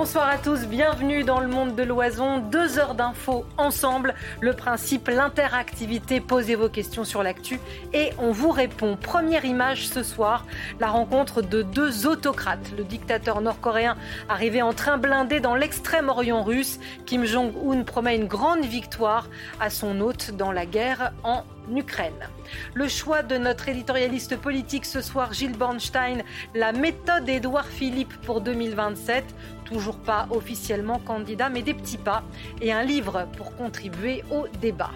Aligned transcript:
Bonsoir 0.00 0.28
à 0.28 0.38
tous, 0.38 0.68
bienvenue 0.68 1.24
dans 1.24 1.40
le 1.40 1.48
monde 1.48 1.74
de 1.74 1.82
l'oison. 1.82 2.38
Deux 2.38 2.78
heures 2.78 2.94
d'infos 2.94 3.44
ensemble. 3.56 4.14
Le 4.40 4.52
principe, 4.52 5.08
l'interactivité. 5.08 6.20
Posez 6.20 6.54
vos 6.54 6.68
questions 6.68 7.02
sur 7.02 7.24
l'actu 7.24 7.58
et 7.92 8.10
on 8.20 8.30
vous 8.30 8.50
répond. 8.50 8.96
Première 8.96 9.44
image 9.44 9.88
ce 9.88 10.04
soir, 10.04 10.46
la 10.78 10.86
rencontre 10.86 11.42
de 11.42 11.62
deux 11.62 12.06
autocrates. 12.06 12.70
Le 12.78 12.84
dictateur 12.84 13.40
nord-coréen 13.40 13.96
arrivé 14.28 14.62
en 14.62 14.72
train 14.72 14.98
blindé 14.98 15.40
dans 15.40 15.56
l'extrême-orient 15.56 16.44
russe. 16.44 16.78
Kim 17.04 17.24
Jong-un 17.24 17.82
promet 17.82 18.14
une 18.14 18.28
grande 18.28 18.64
victoire 18.64 19.28
à 19.58 19.68
son 19.68 19.98
hôte 20.00 20.30
dans 20.30 20.52
la 20.52 20.64
guerre 20.64 21.12
en 21.24 21.42
Ukraine. 21.76 22.28
Le 22.74 22.88
choix 22.88 23.22
de 23.22 23.36
notre 23.36 23.68
éditorialiste 23.68 24.36
politique 24.36 24.86
ce 24.86 25.02
soir, 25.02 25.32
Gilles 25.32 25.56
Bornstein, 25.56 26.22
la 26.54 26.72
méthode 26.72 27.28
Édouard 27.28 27.66
Philippe 27.66 28.14
pour 28.22 28.40
2027, 28.40 29.24
toujours 29.68 29.98
pas 29.98 30.26
officiellement 30.30 30.98
candidat, 30.98 31.48
mais 31.48 31.62
des 31.62 31.74
petits 31.74 31.98
pas, 31.98 32.22
et 32.60 32.72
un 32.72 32.82
livre 32.82 33.26
pour 33.36 33.54
contribuer 33.56 34.24
au 34.30 34.46
débat. 34.60 34.90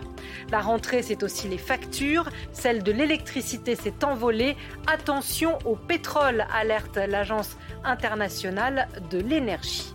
La 0.50 0.60
rentrée, 0.60 1.02
c'est 1.02 1.22
aussi 1.22 1.48
les 1.48 1.58
factures. 1.58 2.28
Celle 2.52 2.82
de 2.82 2.92
l'électricité 2.92 3.76
s'est 3.76 4.04
envolée. 4.04 4.56
Attention 4.86 5.58
au 5.64 5.76
pétrole, 5.76 6.46
alerte 6.54 6.96
l'Agence 6.96 7.56
internationale 7.84 8.88
de 9.10 9.18
l'énergie. 9.18 9.94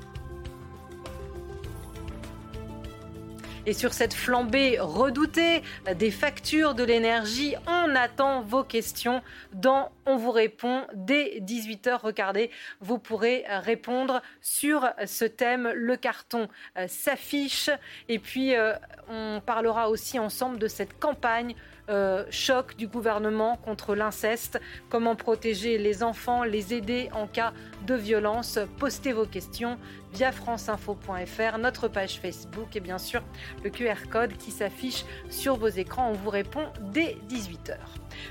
Et 3.68 3.73
sur 3.73 3.94
cette 3.94 4.14
flambée 4.14 4.78
redoutée 4.80 5.62
des 5.98 6.10
factures 6.10 6.73
de 6.73 6.86
l'énergie, 6.86 7.54
on 7.68 7.96
attend 7.96 8.42
vos 8.42 8.64
questions 8.64 9.22
dans 9.52 9.92
On 10.06 10.16
vous 10.16 10.32
répond 10.32 10.88
dès 10.94 11.42
18h. 11.42 12.00
Regardez, 12.02 12.50
vous 12.80 12.98
pourrez 12.98 13.44
répondre 13.50 14.22
sur 14.40 14.88
ce 15.06 15.26
thème. 15.26 15.70
Le 15.76 15.98
carton 15.98 16.48
euh, 16.78 16.88
s'affiche 16.88 17.70
et 18.08 18.20
puis 18.20 18.56
euh, 18.56 18.72
on 19.10 19.42
parlera 19.45 19.90
aussi 19.90 20.18
ensemble 20.18 20.60
de 20.60 20.70
cette 20.70 20.98
campagne 20.98 21.54
euh, 21.90 22.26
choc 22.30 22.76
du 22.76 22.86
gouvernement 22.86 23.56
contre 23.56 23.95
l'inceste, 23.95 24.60
comment 24.90 25.16
protéger 25.16 25.78
les 25.78 26.04
enfants, 26.04 26.44
les 26.44 26.73
aider 26.73 27.10
en 27.14 27.28
cas 27.28 27.54
de 27.86 27.95
violence? 27.95 28.60
Postez 28.78 29.14
vos 29.14 29.26
questions 29.26 29.78
via 30.18 30.32
franceinfo.fr, 30.32 31.60
notre 31.60 31.88
page 31.88 32.20
Facebook 32.20 32.76
et 32.76 32.80
bien 32.80 32.98
sûr 32.98 33.22
le 33.64 33.70
QR 33.70 34.10
code 34.10 34.36
qui 34.36 34.50
s'affiche 34.50 35.06
sur 35.30 35.58
vos 35.58 35.68
écrans. 35.68 36.10
On 36.10 36.14
vous 36.14 36.32
répond 36.32 36.66
dès 36.92 37.18
18h. 37.30 37.78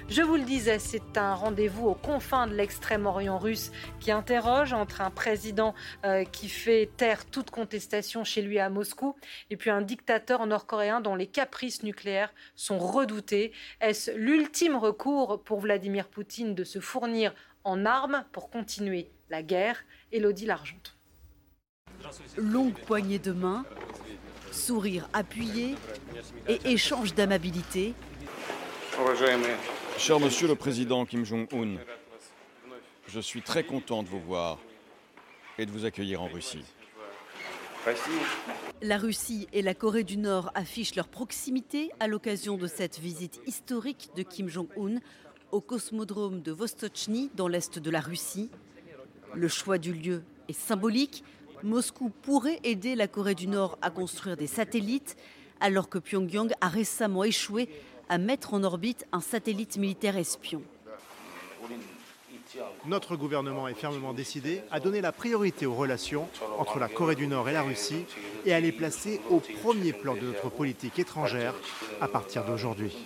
Je 0.09 0.23
vous 0.23 0.35
le 0.35 0.43
disais, 0.43 0.81
c'est 0.81 1.17
un 1.17 1.35
rendez-vous 1.35 1.87
aux 1.87 1.95
confins 1.95 2.49
de 2.49 2.55
l'extrême-orient 2.55 3.39
russe 3.39 3.71
qui 4.01 4.11
interroge 4.11 4.73
entre 4.73 5.01
un 5.01 5.11
président 5.11 5.77
euh, 6.05 6.25
qui 6.25 6.49
fait 6.49 6.91
taire 6.97 7.25
toute 7.25 7.53
contestation 7.53 8.25
chez 8.25 8.43
lui 8.43 8.59
à 8.59 8.69
Moscou 8.69 9.15
et 9.51 9.57
puis 9.57 9.71
un 9.71 9.81
dictateur 9.81 10.45
nord-coréen 10.45 11.01
dont 11.01 11.15
les 11.15 11.29
caprices 11.29 11.85
nucléaires 11.85 12.35
sont 12.57 12.81
redoutés. 12.81 13.53
Est-ce 13.81 14.11
l'ultime 14.11 14.75
recours 14.75 15.41
pour 15.45 15.61
Vladimir 15.61 16.09
Poutine 16.09 16.57
de 16.57 16.65
se 16.65 16.81
fournir 16.81 17.33
en 17.63 17.87
armes 17.87 18.25
pour 18.33 18.51
continuer 18.51 19.09
la 19.31 19.45
guerre? 19.45 19.85
Élodie 20.11 20.47
Largente. 20.47 20.96
Longue 22.37 22.75
poignée 22.87 23.19
de 23.19 23.33
main, 23.33 23.65
sourire 24.53 25.09
appuyé 25.13 25.75
et 26.49 26.59
échange 26.65 27.15
d'amabilité. 27.15 27.95
Cher 29.99 30.21
Monsieur 30.21 30.49
le 30.49 30.55
Président 30.55 31.05
Kim 31.05 31.25
Jong-un, 31.25 31.77
je 33.09 33.21
suis 33.21 33.43
très 33.43 33.65
content 33.65 34.03
de 34.03 34.09
vous 34.09 34.21
voir 34.21 34.59
et 35.59 35.67
de 35.67 35.71
vous 35.71 35.85
accueillir 35.85 36.23
en 36.23 36.29
Russie. 36.29 36.65
La 38.83 38.99
Russie 38.99 39.47
et 39.53 39.63
la 39.63 39.75
Corée 39.75 40.03
du 40.03 40.17
Nord 40.17 40.51
affichent 40.55 40.97
leur 40.97 41.09
proximité 41.09 41.93
à 42.01 42.09
l'occasion 42.09 42.57
de 42.57 42.67
cette 42.67 42.99
visite 42.99 43.41
historique 43.47 44.11
de 44.17 44.23
Kim 44.23 44.49
Jong-un 44.49 44.99
au 45.53 45.61
cosmodrome 45.61 46.43
de 46.43 46.51
Vostochny 46.51 47.31
dans 47.35 47.47
l'est 47.47 47.79
de 47.79 47.91
la 47.91 48.01
Russie. 48.01 48.51
Le 49.35 49.49
choix 49.49 49.79
du 49.79 49.93
lieu 49.93 50.25
est 50.49 50.59
symbolique 50.59 51.23
Moscou 51.63 52.11
pourrait 52.23 52.61
aider 52.65 52.95
la 52.95 53.09
Corée 53.09 53.35
du 53.35 53.49
Nord 53.49 53.79
à 53.83 53.91
construire 53.91 54.37
des 54.37 54.47
satellites, 54.47 55.17
alors 55.61 55.89
que 55.89 55.99
Pyongyang 55.99 56.53
a 56.61 56.69
récemment 56.69 57.25
échoué 57.25 57.69
à 58.09 58.19
mettre 58.19 58.55
en 58.55 58.63
orbite 58.63 59.07
un 59.13 59.21
satellite 59.21 59.77
militaire 59.79 60.17
espion. 60.17 60.63
Notre 62.87 63.17
gouvernement 63.17 63.69
est 63.69 63.75
fermement 63.75 64.13
décidé 64.13 64.63
à 64.71 64.81
donner 64.81 65.01
la 65.01 65.13
priorité 65.13 65.67
aux 65.67 65.75
relations 65.75 66.29
entre 66.59 66.79
la 66.79 66.89
Corée 66.89 67.17
du 67.17 67.27
Nord 67.27 67.49
et 67.49 67.53
la 67.53 67.63
Russie 67.63 68.05
et 68.45 68.55
à 68.55 68.61
les 68.61 68.73
placer 68.73 69.21
au 69.31 69.41
premier 69.41 69.93
plan 69.93 70.15
de 70.15 70.21
notre 70.21 70.49
politique 70.49 70.99
étrangère 70.99 71.55
à 72.01 72.09
partir 72.09 72.45
d'aujourd'hui. 72.45 72.97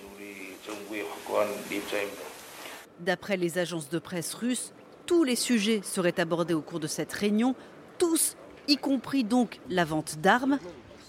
D'après 3.00 3.37
les 3.37 3.59
agences 3.59 3.89
de 3.89 3.99
presse 3.99 4.34
russes, 4.34 4.72
tous 5.06 5.25
les 5.25 5.37
sujets 5.37 5.81
seraient 5.83 6.21
abordés 6.21 6.55
au 6.55 6.60
cours 6.60 6.81
de 6.81 6.87
cette 6.87 7.12
réunion, 7.12 7.55
tous 7.99 8.37
y 8.69 8.76
compris 8.76 9.25
donc 9.25 9.60
la 9.69 9.84
vente 9.84 10.19
d'armes. 10.21 10.59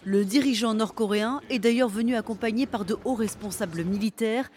Le 0.03 0.25
dirigeant 0.25 0.73
nord-coréen 0.73 1.41
est 1.49 1.59
d'ailleurs 1.59 1.89
venu 1.89 2.15
accompagné 2.15 2.65
par 2.65 2.85
de 2.85 2.97
hauts 3.05 3.15
responsables 3.15 3.83
militaires, 3.83 4.49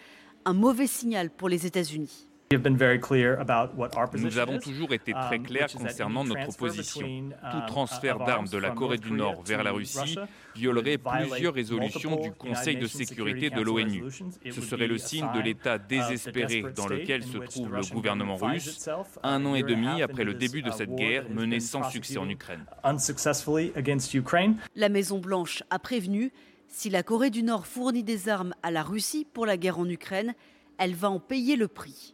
un 0.45 0.55
mauvais 0.55 0.87
signal 0.87 1.31
pour 1.31 1.49
les 1.49 1.67
États-Unis. 1.67 2.29
Nous 2.53 4.39
avons 4.39 4.59
toujours 4.59 4.93
été 4.93 5.13
très 5.13 5.37
um, 5.37 5.43
clairs 5.43 5.73
concernant 5.73 6.25
notre 6.25 6.57
position. 6.57 7.07
Tout 7.07 7.59
uh, 7.59 7.67
transfert 7.67 8.19
d'armes 8.19 8.49
de 8.49 8.59
la 8.59 8.71
Corée 8.71 8.99
du 8.99 9.13
Nord 9.13 9.43
vers 9.45 9.63
la 9.63 9.73
Russie 9.73 10.17
violerait 10.55 10.99
plusieurs 10.99 11.55
résolutions 11.55 12.21
du 12.21 12.31
Conseil 12.33 12.77
de 12.77 12.87
sécurité 12.87 13.51
de 13.51 13.61
l'ONU. 13.61 14.05
Ce 14.51 14.61
serait 14.61 14.87
le 14.87 14.99
signe 14.99 15.27
de 15.35 15.41
l'état 15.41 15.79
désespéré 15.79 16.65
dans 16.77 16.87
lequel 16.87 17.25
se 17.25 17.39
trouve 17.39 17.75
le 17.75 17.93
gouvernement 17.93 18.37
russe, 18.37 18.89
un 19.23 19.45
an 19.47 19.55
et 19.55 19.63
demi 19.63 20.03
après 20.03 20.25
le 20.25 20.35
début 20.35 20.63
de 20.63 20.71
cette 20.71 20.95
guerre 20.95 21.29
menée 21.31 21.61
sans 21.61 21.89
succès 21.91 22.19
en 22.19 22.29
Ukraine. 22.29 22.65
La 24.77 24.89
Maison-Blanche 24.89 25.63
a 25.71 25.79
prévenu, 25.79 26.31
si 26.69 26.91
la 26.91 27.03
Corée 27.03 27.31
du 27.31 27.43
Nord 27.43 27.67
fournit 27.67 28.05
des 28.05 28.29
armes 28.29 28.55
à 28.63 28.71
la 28.71 28.83
Russie 28.83 29.27
pour 29.33 29.47
la 29.47 29.57
guerre 29.57 29.79
en 29.79 29.89
Ukraine, 29.89 30.35
elle 30.79 30.95
va 30.95 31.11
en 31.11 31.21
payer 31.21 31.57
le 31.57 31.69
prix. 31.69 32.14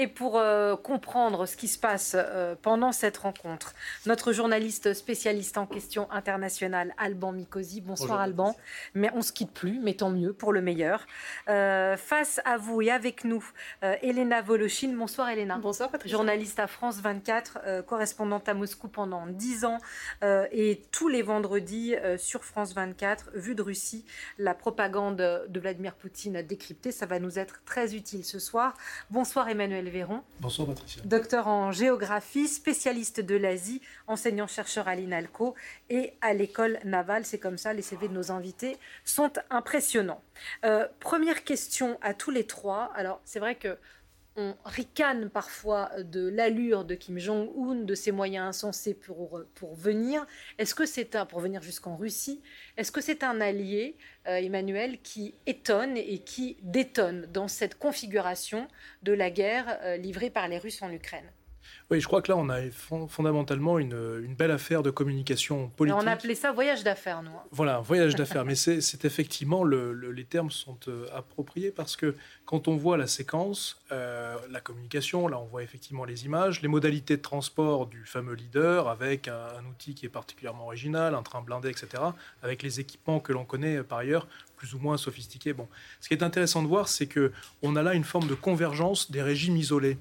Et 0.00 0.06
pour 0.06 0.38
euh, 0.38 0.76
comprendre 0.76 1.44
ce 1.44 1.58
qui 1.58 1.68
se 1.68 1.78
passe 1.78 2.16
euh, 2.16 2.54
pendant 2.62 2.90
cette 2.90 3.18
rencontre, 3.18 3.74
notre 4.06 4.32
journaliste 4.32 4.94
spécialiste 4.94 5.58
en 5.58 5.66
questions 5.66 6.10
internationales, 6.10 6.94
Alban 6.96 7.32
Mikosi. 7.32 7.82
Bonsoir 7.82 8.18
Alban. 8.18 8.56
Mais 8.94 9.10
on 9.12 9.20
se 9.20 9.30
quitte 9.30 9.52
plus, 9.52 9.78
mais 9.78 9.92
tant 9.92 10.08
mieux, 10.08 10.32
pour 10.32 10.54
le 10.54 10.62
meilleur. 10.62 11.04
Euh, 11.50 11.98
face 11.98 12.40
à 12.46 12.56
vous 12.56 12.80
et 12.80 12.90
avec 12.90 13.24
nous, 13.24 13.44
Elena 13.82 14.40
Voloshin. 14.40 14.94
Bonsoir 14.96 15.28
Elena. 15.28 15.58
Bonsoir 15.58 15.90
Patricia. 15.90 16.16
Journaliste 16.16 16.58
à 16.60 16.66
France 16.66 17.00
24, 17.00 17.84
correspondante 17.84 18.48
à 18.48 18.54
Moscou 18.54 18.88
pendant 18.88 19.26
10 19.26 19.66
ans 19.66 19.78
et 20.22 20.80
tous 20.92 21.08
les 21.08 21.20
vendredis 21.20 21.94
sur 22.16 22.44
France 22.44 22.72
24, 22.72 23.32
vue 23.34 23.54
de 23.54 23.60
Russie, 23.60 24.06
la 24.38 24.54
propagande 24.54 25.16
de 25.16 25.60
Vladimir 25.60 25.94
Poutine 25.94 26.40
décryptée. 26.40 26.90
Ça 26.90 27.04
va 27.04 27.18
nous 27.18 27.38
être 27.38 27.62
très 27.66 27.94
utile 27.94 28.24
ce 28.24 28.38
soir. 28.38 28.74
Bonsoir 29.10 29.48
Emmanuel 29.48 29.89
Véron. 29.90 30.22
Bonsoir 30.40 30.68
Patricia. 30.68 31.02
Docteur 31.04 31.48
en 31.48 31.72
géographie, 31.72 32.48
spécialiste 32.48 33.20
de 33.20 33.36
l'Asie, 33.36 33.82
enseignant-chercheur 34.06 34.88
à 34.88 34.94
l'INALCO 34.94 35.54
et 35.90 36.14
à 36.20 36.32
l'école 36.32 36.78
navale. 36.84 37.24
C'est 37.24 37.38
comme 37.38 37.58
ça, 37.58 37.72
les 37.72 37.82
CV 37.82 38.08
de 38.08 38.14
nos 38.14 38.30
invités 38.30 38.78
sont 39.04 39.32
impressionnants. 39.50 40.22
Euh, 40.64 40.86
première 41.00 41.44
question 41.44 41.98
à 42.00 42.14
tous 42.14 42.30
les 42.30 42.44
trois. 42.44 42.92
Alors, 42.94 43.20
c'est 43.24 43.40
vrai 43.40 43.56
que 43.56 43.76
on 44.36 44.54
ricane 44.64 45.28
parfois 45.28 45.90
de 46.02 46.28
l'allure 46.28 46.84
de 46.84 46.94
Kim 46.94 47.18
Jong-un, 47.18 47.74
de 47.76 47.94
ses 47.94 48.12
moyens 48.12 48.48
insensés 48.48 48.94
pour, 48.94 49.40
pour 49.54 49.74
venir. 49.74 50.26
Est-ce 50.58 50.74
que 50.74 50.86
c'est 50.86 51.16
un, 51.16 51.26
pour 51.26 51.40
venir 51.40 51.62
jusqu'en 51.62 51.96
Russie, 51.96 52.42
est-ce 52.76 52.92
que 52.92 53.00
c'est 53.00 53.22
un 53.22 53.40
allié, 53.40 53.96
euh, 54.26 54.36
Emmanuel, 54.36 55.00
qui 55.02 55.34
étonne 55.46 55.96
et 55.96 56.18
qui 56.18 56.56
détonne 56.62 57.26
dans 57.32 57.48
cette 57.48 57.76
configuration 57.76 58.68
de 59.02 59.12
la 59.12 59.30
guerre 59.30 59.78
euh, 59.82 59.96
livrée 59.96 60.30
par 60.30 60.48
les 60.48 60.58
Russes 60.58 60.82
en 60.82 60.90
Ukraine? 60.90 61.30
Oui, 61.90 62.00
je 62.00 62.06
crois 62.06 62.22
que 62.22 62.30
là, 62.30 62.36
on 62.38 62.48
a 62.48 62.60
fondamentalement 62.70 63.78
une, 63.78 64.22
une 64.24 64.34
belle 64.34 64.52
affaire 64.52 64.82
de 64.82 64.90
communication 64.90 65.68
politique. 65.70 65.98
on 66.00 66.06
a 66.06 66.12
appelé 66.12 66.34
ça 66.34 66.52
voyage 66.52 66.84
d'affaires, 66.84 67.22
nous. 67.22 67.30
Hein. 67.30 67.42
Voilà, 67.50 67.80
voyage 67.80 68.14
d'affaires. 68.16 68.44
Mais 68.44 68.54
c'est 68.54 69.04
effectivement, 69.04 69.64
le, 69.64 69.92
les 69.92 70.24
termes 70.24 70.50
sont 70.50 70.78
euh, 70.88 71.06
appropriés 71.14 71.70
parce 71.70 71.96
que 71.96 72.14
quand 72.44 72.68
on 72.68 72.76
voit 72.76 72.96
la 72.96 73.06
séquence, 73.06 73.80
euh, 73.90 74.36
la 74.50 74.60
communication, 74.60 75.26
là, 75.26 75.38
on 75.38 75.46
voit 75.46 75.62
effectivement 75.62 76.04
les 76.04 76.24
images, 76.24 76.62
les 76.62 76.68
modalités 76.68 77.16
de 77.16 77.22
transport 77.22 77.86
du 77.86 78.04
fameux 78.04 78.34
leader 78.34 78.88
avec 78.88 79.26
un, 79.26 79.48
un 79.58 79.64
outil 79.68 79.94
qui 79.94 80.06
est 80.06 80.10
particulièrement 80.10 80.66
original, 80.66 81.14
un 81.14 81.22
train 81.22 81.40
blindé, 81.40 81.70
etc., 81.70 82.02
avec 82.42 82.62
les 82.62 82.78
équipements 82.78 83.18
que 83.18 83.32
l'on 83.32 83.44
connaît 83.44 83.78
euh, 83.78 83.82
par 83.82 83.98
ailleurs 83.98 84.28
plus 84.60 84.74
ou 84.74 84.78
moins 84.78 84.98
sophistiqués. 84.98 85.54
Bon, 85.54 85.66
ce 86.00 86.08
qui 86.08 86.14
est 86.14 86.22
intéressant 86.22 86.62
de 86.62 86.68
voir, 86.68 86.86
c'est 86.88 87.06
que 87.06 87.32
on 87.62 87.76
a 87.76 87.82
là 87.82 87.94
une 87.94 88.04
forme 88.04 88.28
de 88.28 88.34
convergence 88.34 89.10
des 89.10 89.22
régimes 89.22 89.56
isolés. 89.56 89.96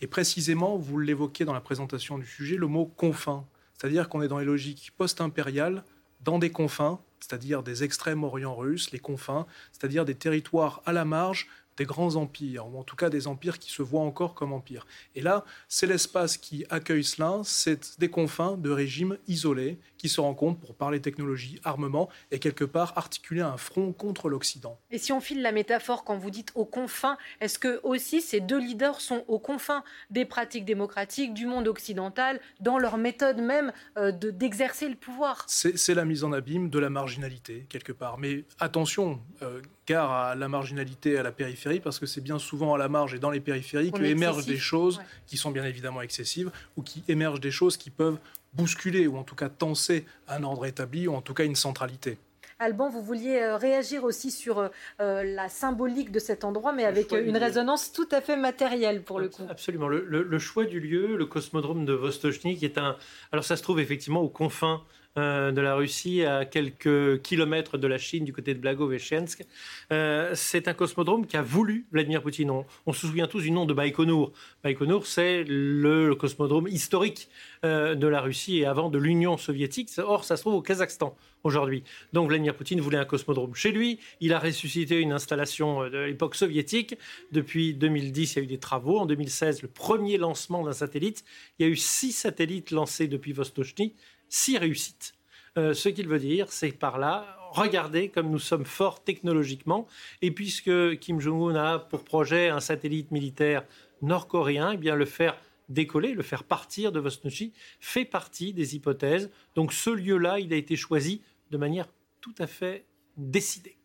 Et 0.00 0.06
précisément, 0.06 0.76
vous 0.76 0.98
l'évoquez 0.98 1.44
dans 1.44 1.52
la 1.52 1.60
présentation 1.60 2.18
du 2.18 2.26
sujet, 2.26 2.56
le 2.56 2.66
mot 2.66 2.86
confins. 2.86 3.44
C'est-à-dire 3.74 4.08
qu'on 4.08 4.22
est 4.22 4.28
dans 4.28 4.38
les 4.38 4.44
logiques 4.44 4.92
post-impériales, 4.96 5.84
dans 6.24 6.38
des 6.38 6.50
confins, 6.50 7.00
c'est-à-dire 7.20 7.62
des 7.62 7.84
extrêmes 7.84 8.24
orient 8.24 8.54
russes, 8.54 8.90
les 8.92 8.98
confins, 8.98 9.46
c'est-à-dire 9.72 10.04
des 10.04 10.14
territoires 10.14 10.82
à 10.86 10.92
la 10.92 11.04
marge 11.04 11.48
des 11.78 11.86
grands 11.86 12.16
empires, 12.16 12.66
ou 12.66 12.78
en 12.78 12.82
tout 12.82 12.96
cas 12.96 13.08
des 13.08 13.26
empires 13.26 13.58
qui 13.58 13.70
se 13.70 13.82
voient 13.82 14.02
encore 14.02 14.34
comme 14.34 14.52
empires. 14.52 14.86
Et 15.14 15.22
là, 15.22 15.44
c'est 15.68 15.86
l'espace 15.86 16.36
qui 16.36 16.66
accueille 16.70 17.04
cela, 17.04 17.40
c'est 17.44 17.98
des 17.98 18.10
confins 18.10 18.56
de 18.56 18.70
régimes 18.70 19.16
isolés 19.28 19.78
qui 19.96 20.08
se 20.08 20.20
rencontrent 20.20 20.60
pour 20.60 20.74
parler 20.74 21.00
technologie, 21.00 21.60
armement, 21.64 22.08
et 22.30 22.38
quelque 22.38 22.64
part 22.64 22.92
articuler 22.96 23.40
un 23.40 23.56
front 23.56 23.92
contre 23.92 24.28
l'Occident. 24.28 24.78
Et 24.90 24.98
si 24.98 25.12
on 25.12 25.20
file 25.20 25.42
la 25.42 25.52
métaphore 25.52 26.04
quand 26.04 26.18
vous 26.18 26.30
dites 26.30 26.50
aux 26.54 26.64
confins, 26.64 27.16
est-ce 27.40 27.58
que 27.58 27.80
aussi 27.84 28.20
ces 28.20 28.40
deux 28.40 28.58
leaders 28.58 29.00
sont 29.00 29.24
aux 29.28 29.38
confins 29.38 29.84
des 30.10 30.24
pratiques 30.24 30.64
démocratiques 30.64 31.34
du 31.34 31.46
monde 31.46 31.68
occidental, 31.68 32.40
dans 32.60 32.78
leur 32.78 32.96
méthode 32.96 33.38
même 33.38 33.72
euh, 33.96 34.12
d'exercer 34.12 34.88
le 34.88 34.96
pouvoir? 34.96 35.44
C'est 35.46 35.94
la 35.94 36.04
mise 36.04 36.24
en 36.24 36.32
abîme 36.32 36.70
de 36.70 36.78
la 36.78 36.90
marginalité, 36.90 37.66
quelque 37.68 37.92
part. 37.92 38.18
Mais 38.18 38.44
attention, 38.58 39.20
euh, 39.42 39.60
gare 39.88 40.12
à 40.12 40.34
la 40.34 40.48
marginalité 40.48 41.12
et 41.12 41.18
à 41.18 41.22
la 41.22 41.32
périphérie, 41.32 41.80
parce 41.80 41.98
que 41.98 42.06
c'est 42.06 42.20
bien 42.20 42.38
souvent 42.38 42.74
à 42.74 42.78
la 42.78 42.88
marge 42.88 43.14
et 43.14 43.18
dans 43.18 43.30
les 43.30 43.40
périphéries 43.40 43.90
que 43.90 44.02
émergent 44.02 44.46
des 44.46 44.58
choses 44.58 45.00
qui 45.26 45.36
sont 45.36 45.50
bien 45.50 45.64
évidemment 45.64 46.02
excessives, 46.02 46.50
ou 46.76 46.82
qui 46.82 47.02
émergent 47.08 47.40
des 47.40 47.50
choses 47.50 47.76
qui 47.76 47.90
peuvent 47.90 48.18
bousculer, 48.52 49.06
ou 49.06 49.16
en 49.16 49.24
tout 49.24 49.34
cas 49.34 49.48
tenser 49.48 50.04
un 50.28 50.42
ordre 50.42 50.66
établi, 50.66 51.08
ou 51.08 51.14
en 51.14 51.22
tout 51.22 51.34
cas 51.34 51.44
une 51.44 51.56
centralité. 51.56 52.18
Alban, 52.60 52.88
vous 52.88 53.02
vouliez 53.02 53.38
euh, 53.38 53.56
réagir 53.56 54.02
aussi 54.02 54.32
sur 54.32 54.58
euh, 54.58 54.68
euh, 55.00 55.22
la 55.22 55.48
symbolique 55.48 56.10
de 56.10 56.18
cet 56.18 56.44
endroit, 56.44 56.72
mais 56.72 56.84
avec 56.84 57.12
une 57.12 57.36
résonance 57.36 57.92
tout 57.92 58.08
à 58.10 58.20
fait 58.20 58.36
matérielle 58.36 59.02
pour 59.02 59.20
le 59.20 59.28
coup. 59.28 59.44
Absolument. 59.48 59.86
Le, 59.86 60.38
choix 60.38 60.64
du 60.64 60.80
lieu, 60.80 61.16
le 61.16 61.26
cosmodrome 61.26 61.84
de 61.84 61.92
Vostochny, 61.92 62.56
qui 62.56 62.64
est 62.64 62.76
un. 62.76 62.96
Alors, 63.30 63.44
ça 63.44 63.56
se 63.56 63.62
trouve 63.62 63.78
effectivement 63.78 64.20
aux 64.20 64.28
confins 64.28 64.82
euh, 65.18 65.50
de 65.50 65.60
la 65.60 65.74
Russie, 65.74 66.24
à 66.24 66.44
quelques 66.44 67.20
kilomètres 67.22 67.76
de 67.76 67.86
la 67.88 67.98
Chine, 67.98 68.24
du 68.24 68.32
côté 68.32 68.54
de 68.54 68.60
Blagoveshchensk. 68.60 69.44
Euh, 69.92 70.30
c'est 70.34 70.68
un 70.68 70.74
cosmodrome 70.74 71.26
qui 71.26 71.36
a 71.36 71.42
voulu 71.42 71.86
Vladimir 71.90 72.22
Poutine. 72.22 72.50
On, 72.50 72.92
se 72.92 73.00
souvient 73.00 73.26
tous 73.26 73.40
du 73.40 73.50
nom 73.50 73.66
de 73.66 73.74
Baïkonour. 73.74 74.32
Baïkonour, 74.62 75.06
c'est 75.06 75.42
le, 75.44 76.14
cosmodrome 76.14 76.68
historique 76.68 77.28
euh, 77.64 77.96
de 77.96 78.06
la 78.06 78.20
Russie 78.20 78.58
et 78.58 78.66
avant 78.66 78.90
de 78.90 78.98
l'Union 78.98 79.36
soviétique. 79.36 79.90
Or, 79.98 80.24
ça 80.24 80.36
se 80.36 80.42
trouve 80.42 80.54
au 80.54 80.62
Kazakhstan 80.62 81.16
aujourd'hui. 81.42 81.82
Donc 82.12 82.28
Vladimir 82.28 82.54
Poutine 82.54 82.80
voulait 82.80 82.98
un 82.98 83.04
cosmodrome 83.04 83.54
chez 83.54 83.72
lui. 83.72 83.98
Il 84.20 84.32
a 84.32 84.38
ressuscité 84.38 85.00
une 85.00 85.12
installation 85.12 85.88
de 85.88 85.98
l'époque 85.98 86.36
soviétique. 86.36 86.96
Depuis 87.32 87.74
2010, 87.74 88.34
il 88.34 88.38
y 88.38 88.40
a 88.40 88.44
eu 88.44 88.46
des 88.46 88.58
travaux. 88.58 88.98
En 88.98 89.06
2016, 89.06 89.62
le 89.62 89.68
premier 89.68 90.16
lancement 90.16 90.62
d'un 90.62 90.72
satellite. 90.72 91.24
Il 91.58 91.66
y 91.66 91.68
a 91.68 91.72
eu 91.72 91.76
six 91.76 92.12
satellites 92.12 92.70
lancés 92.70 93.08
depuis 93.08 93.32
Vostochny 93.32 93.94
six 94.28 94.58
réussites. 94.58 95.14
Euh, 95.56 95.74
ce 95.74 95.88
qu'il 95.88 96.08
veut 96.08 96.18
dire, 96.18 96.52
c'est 96.52 96.72
par 96.72 96.98
là, 96.98 97.36
regardez 97.50 98.08
comme 98.08 98.30
nous 98.30 98.38
sommes 98.38 98.64
forts 98.64 99.02
technologiquement. 99.02 99.86
Et 100.22 100.30
puisque 100.30 100.98
Kim 100.98 101.20
Jong-un 101.20 101.56
a 101.56 101.78
pour 101.78 102.04
projet 102.04 102.48
un 102.48 102.60
satellite 102.60 103.10
militaire 103.10 103.64
nord-coréen, 104.02 104.72
eh 104.72 104.76
bien 104.76 104.94
le 104.94 105.04
faire 105.04 105.36
décoller, 105.68 106.12
le 106.12 106.22
faire 106.22 106.44
partir 106.44 106.92
de 106.92 107.00
Vostochniki 107.00 107.52
fait 107.80 108.04
partie 108.04 108.52
des 108.52 108.76
hypothèses. 108.76 109.30
Donc 109.54 109.72
ce 109.72 109.90
lieu-là, 109.90 110.38
il 110.38 110.52
a 110.52 110.56
été 110.56 110.76
choisi 110.76 111.22
de 111.50 111.58
manière 111.58 111.88
tout 112.20 112.34
à 112.38 112.46
fait 112.46 112.84
décidée. 113.16 113.76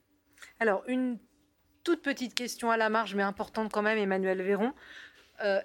Alors 0.59 0.83
une 0.87 1.17
toute 1.83 2.01
petite 2.01 2.33
question 2.33 2.71
à 2.71 2.77
la 2.77 2.89
marge, 2.89 3.15
mais 3.15 3.23
importante 3.23 3.71
quand 3.71 3.81
même, 3.81 3.97
Emmanuel 3.97 4.41
Véron. 4.41 4.73
Euh, 5.43 5.59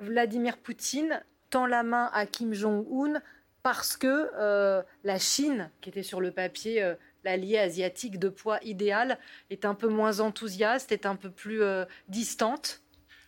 Vladimir 0.00 0.58
Poutine 0.58 1.22
tend 1.50 1.66
la 1.66 1.82
main 1.82 2.10
à 2.12 2.26
Kim 2.26 2.54
Jong-un 2.54 3.20
parce 3.62 3.96
que 3.96 4.30
euh, 4.38 4.82
la 5.04 5.18
Chine, 5.18 5.70
qui 5.80 5.90
était 5.90 6.02
sur 6.02 6.20
le 6.20 6.30
papier 6.30 6.82
euh, 6.82 6.94
l'allié 7.24 7.58
asiatique 7.58 8.18
de 8.18 8.28
poids 8.28 8.58
idéal, 8.62 9.18
est 9.50 9.64
un 9.64 9.74
peu 9.74 9.88
moins 9.88 10.20
enthousiaste, 10.20 10.92
est 10.92 11.06
un 11.06 11.16
peu 11.16 11.30
plus 11.30 11.62
euh, 11.62 11.84
distante 12.08 12.82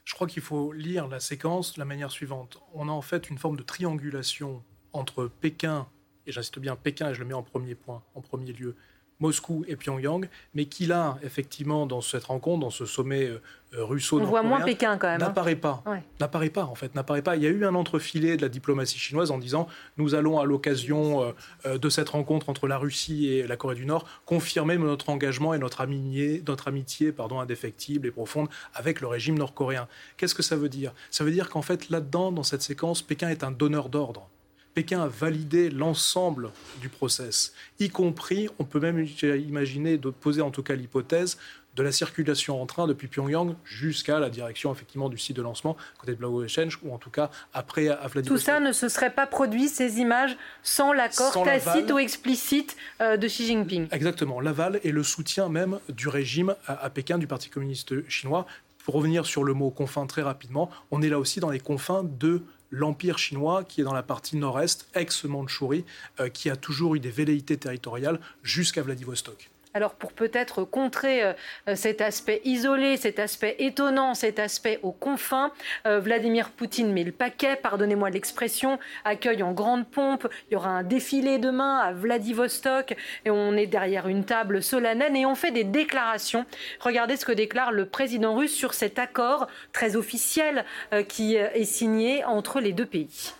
Je 0.05 0.15
crois 0.15 0.27
qu'il 0.27 0.43
faut 0.43 0.73
lire 0.73 1.09
la 1.09 1.21
séquence 1.21 1.75
de 1.75 1.81
la 1.81 1.85
manière 1.85 2.11
suivante. 2.11 2.61
On 2.73 2.89
a 2.89 2.93
en 2.93 3.03
fait 3.03 3.29
une 3.29 3.39
forme 3.39 3.57
de 3.57 3.63
triangulation 3.63 4.63
entre 4.93 5.27
Pékin, 5.27 5.89
et 6.27 6.33
j'insiste 6.33 6.59
bien 6.59 6.77
Pékin, 6.77 7.11
et 7.11 7.15
je 7.15 7.21
le 7.21 7.27
mets 7.27 7.35
en 7.35 7.43
premier 7.43 7.75
point, 7.75 8.03
en 8.15 8.21
premier 8.21 8.53
lieu, 8.53 8.77
Moscou 9.23 9.65
et 9.69 9.77
Pyongyang, 9.77 10.29
mais 10.55 10.67
qui 10.67 10.87
là, 10.87 11.17
effectivement, 11.23 11.87
dans 11.87 12.01
cette 12.01 12.25
rencontre, 12.25 12.61
dans 12.61 12.71
ce 12.71 12.87
sommet 12.87 13.25
euh, 13.25 13.41
euh, 13.75 13.85
russo 13.85 14.21
On 14.21 14.25
voit 14.25 14.43
moins 14.43 14.61
Pékin 14.61 14.99
quand 14.99 15.07
même. 15.07 15.23
Hein. 15.23 15.27
N'apparaît 15.27 15.55
pas. 15.55 15.83
N'apparaît 16.19 16.51
pas, 16.51 16.65
en 16.65 16.75
fait. 16.75 16.95
N'apparaît 16.97 17.23
pas. 17.23 17.37
Il 17.37 17.43
y 17.43 17.47
a 17.47 17.51
eu 17.51 17.65
un 17.65 17.77
entrefilet 17.77 18.37
de 18.37 18.43
la 18.43 18.49
diplomatie 18.49 18.99
chinoise 18.99 19.31
en 19.31 19.39
disant 19.39 19.69
nous 19.97 20.17
allons, 20.17 20.41
à 20.41 20.45
l'occasion 20.45 21.33
euh, 21.65 21.79
de 21.79 21.89
cette 21.89 22.09
rencontre 22.09 22.49
entre 22.49 22.67
la 22.67 22.79
Russie 22.79 23.29
et 23.29 23.47
la 23.47 23.57
Corée 23.57 23.77
du 23.77 23.87
Nord, 23.87 24.07
confirmer 24.27 24.77
notre 24.77 25.09
engagement 25.09 25.55
et 25.55 25.59
notre 25.59 25.81
amitié, 25.81 26.43
notre 26.47 26.67
amitié 26.67 27.13
pardon, 27.13 27.39
indéfectible 27.39 28.09
et 28.09 28.11
profonde 28.11 28.49
avec 28.75 29.01
le 29.01 29.07
régime 29.07 29.39
nord-coréen. 29.39 29.87
Qu'est-ce 30.17 30.35
que 30.35 30.43
ça 30.43 30.57
veut 30.57 30.69
dire? 30.69 30.93
Ça 31.13 31.23
veut 31.23 31.31
dire 31.31 31.49
qu'en 31.49 31.63
fait, 31.63 31.91
là-dedans, 31.91 32.33
dans 32.33 32.43
cette 32.43 32.63
séquence, 32.63 33.03
Pékin 33.03 33.29
est 33.29 33.45
un 33.45 33.53
donneur 33.53 33.89
d'ordre. 33.89 34.29
Pékin 34.75 35.03
a 35.03 35.07
validé 35.07 35.71
l'ensemble 35.71 36.51
du 36.81 36.89
process, 36.89 37.53
y 37.79 37.91
compris, 37.91 38.49
on 38.59 38.65
peut 38.65 38.81
même 38.81 39.07
imaginer 39.23 39.99
de 39.99 40.11
poser 40.11 40.41
en 40.41 40.51
tout 40.51 40.63
cas 40.63 40.75
l'hypothèse 40.75 41.39
de 41.77 41.83
la 41.83 41.93
circulation 41.93 42.61
en 42.61 42.67
train 42.67 42.87
depuis 42.87 43.09
Pyongyang 43.09 43.55
jusqu'à 43.65 44.19
la 44.19 44.29
direction 44.29 44.73
effectivement 44.73 45.09
du 45.09 45.17
site 45.17 45.37
de 45.37 45.43
lancement 45.43 45.77
côté 45.99 46.13
de 46.13 46.19
Blagoveshchensk 46.19 46.81
ou 46.83 46.93
en 46.93 46.99
tout 46.99 47.11
cas 47.11 47.31
après 47.55 47.89
à 47.89 48.07
Vladivostok. 48.09 48.27
Tout 48.27 48.39
ça 48.39 48.61
ne 48.61 48.73
se 48.73 48.89
serait 48.89 49.15
pas 49.15 49.27
produit 49.27 49.69
ces 49.69 49.99
images 49.99 50.37
sans 50.63 50.93
l'accord 50.93 51.45
tacite 51.45 51.91
ou 51.91 51.99
explicite 51.99 52.77
euh, 53.01 53.17
de 53.17 53.27
Xi 53.27 53.47
Jinping. 53.47 53.89
Exactement, 53.91 54.41
l'aval 54.41 54.81
et 54.85 54.93
le 54.93 55.03
soutien 55.03 55.49
même 55.49 55.79
du 55.89 56.09
régime 56.09 56.55
à, 56.67 56.85
à 56.85 56.91
Pékin 56.91 57.19
du 57.19 57.27
Parti 57.27 57.49
communiste 57.49 58.07
chinois. 58.09 58.47
Pour 58.85 58.95
revenir 58.95 59.27
sur 59.27 59.45
le 59.45 59.55
mot 59.55 59.71
confin 59.71 60.07
très 60.07 60.23
rapidement, 60.23 60.69
on 60.91 61.03
est 61.03 61.09
là 61.09 61.19
aussi 61.19 61.41
dans 61.41 61.51
les 61.51 61.61
confins 61.61 62.03
de 62.03 62.43
l'Empire 62.73 63.19
chinois 63.19 63.63
qui 63.63 63.83
est 63.83 63.85
dans 63.85 63.93
la 63.93 64.03
partie 64.03 64.37
nord-est, 64.37 64.89
ex-Mandchourie, 64.95 65.85
euh, 66.19 66.29
qui 66.29 66.51
a 66.51 66.57
toujours 66.57 66.97
eu 66.97 67.01
des 67.01 67.11
velléités 67.11 67.57
territoriales 67.57 68.19
jusqu'à 68.43 68.83
Vladivostok. 68.83 69.51
Alors 69.75 69.95
pour 69.95 70.13
peut-être 70.13 70.65
contrer 70.65 71.23
euh, 71.23 71.33
euh, 71.69 71.77
cet 71.77 72.03
aspect 72.03 72.43
isolé, 72.45 72.99
cet 72.99 73.19
aspect 73.19 73.57
étonnant, 73.59 74.15
cet 74.15 74.39
aspect 74.39 74.79
aux 74.83 74.93
confins, 74.93 75.51
euh, 75.87 75.99
Vladimir 75.99 76.51
Poutine 76.51 76.93
met 76.93 77.05
le 77.05 77.13
paquet, 77.13 77.57
pardonnez-moi 77.57 78.11
l'expression, 78.11 78.79
accueille 79.05 79.43
en 79.43 79.53
grande 79.53 79.89
pompe. 79.89 80.29
Il 80.51 80.55
y 80.55 80.57
aura 80.57 80.69
un 80.69 80.83
défilé 80.83 81.39
demain 81.39 81.79
à 81.79 81.93
Vladivostok 81.93 82.95
et 83.25 83.31
on 83.31 83.57
est 83.57 83.67
derrière 83.67 84.09
une 84.09 84.25
table 84.25 84.63
solennelle 84.63 85.17
et 85.17 85.25
on 85.25 85.35
fait 85.35 85.53
des 85.53 85.65
déclarations. 85.65 86.45
Regardez 86.81 87.17
ce 87.17 87.25
que 87.25 87.33
déclare 87.33 87.73
le 87.73 87.87
président 87.87 88.35
russe 88.35 88.55
sur 88.55 88.75
cet 88.75 88.99
accord 88.99 89.47
très 89.73 89.97
officiel 89.97 90.65
qui 91.09 91.37
est 91.37 91.65
signé 91.65 92.25
entre 92.25 92.61
les 92.61 92.73
deux 92.73 92.87
pays. 92.87 93.33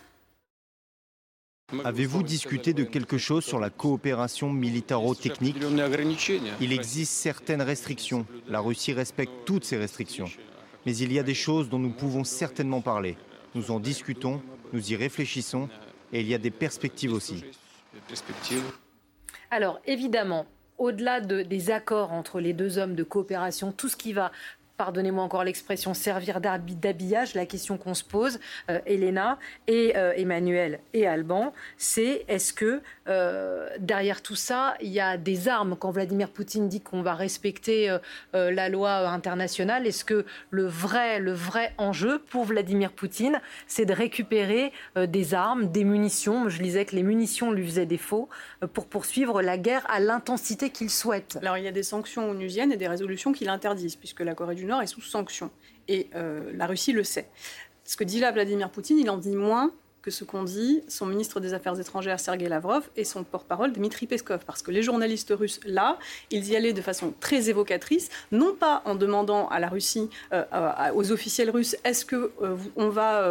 Avez-vous 1.85 2.23
discuté 2.23 2.73
de 2.73 2.83
quelque 2.83 3.17
chose 3.17 3.43
sur 3.43 3.59
la 3.59 3.69
coopération 3.69 4.51
militaro-technique 4.51 5.57
Il 6.59 6.73
existe 6.73 7.13
certaines 7.13 7.61
restrictions. 7.61 8.25
La 8.47 8.59
Russie 8.59 8.93
respecte 8.93 9.31
toutes 9.45 9.65
ces 9.65 9.77
restrictions. 9.77 10.29
Mais 10.85 10.95
il 10.97 11.13
y 11.13 11.19
a 11.19 11.23
des 11.23 11.33
choses 11.33 11.69
dont 11.69 11.79
nous 11.79 11.91
pouvons 11.91 12.23
certainement 12.23 12.81
parler. 12.81 13.17
Nous 13.55 13.71
en 13.71 13.79
discutons, 13.79 14.41
nous 14.73 14.91
y 14.91 14.95
réfléchissons, 14.95 15.69
et 16.11 16.21
il 16.21 16.27
y 16.27 16.33
a 16.33 16.37
des 16.37 16.51
perspectives 16.51 17.13
aussi. 17.13 17.43
Alors 19.51 19.79
évidemment, 19.85 20.45
au-delà 20.77 21.21
de, 21.21 21.43
des 21.43 21.71
accords 21.71 22.11
entre 22.11 22.39
les 22.39 22.53
deux 22.53 22.77
hommes 22.77 22.95
de 22.95 23.03
coopération, 23.03 23.71
tout 23.71 23.89
ce 23.89 23.95
qui 23.95 24.13
va 24.13 24.31
pardonnez-moi 24.77 25.23
encore 25.23 25.43
l'expression, 25.43 25.93
servir 25.93 26.41
d'habillage, 26.41 27.35
la 27.35 27.45
question 27.45 27.77
qu'on 27.77 27.93
se 27.93 28.03
pose, 28.03 28.39
euh, 28.69 28.79
Elena 28.85 29.37
et 29.67 29.95
euh, 29.95 30.13
Emmanuel 30.15 30.79
et 30.93 31.07
Alban, 31.07 31.53
c'est 31.77 32.25
est-ce 32.27 32.53
que 32.53 32.81
euh, 33.07 33.69
derrière 33.79 34.21
tout 34.21 34.35
ça, 34.35 34.75
il 34.81 34.89
y 34.89 34.99
a 34.99 35.17
des 35.17 35.47
armes? 35.47 35.75
Quand 35.77 35.91
Vladimir 35.91 36.29
Poutine 36.29 36.67
dit 36.67 36.81
qu'on 36.81 37.01
va 37.01 37.13
respecter 37.13 37.97
la 38.33 38.69
loi 38.69 39.09
internationale, 39.09 39.85
est-ce 39.85 40.05
que 40.05 40.25
le 40.49 40.65
vrai, 40.65 41.19
le 41.19 41.33
vrai 41.33 41.73
enjeu 41.77 42.19
pour 42.29 42.45
Vladimir 42.45 42.91
Poutine, 42.91 43.41
c'est 43.67 43.85
de 43.85 43.93
récupérer 43.93 44.71
des 44.95 45.33
armes, 45.33 45.71
des 45.71 45.83
munitions? 45.83 46.49
Je 46.49 46.61
lisais 46.61 46.85
que 46.85 46.95
les 46.95 47.03
munitions 47.03 47.51
lui 47.51 47.65
faisaient 47.65 47.85
défaut 47.85 48.29
pour 48.73 48.87
poursuivre 48.87 49.41
la 49.41 49.57
guerre 49.57 49.85
à 49.89 49.99
l'intensité 49.99 50.69
qu'il 50.69 50.89
souhaite. 50.89 51.37
Alors 51.41 51.57
il 51.57 51.63
y 51.63 51.67
a 51.67 51.71
des 51.71 51.83
sanctions 51.83 52.29
onusiennes 52.29 52.71
et 52.71 52.77
des 52.77 52.87
résolutions 52.87 53.33
qui 53.33 53.45
l'interdisent, 53.45 53.95
puisque 53.95 54.21
la 54.21 54.35
Corée 54.35 54.55
du 54.55 54.62
Nord 54.65 54.81
est 54.81 54.87
sous 54.87 55.01
sanction. 55.01 55.51
Et 55.87 56.09
euh, 56.15 56.51
la 56.53 56.67
Russie 56.67 56.91
le 56.91 57.03
sait. 57.03 57.29
Ce 57.83 57.97
que 57.97 58.03
dit 58.03 58.19
là 58.19 58.31
Vladimir 58.31 58.69
Poutine, 58.69 58.97
il 58.97 59.09
en 59.09 59.17
dit 59.17 59.35
moins 59.35 59.73
que 60.03 60.11
ce 60.11 60.23
qu'ont 60.23 60.43
dit 60.43 60.83
son 60.87 61.05
ministre 61.05 61.39
des 61.39 61.53
Affaires 61.53 61.79
étrangères 61.79 62.19
Sergei 62.19 62.47
Lavrov 62.47 62.89
et 62.95 63.05
son 63.05 63.23
porte-parole 63.23 63.71
Dmitri 63.71 64.05
Peskov. 64.05 64.39
Parce 64.45 64.61
que 64.61 64.69
les 64.69 64.83
journalistes 64.83 65.33
russes, 65.35 65.59
là, 65.65 65.97
ils 66.29 66.49
y 66.49 66.55
allaient 66.55 66.73
de 66.73 66.81
façon 66.81 67.13
très 67.19 67.49
évocatrice, 67.49 68.09
non 68.31 68.53
pas 68.53 68.83
en 68.85 68.95
demandant 68.95 69.47
à 69.47 69.59
la 69.59 69.69
Russie, 69.69 70.09
euh, 70.33 70.43
aux 70.93 71.11
officiels 71.11 71.49
russes, 71.49 71.75
est-ce 71.83 72.05
qu'on 72.05 72.29
euh, 72.43 72.89
va 72.89 73.27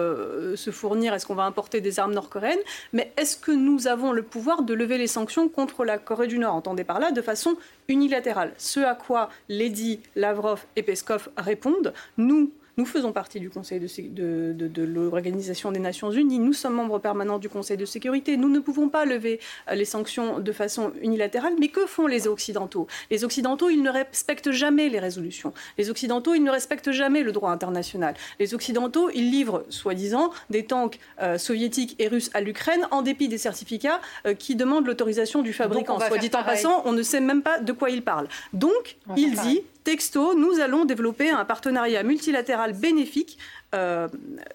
se 0.56 0.70
fournir, 0.70 1.12
est-ce 1.14 1.26
qu'on 1.26 1.34
va 1.34 1.44
importer 1.44 1.80
des 1.80 2.00
armes 2.00 2.14
nord-coréennes, 2.14 2.58
mais 2.92 3.12
est-ce 3.16 3.36
que 3.36 3.52
nous 3.52 3.86
avons 3.86 4.12
le 4.12 4.22
pouvoir 4.22 4.62
de 4.62 4.74
lever 4.74 4.98
les 4.98 5.06
sanctions 5.06 5.48
contre 5.48 5.84
la 5.84 5.98
Corée 5.98 6.26
du 6.26 6.38
Nord? 6.38 6.54
Entendez 6.54 6.84
par 6.84 6.98
là 6.98 7.12
de 7.12 7.20
façon 7.20 7.56
unilatérale. 7.88 8.52
Ce 8.56 8.80
à 8.80 8.94
quoi 8.94 9.28
Lady 9.48 10.00
Lavrov 10.16 10.64
et 10.76 10.82
Peskov 10.82 11.28
répondent, 11.36 11.92
nous, 12.16 12.50
nous 12.76 12.86
faisons 12.86 13.12
partie 13.12 13.40
du 13.40 13.50
Conseil 13.50 13.80
de, 13.80 14.54
de, 14.56 14.82
l'Organisation 14.82 15.72
des 15.72 15.78
Nations 15.78 16.10
Unies. 16.10 16.38
Nous 16.38 16.52
sommes 16.52 16.74
membres 16.74 16.98
permanents 16.98 17.38
du 17.38 17.48
Conseil 17.48 17.76
de 17.76 17.84
sécurité. 17.84 18.36
Nous 18.36 18.48
ne 18.48 18.60
pouvons 18.60 18.88
pas 18.88 19.04
lever 19.04 19.40
euh, 19.70 19.74
les 19.74 19.84
sanctions 19.84 20.38
de 20.38 20.52
façon 20.52 20.92
unilatérale. 21.02 21.54
Mais 21.58 21.68
que 21.68 21.86
font 21.86 22.06
les 22.06 22.26
Occidentaux? 22.26 22.86
Les 23.10 23.24
Occidentaux, 23.24 23.68
ils 23.68 23.82
ne 23.82 23.90
respectent 23.90 24.52
jamais 24.52 24.88
les 24.88 24.98
résolutions. 24.98 25.52
Les 25.76 25.90
Occidentaux, 25.90 26.34
ils 26.34 26.42
ne 26.42 26.50
respectent 26.50 26.92
jamais 26.92 27.22
le 27.22 27.32
droit 27.32 27.50
international. 27.50 28.14
Les 28.40 28.54
Occidentaux, 28.54 29.10
ils 29.14 29.30
livrent, 29.30 29.64
soi-disant, 29.68 30.30
des 30.50 30.64
tanks 30.64 30.98
euh, 31.20 31.38
soviétiques 31.38 31.96
et 31.98 32.08
russes 32.08 32.30
à 32.32 32.40
l'Ukraine 32.40 32.86
en 32.90 33.02
dépit 33.02 33.28
des 33.28 33.38
certificats 33.38 34.00
euh, 34.26 34.34
qui 34.34 34.56
demandent 34.56 34.86
l'autorisation 34.86 35.42
du 35.42 35.52
fabricant. 35.52 35.98
Soit 36.00 36.18
dit 36.18 36.30
en 36.34 36.42
passant, 36.42 36.82
on 36.86 36.92
ne 36.92 37.02
sait 37.02 37.20
même 37.20 37.42
pas 37.42 37.58
de 37.58 37.72
quoi 37.72 37.90
il 37.90 38.02
parle. 38.02 38.28
Donc, 38.52 38.96
il 39.16 39.34
dit 39.34 39.62
Texto, 39.84 40.34
nous 40.34 40.60
allons 40.60 40.84
développer 40.84 41.30
un 41.30 41.44
partenariat 41.44 42.04
multilatéral 42.04 42.72
bénéfique 42.72 43.38
euh, 43.74 44.08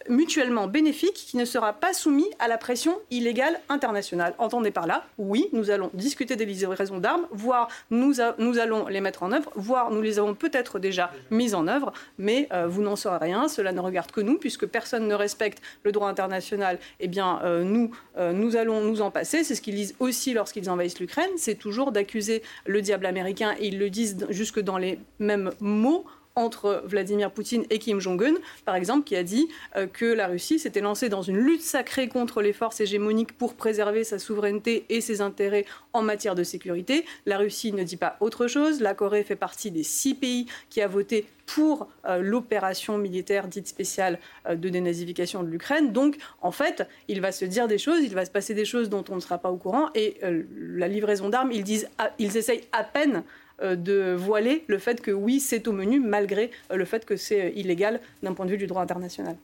mutuellement 0.09 0.67
bénéfique 0.67 1.15
qui 1.15 1.37
ne 1.37 1.45
sera 1.45 1.73
pas 1.73 1.91
soumis 1.93 2.29
à 2.37 2.47
la 2.47 2.57
pression 2.57 2.99
illégale 3.09 3.59
internationale. 3.67 4.35
Entendez 4.37 4.69
par 4.69 4.85
là, 4.85 5.05
oui, 5.17 5.47
nous 5.53 5.71
allons 5.71 5.89
discuter 5.95 6.35
des 6.35 6.45
livraisons 6.45 6.99
d'armes, 6.99 7.25
voire 7.31 7.67
nous, 7.89 8.19
allons 8.19 8.87
les 8.87 9.01
mettre 9.01 9.23
en 9.23 9.31
œuvre, 9.31 9.51
voire 9.55 9.89
nous 9.89 10.01
les 10.01 10.19
avons 10.19 10.35
peut-être 10.35 10.77
déjà 10.77 11.11
mises 11.31 11.55
en 11.55 11.67
œuvre, 11.67 11.93
mais 12.19 12.47
euh, 12.53 12.67
vous 12.67 12.83
n'en 12.83 12.95
saurez 12.95 13.17
rien, 13.17 13.47
cela 13.47 13.71
ne 13.71 13.79
regarde 13.79 14.11
que 14.11 14.21
nous, 14.21 14.37
puisque 14.37 14.67
personne 14.67 15.07
ne 15.07 15.15
respecte 15.15 15.63
le 15.83 15.91
droit 15.91 16.09
international, 16.09 16.77
eh 16.99 17.07
bien 17.07 17.39
euh, 17.43 17.63
nous, 17.63 17.91
nous 18.33 18.55
allons 18.55 18.81
nous 18.81 19.01
en 19.01 19.11
passer. 19.11 19.43
C'est 19.43 19.55
ce 19.55 19.61
qu'ils 19.61 19.75
disent 19.75 19.95
aussi 19.99 20.33
lorsqu'ils 20.33 20.69
envahissent 20.69 20.99
l'Ukraine, 20.99 21.29
c'est 21.37 21.55
toujours 21.55 21.91
d'accuser 21.91 22.43
le 22.65 22.81
diable 22.81 23.05
américain, 23.05 23.55
et 23.59 23.67
ils 23.67 23.79
le 23.79 23.89
disent 23.89 24.27
jusque 24.29 24.59
dans 24.59 24.77
les 24.77 24.99
mêmes 25.19 25.51
mots 25.59 26.05
entre 26.37 26.83
Vladimir 26.85 27.31
Poutine 27.31 27.65
et 27.71 27.79
Kim 27.79 27.99
Jong-un, 27.99 28.35
par 28.63 28.75
exemple, 28.75 29.03
qui 29.03 29.15
a 29.15 29.23
dit 29.23 29.49
euh, 29.75 29.87
que 29.87 30.05
la 30.05 30.27
Russie 30.27 30.59
s'était 30.59 30.81
lancée 30.81 31.09
dans 31.09 31.23
une 31.23 31.37
lutte 31.37 31.63
sacrée 31.63 32.07
contre 32.07 32.41
les 32.41 32.53
forces 32.53 32.79
hégémoniques 32.79 33.35
pour 33.35 33.55
préserver 33.55 34.03
sa 34.03 34.19
souveraineté 34.19 34.85
et 34.89 35.01
ses 35.01 35.19
intérêts 35.21 35.65
en 35.93 36.03
matière 36.03 36.35
de 36.35 36.43
sécurité. 36.43 37.05
La 37.25 37.39
Russie 37.39 37.73
ne 37.73 37.83
dit 37.83 37.97
pas 37.97 38.17
autre 38.19 38.47
chose. 38.47 38.81
La 38.81 38.93
Corée 38.93 39.23
fait 39.23 39.35
partie 39.35 39.71
des 39.71 39.81
six 39.81 40.13
pays 40.13 40.45
qui 40.69 40.79
a 40.81 40.87
voté 40.87 41.25
pour 41.47 41.87
euh, 42.05 42.21
l'opération 42.21 42.99
militaire 42.99 43.47
dite 43.47 43.67
spéciale 43.67 44.19
euh, 44.47 44.55
de 44.55 44.69
dénazification 44.69 45.41
de 45.41 45.49
l'Ukraine. 45.49 45.91
Donc, 45.91 46.17
en 46.41 46.51
fait, 46.51 46.87
il 47.07 47.19
va 47.19 47.31
se 47.31 47.45
dire 47.45 47.67
des 47.67 47.79
choses, 47.79 48.01
il 48.03 48.13
va 48.13 48.25
se 48.25 48.31
passer 48.31 48.53
des 48.53 48.65
choses 48.65 48.89
dont 48.89 49.03
on 49.09 49.15
ne 49.15 49.21
sera 49.21 49.39
pas 49.39 49.49
au 49.49 49.57
courant. 49.57 49.89
Et 49.95 50.19
la 50.21 50.87
livraison 50.87 51.29
d'armes, 51.29 51.51
ils, 51.51 51.63
disent, 51.63 51.89
ils 52.19 52.37
essayent 52.37 52.63
à 52.71 52.83
peine 52.83 53.23
de 53.61 54.13
voiler 54.13 54.63
le 54.67 54.77
fait 54.77 55.01
que 55.01 55.11
oui, 55.11 55.39
c'est 55.39 55.67
au 55.67 55.71
menu, 55.71 55.99
malgré 55.99 56.51
euh, 56.71 56.75
le 56.75 56.85
fait 56.85 57.05
que 57.05 57.15
c'est 57.15 57.45
euh, 57.45 57.49
illégal 57.55 57.99
d'un 58.23 58.33
point 58.33 58.45
de 58.45 58.51
vue 58.51 58.57
du 58.57 58.67
droit 58.67 58.81
international. 58.81 59.35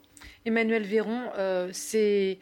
Emmanuel 0.45 0.83
Véron, 0.83 1.21
c'est 1.71 2.37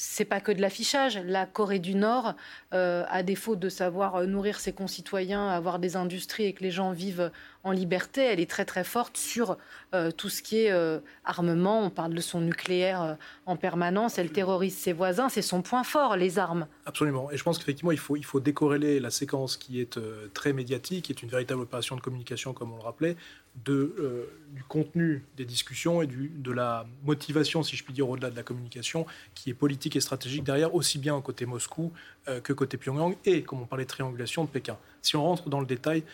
c'est 0.00 0.24
pas 0.24 0.40
que 0.40 0.52
de 0.52 0.60
l'affichage. 0.60 1.18
La 1.24 1.44
Corée 1.44 1.80
du 1.80 1.96
Nord, 1.96 2.34
à 2.70 3.22
défaut 3.24 3.56
de 3.56 3.68
savoir 3.68 4.24
nourrir 4.26 4.60
ses 4.60 4.72
concitoyens, 4.72 5.48
avoir 5.48 5.80
des 5.80 5.96
industries 5.96 6.44
et 6.44 6.52
que 6.52 6.62
les 6.62 6.70
gens 6.70 6.92
vivent 6.92 7.32
en 7.64 7.72
liberté, 7.72 8.22
elle 8.22 8.40
est 8.40 8.50
très 8.50 8.64
très 8.64 8.84
forte 8.84 9.16
sur 9.16 9.58
euh, 9.94 10.10
tout 10.10 10.28
ce 10.28 10.42
qui 10.42 10.58
est 10.60 10.70
euh, 10.70 11.00
armement. 11.24 11.82
On 11.82 11.90
parle 11.90 12.14
de 12.14 12.20
son 12.20 12.40
nucléaire 12.40 13.02
euh, 13.02 13.14
en 13.46 13.56
permanence. 13.56 14.18
Elle 14.18 14.30
terrorise 14.30 14.76
ses 14.76 14.92
voisins. 14.92 15.28
C'est 15.28 15.42
son 15.42 15.62
point 15.62 15.84
fort, 15.84 16.16
les 16.16 16.38
armes. 16.38 16.66
Absolument. 16.86 17.30
Et 17.30 17.36
je 17.36 17.42
pense 17.42 17.58
qu'effectivement, 17.58 17.92
il 17.92 17.98
faut, 17.98 18.16
il 18.16 18.24
faut 18.24 18.40
décorréler 18.40 19.00
la 19.00 19.10
séquence 19.10 19.56
qui 19.56 19.80
est 19.80 19.98
très 20.34 20.52
médiatique, 20.52 21.06
qui 21.06 21.12
est 21.12 21.22
une 21.22 21.28
véritable 21.28 21.62
opération 21.62 21.96
de 21.96 22.00
communication, 22.00 22.52
comme 22.52 22.72
on 22.72 22.76
le 22.76 22.82
rappelait, 22.82 23.16
de, 23.64 24.28
du 24.54 24.62
contenu 24.64 25.24
des 25.36 25.44
discussions 25.44 26.02
et 26.02 26.06
du, 26.06 26.28
de 26.28 26.52
la 26.52 26.86
motivation, 27.04 27.62
si 27.62 27.76
je 27.76 27.84
puis 27.84 27.92
dire, 27.92 28.08
au-delà 28.08 28.30
de 28.30 28.36
la 28.36 28.42
communication, 28.42 29.06
qui 29.34 29.50
est 29.50 29.54
politique 29.54 29.96
et 29.96 30.00
stratégique 30.00 30.44
derrière, 30.44 30.74
aussi 30.74 30.98
bien 30.98 31.20
côté 31.20 31.46
Moscou 31.46 31.92
que 32.26 32.52
côté 32.52 32.76
Pyongyang, 32.76 33.16
et, 33.24 33.42
comme 33.42 33.62
on 33.62 33.66
parlait 33.66 33.84
de 33.84 33.88
triangulation, 33.88 34.44
de 34.44 34.48
Pékin. 34.50 34.76
Si 35.02 35.16
on 35.16 35.22
rentre 35.22 35.48
dans 35.48 35.60
le 35.60 35.66
détail 35.66 36.04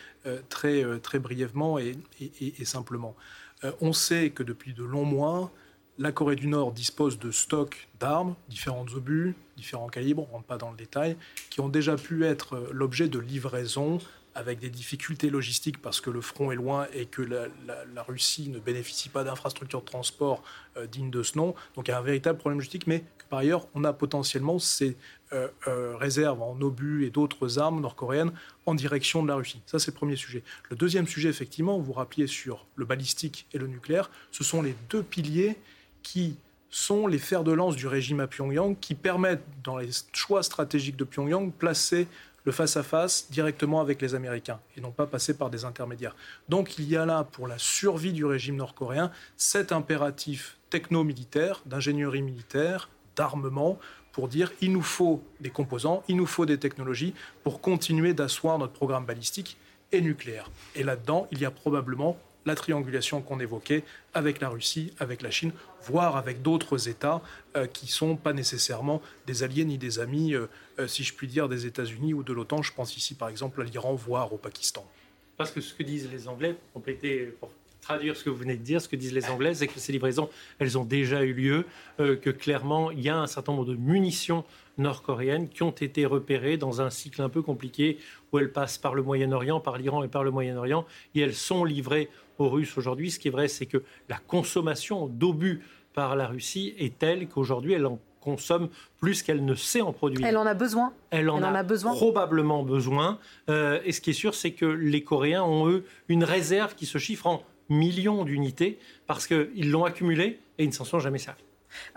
très, 0.49 0.83
très 0.99 1.19
brièvement 1.19 1.77
et, 1.77 1.95
et 2.19 2.65
simplement, 2.65 3.15
euh, 3.63 3.71
on 3.81 3.93
sait 3.93 4.29
que 4.29 4.43
depuis 4.43 4.73
de 4.73 4.83
longs 4.83 5.05
mois, 5.05 5.51
la 5.97 6.11
Corée 6.11 6.35
du 6.35 6.47
Nord 6.47 6.73
dispose 6.73 7.19
de 7.19 7.31
stocks 7.31 7.87
d'armes, 7.99 8.35
différents 8.49 8.85
obus, 8.93 9.35
différents 9.55 9.87
calibres, 9.87 10.23
on 10.23 10.27
ne 10.27 10.31
rentre 10.33 10.45
pas 10.45 10.57
dans 10.57 10.71
le 10.71 10.77
détail, 10.77 11.15
qui 11.49 11.61
ont 11.61 11.69
déjà 11.69 11.95
pu 11.95 12.25
être 12.25 12.55
euh, 12.55 12.69
l'objet 12.71 13.07
de 13.07 13.19
livraisons 13.19 13.99
avec 14.35 14.59
des 14.59 14.69
difficultés 14.69 15.29
logistiques 15.29 15.81
parce 15.81 16.01
que 16.01 16.09
le 16.09 16.21
front 16.21 16.51
est 16.51 16.55
loin 16.55 16.87
et 16.93 17.05
que 17.05 17.21
la, 17.21 18.03
Russie 18.03 18.49
ne 18.49 18.59
bénéficie 18.59 19.09
pas 19.09 19.23
d'infrastructures 19.23 19.79
de 19.79 19.85
transport 19.85 20.43
euh, 20.77 20.85
dignes 20.85 21.09
de 21.09 21.23
ce 21.23 21.37
nom. 21.37 21.55
Donc 21.75 21.87
il 21.87 21.91
y 21.91 21.93
a 21.93 21.97
un 21.97 22.03
véritable 22.03 22.37
problème 22.37 22.59
logistique, 22.59 22.85
mais 22.85 23.03
par 23.29 23.39
ailleurs, 23.39 23.67
on 23.73 23.83
a 23.83 23.93
potentiellement 23.93 24.59
ces 24.59 24.97
euh, 25.33 25.47
euh, 25.67 25.95
réserves 25.97 26.41
en 26.41 26.59
obus 26.61 27.05
et 27.05 27.09
d'autres 27.09 27.57
armes 27.57 27.81
nord-coréennes 27.81 28.31
en 28.65 28.75
direction 28.75 29.23
de 29.23 29.27
la 29.29 29.35
Russie. 29.35 29.61
Ça, 29.65 29.79
c'est 29.79 29.91
le 29.91 29.95
premier 29.95 30.15
sujet. 30.15 30.43
Le 30.69 30.75
deuxième 30.75 31.07
sujet, 31.07 31.29
effectivement, 31.29 31.79
vous 31.79 31.93
rappeliez 31.93 32.27
sur 32.27 32.67
le 32.75 32.85
balistique 32.85 33.47
et 33.53 33.57
le 33.57 33.67
nucléaire, 33.67 34.11
ce 34.31 34.43
sont 34.43 34.61
les 34.61 34.75
deux 34.89 35.01
piliers 35.01 35.57
qui 36.03 36.37
sont 36.69 37.07
les 37.07 37.17
fers 37.19 37.43
de 37.43 37.53
lance 37.53 37.75
du 37.75 37.87
régime 37.87 38.19
à 38.19 38.27
Pyongyang 38.27 38.77
qui 38.79 38.95
permettent, 38.95 39.45
dans 39.63 39.77
les 39.77 39.89
choix 40.11 40.43
stratégiques 40.43 40.97
de 40.97 41.05
Pyongyang, 41.05 41.51
placer 41.51 42.07
le 42.45 42.51
face-à-face 42.51 43.27
directement 43.31 43.81
avec 43.81 44.01
les 44.01 44.15
Américains 44.15 44.59
et 44.77 44.81
non 44.81 44.91
pas 44.91 45.07
passer 45.07 45.37
par 45.37 45.49
des 45.49 45.65
intermédiaires. 45.65 46.15
Donc 46.47 46.77
il 46.77 46.87
y 46.87 46.95
a 46.95 47.05
là, 47.05 47.23
pour 47.23 47.47
la 47.47 47.57
survie 47.57 48.13
du 48.13 48.23
régime 48.23 48.55
nord-coréen, 48.55 49.11
cet 49.35 49.71
impératif 49.71 50.57
techno-militaire, 50.69 51.61
d'ingénierie 51.65 52.21
militaire, 52.21 52.89
d'armement, 53.15 53.79
pour 54.11 54.27
dire 54.27 54.51
il 54.61 54.71
nous 54.71 54.81
faut 54.81 55.21
des 55.41 55.49
composants, 55.49 56.03
il 56.07 56.15
nous 56.15 56.25
faut 56.25 56.45
des 56.45 56.57
technologies 56.57 57.13
pour 57.43 57.59
continuer 57.59 58.13
d'asseoir 58.13 58.57
notre 58.57 58.73
programme 58.73 59.05
balistique 59.05 59.57
et 59.91 60.01
nucléaire. 60.01 60.49
Et 60.75 60.83
là-dedans, 60.83 61.27
il 61.31 61.39
y 61.39 61.45
a 61.45 61.51
probablement 61.51 62.17
la 62.45 62.55
triangulation 62.55 63.21
qu'on 63.21 63.39
évoquait 63.39 63.83
avec 64.13 64.39
la 64.39 64.49
Russie, 64.49 64.93
avec 64.99 65.21
la 65.21 65.31
Chine, 65.31 65.51
voire 65.83 66.15
avec 66.15 66.41
d'autres 66.41 66.89
États 66.89 67.21
euh, 67.55 67.67
qui 67.67 67.85
ne 67.85 67.91
sont 67.91 68.15
pas 68.15 68.33
nécessairement 68.33 69.01
des 69.27 69.43
alliés 69.43 69.65
ni 69.65 69.77
des 69.77 69.99
amis, 69.99 70.33
euh, 70.33 70.47
euh, 70.79 70.87
si 70.87 71.03
je 71.03 71.13
puis 71.13 71.27
dire, 71.27 71.49
des 71.49 71.65
États-Unis 71.65 72.13
ou 72.13 72.23
de 72.23 72.33
l'OTAN. 72.33 72.61
Je 72.61 72.73
pense 72.73 72.95
ici 72.97 73.15
par 73.15 73.29
exemple 73.29 73.61
à 73.61 73.65
l'Iran, 73.65 73.95
voire 73.95 74.31
au 74.33 74.37
Pakistan. 74.37 74.85
Parce 75.37 75.51
que 75.51 75.61
ce 75.61 75.73
que 75.73 75.83
disent 75.83 76.09
les 76.11 76.27
Anglais, 76.27 76.53
pour 76.53 76.73
compléter, 76.73 77.35
pour 77.39 77.51
traduire 77.81 78.15
ce 78.15 78.23
que 78.23 78.29
vous 78.29 78.37
venez 78.37 78.55
de 78.55 78.63
dire, 78.63 78.81
ce 78.81 78.87
que 78.87 78.95
disent 78.95 79.13
les 79.13 79.29
Anglais, 79.29 79.53
c'est 79.53 79.67
que 79.67 79.79
ces 79.79 79.91
livraisons, 79.91 80.29
elles 80.59 80.77
ont 80.77 80.85
déjà 80.85 81.23
eu 81.23 81.33
lieu, 81.33 81.65
que 81.97 82.31
clairement, 82.31 82.89
il 82.89 83.01
y 83.01 83.09
a 83.09 83.17
un 83.17 83.27
certain 83.27 83.51
nombre 83.51 83.65
de 83.65 83.75
munitions 83.75 84.43
nord-coréennes 84.77 85.49
qui 85.49 85.63
ont 85.63 85.71
été 85.71 86.05
repérées 86.05 86.57
dans 86.57 86.81
un 86.81 86.89
cycle 86.89 87.21
un 87.21 87.29
peu 87.29 87.41
compliqué 87.41 87.97
où 88.31 88.39
elles 88.39 88.51
passent 88.51 88.77
par 88.77 88.95
le 88.95 89.03
Moyen-Orient, 89.03 89.59
par 89.59 89.77
l'Iran 89.77 90.03
et 90.03 90.07
par 90.07 90.23
le 90.23 90.31
Moyen-Orient, 90.31 90.85
et 91.13 91.21
elles 91.21 91.35
sont 91.35 91.63
livrées 91.63 92.09
aux 92.37 92.49
Russes 92.49 92.77
aujourd'hui. 92.77 93.11
Ce 93.11 93.19
qui 93.19 93.29
est 93.29 93.31
vrai, 93.31 93.47
c'est 93.47 93.65
que 93.65 93.83
la 94.09 94.17
consommation 94.17 95.07
d'obus 95.07 95.61
par 95.93 96.15
la 96.15 96.27
Russie 96.27 96.73
est 96.77 96.97
telle 96.97 97.27
qu'aujourd'hui, 97.27 97.73
elle 97.73 97.85
en 97.85 97.99
consomme 98.19 98.69
plus 98.99 99.21
qu'elle 99.21 99.45
ne 99.45 99.55
sait 99.55 99.81
en 99.81 99.93
produire. 99.93 100.25
Elle 100.25 100.37
en 100.37 100.45
a 100.45 100.55
besoin. 100.55 100.93
Elle 101.11 101.29
en, 101.29 101.41
a, 101.41 101.63
besoin. 101.63 101.93
probablement 101.93 102.63
besoin. 102.63 103.19
Euh, 103.49 103.79
et 103.85 103.91
ce 103.91 104.01
qui 104.01 104.09
est 104.09 104.13
sûr, 104.13 104.33
c'est 104.33 104.51
que 104.51 104.65
les 104.65 105.03
Coréens 105.03 105.43
ont, 105.43 105.69
eux, 105.69 105.85
une 106.09 106.23
réserve 106.23 106.75
qui 106.75 106.87
se 106.87 106.97
chiffre 106.97 107.27
en 107.27 107.43
millions 107.69 108.25
d'unités 108.25 108.79
parce 109.07 109.27
qu'ils 109.27 109.71
l'ont 109.71 109.85
accumulé 109.85 110.39
et 110.57 110.63
ils 110.63 110.69
ne 110.69 110.73
s'en 110.73 110.85
sont 110.85 110.99
jamais 110.99 111.19
servis. 111.19 111.44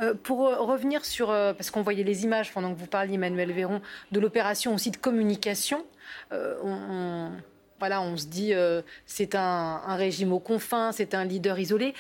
Euh, 0.01 0.15
pour 0.15 0.47
euh, 0.47 0.57
revenir 0.57 1.05
sur, 1.05 1.31
euh, 1.31 1.53
parce 1.53 1.71
qu'on 1.71 1.83
voyait 1.83 2.05
les 2.05 2.25
images 2.25 2.53
pendant 2.53 2.73
que 2.73 2.79
vous 2.79 2.87
parliez, 2.87 3.15
Emmanuel 3.15 3.53
Véron, 3.53 3.81
de 4.13 4.21
l'opération 4.21 4.75
aussi 4.75 4.91
de 4.91 4.97
communication, 4.97 5.85
on, 6.33 7.31
voilà, 7.79 8.01
on 8.01 8.17
se 8.17 8.27
dit 8.27 8.53
c'est 9.07 9.35
un, 9.35 9.97
régime 9.97 10.33
aux 10.33 10.41
confins, 10.41 10.93
c'est 10.93 11.15
un 11.15 11.25
leader 11.25 11.59
isolé. 11.59 11.95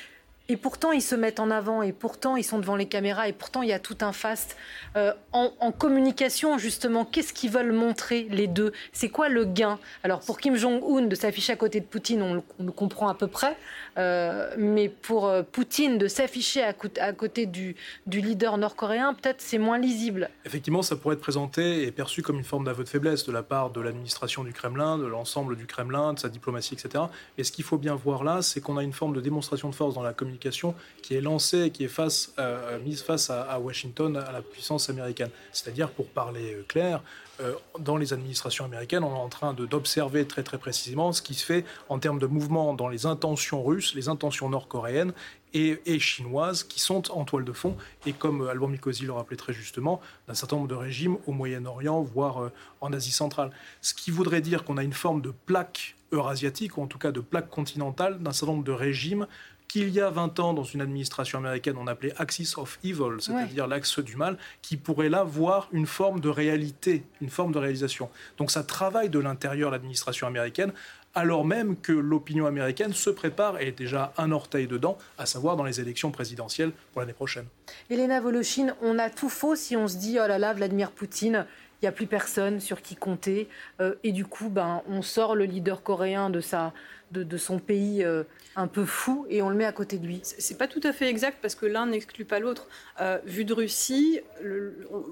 Et 0.50 0.56
pourtant, 0.56 0.92
ils 0.92 1.02
se 1.02 1.14
mettent 1.14 1.40
en 1.40 1.50
avant, 1.50 1.82
et 1.82 1.92
pourtant, 1.92 2.34
ils 2.36 2.42
sont 2.42 2.58
devant 2.58 2.74
les 2.74 2.86
caméras, 2.86 3.28
et 3.28 3.34
pourtant, 3.34 3.60
il 3.60 3.68
y 3.68 3.74
a 3.74 3.78
tout 3.78 3.98
un 4.00 4.12
faste. 4.12 4.56
Euh, 4.96 5.12
en, 5.32 5.72
communication, 5.72 6.56
justement, 6.56 7.04
qu'est-ce 7.04 7.34
qu'ils 7.34 7.50
veulent 7.50 7.72
montrer, 7.72 8.26
les 8.30 8.46
deux? 8.46 8.72
C'est 8.92 9.10
quoi 9.10 9.28
le 9.28 9.44
gain? 9.44 9.78
Alors, 10.04 10.20
pour 10.20 10.38
Kim 10.38 10.56
Jong-un, 10.56 11.02
de 11.02 11.14
s'afficher 11.14 11.52
à 11.52 11.56
côté 11.56 11.80
de 11.80 11.84
Poutine, 11.84 12.22
on, 12.22 12.42
le 12.64 12.72
comprend 12.72 13.08
à 13.08 13.14
peu 13.14 13.26
près. 13.26 13.58
Euh, 13.98 14.54
mais 14.56 14.88
pour 14.88 15.26
euh, 15.26 15.42
Poutine, 15.42 15.98
de 15.98 16.08
s'afficher 16.08 16.62
à, 16.62 16.72
côté 16.72 17.44
du, 17.44 17.76
du 18.06 18.22
leader 18.22 18.56
nord-coréen, 18.56 19.12
peut-être 19.12 19.42
c'est 19.42 19.58
moins 19.58 19.76
lisible. 19.76 20.30
Effectivement, 20.46 20.80
ça 20.80 20.96
pourrait 20.96 21.16
être 21.16 21.20
présenté 21.20 21.82
et 21.82 21.92
perçu 21.92 22.22
comme 22.22 22.38
une 22.38 22.44
forme 22.44 22.64
d'aveu 22.64 22.84
de 22.84 22.88
faiblesse 22.88 23.26
de 23.26 23.32
la 23.32 23.42
part 23.42 23.68
de 23.68 23.82
l'administration 23.82 24.44
du 24.44 24.54
Kremlin, 24.54 24.96
de 24.96 25.06
l'ensemble 25.06 25.56
du 25.56 25.66
Kremlin, 25.66 26.14
de 26.14 26.18
sa 26.18 26.30
diplomatie, 26.30 26.72
etc. 26.72 27.04
Et 27.36 27.44
ce 27.44 27.52
qu'il 27.52 27.64
faut 27.64 27.76
bien 27.76 27.94
voir 27.94 28.24
là, 28.24 28.40
c'est 28.40 28.62
qu'on 28.62 28.78
a 28.78 28.82
une 28.82 28.94
forme 28.94 29.14
de 29.14 29.20
démonstration 29.20 29.68
de 29.68 29.74
force 29.74 29.94
dans 29.94 30.02
la 30.02 30.14
communication 30.14 30.37
qui 30.38 31.14
est 31.14 31.20
lancée 31.20 31.70
qui 31.70 31.84
est 31.84 31.88
face, 31.88 32.32
euh, 32.38 32.78
mise 32.80 33.02
face 33.02 33.30
à, 33.30 33.58
Washington, 33.58 34.16
à 34.16 34.32
la 34.32 34.42
puissance 34.42 34.90
américaine. 34.90 35.30
C'est-à-dire, 35.52 35.90
pour 35.90 36.06
parler 36.06 36.54
euh, 36.54 36.64
clair, 36.66 37.02
euh, 37.40 37.54
dans 37.78 37.96
les 37.96 38.12
administrations 38.12 38.64
américaines, 38.64 39.04
on 39.04 39.14
est 39.14 39.18
en 39.18 39.28
train 39.28 39.54
d'observer 39.54 40.26
très 40.26 40.42
très 40.42 40.58
précisément 40.58 41.12
ce 41.12 41.22
qui 41.22 41.34
se 41.34 41.44
fait 41.44 41.64
en 41.88 41.98
termes 41.98 42.18
de 42.18 42.26
mouvement 42.26 42.74
dans 42.74 42.88
les 42.88 43.06
intentions 43.06 43.62
russes, 43.62 43.94
les 43.94 44.08
intentions 44.08 44.48
nord-coréennes 44.48 45.12
et, 45.54 45.98
chinoises 45.98 46.62
qui 46.62 46.78
sont 46.78 47.10
en 47.10 47.24
toile 47.24 47.44
de 47.44 47.52
fond, 47.52 47.76
et 48.04 48.12
comme 48.12 48.46
Alban 48.48 48.68
Mikosi 48.68 49.04
le 49.04 49.12
rappelait 49.12 49.38
très 49.38 49.54
justement, 49.54 50.00
d'un 50.26 50.34
certain 50.34 50.56
nombre 50.56 50.68
de 50.68 50.74
régimes 50.74 51.16
au 51.26 51.32
Moyen-Orient, 51.32 52.02
voire 52.02 52.50
en 52.82 52.92
Asie 52.92 53.12
centrale. 53.12 53.50
Ce 53.80 53.94
qui 53.94 54.10
voudrait 54.10 54.42
dire 54.42 54.64
qu'on 54.64 54.76
a 54.76 54.84
une 54.84 54.92
forme 54.92 55.22
de 55.22 55.32
plaque 55.46 55.96
eurasiatique, 56.12 56.76
ou 56.76 56.82
en 56.82 56.86
tout 56.86 56.98
cas 56.98 57.12
de 57.12 57.20
plaque 57.20 57.48
continentale, 57.48 58.18
d'un 58.18 58.32
certain 58.32 58.52
nombre 58.52 58.64
de 58.64 58.72
régimes 58.72 59.26
qu'il 59.68 59.90
y 59.90 60.00
a 60.00 60.10
20 60.10 60.40
ans, 60.40 60.54
dans 60.54 60.64
une 60.64 60.80
administration 60.80 61.38
américaine, 61.38 61.76
on 61.78 61.86
appelait 61.86 62.14
Axis 62.16 62.54
of 62.56 62.78
Evil, 62.82 63.20
c'est-à-dire 63.20 63.66
l'axe 63.66 63.98
du 63.98 64.16
mal, 64.16 64.38
qui 64.62 64.76
pourrait 64.76 65.10
là 65.10 65.24
voir 65.24 65.68
une 65.72 65.86
forme 65.86 66.20
de 66.20 66.30
réalité, 66.30 67.04
une 67.20 67.28
forme 67.28 67.52
de 67.52 67.58
réalisation. 67.58 68.08
Donc 68.38 68.50
ça 68.50 68.62
travaille 68.62 69.10
de 69.10 69.18
l'intérieur 69.18 69.70
l'administration 69.70 70.26
américaine, 70.26 70.72
alors 71.14 71.44
même 71.44 71.76
que 71.76 71.92
l'opinion 71.92 72.46
américaine 72.46 72.92
se 72.92 73.10
prépare 73.10 73.60
et 73.60 73.68
est 73.68 73.72
déjà 73.72 74.12
un 74.16 74.30
orteil 74.32 74.66
dedans, 74.66 74.96
à 75.18 75.26
savoir 75.26 75.56
dans 75.56 75.64
les 75.64 75.80
élections 75.80 76.10
présidentielles 76.10 76.72
pour 76.92 77.00
l'année 77.00 77.12
prochaine. 77.12 77.46
Elena 77.90 78.20
Voloshin, 78.20 78.74
on 78.82 78.98
a 78.98 79.10
tout 79.10 79.28
faux 79.28 79.56
si 79.56 79.76
on 79.76 79.88
se 79.88 79.96
dit, 79.96 80.18
oh 80.22 80.26
là 80.26 80.38
là, 80.38 80.54
Vladimir 80.54 80.90
Poutine, 80.92 81.46
il 81.80 81.84
n'y 81.84 81.88
a 81.88 81.92
plus 81.92 82.06
personne 82.06 82.60
sur 82.60 82.82
qui 82.82 82.96
compter. 82.96 83.48
Euh, 83.80 83.94
et 84.02 84.12
du 84.12 84.24
coup, 84.24 84.48
ben, 84.48 84.82
on 84.88 85.02
sort 85.02 85.36
le 85.36 85.44
leader 85.44 85.82
coréen 85.82 86.28
de, 86.28 86.40
sa, 86.40 86.72
de, 87.12 87.36
son 87.36 87.58
pays 87.58 88.04
euh, 88.04 88.24
un 88.56 88.66
peu 88.66 88.84
fou 88.84 89.26
et 89.30 89.40
on 89.42 89.48
le 89.48 89.54
met 89.54 89.64
à 89.64 89.72
côté 89.72 89.98
de 89.98 90.06
lui. 90.06 90.20
C'est 90.22 90.58
pas 90.58 90.66
tout 90.66 90.80
à 90.82 90.92
fait 90.92 91.08
exact 91.08 91.38
parce 91.40 91.54
que 91.54 91.66
l'un 91.66 91.86
n'exclut 91.86 92.24
pas 92.24 92.38
l'autre. 92.38 92.66
Euh, 93.00 93.18
vu 93.24 93.44
de 93.44 93.52
Russie, 93.52 94.20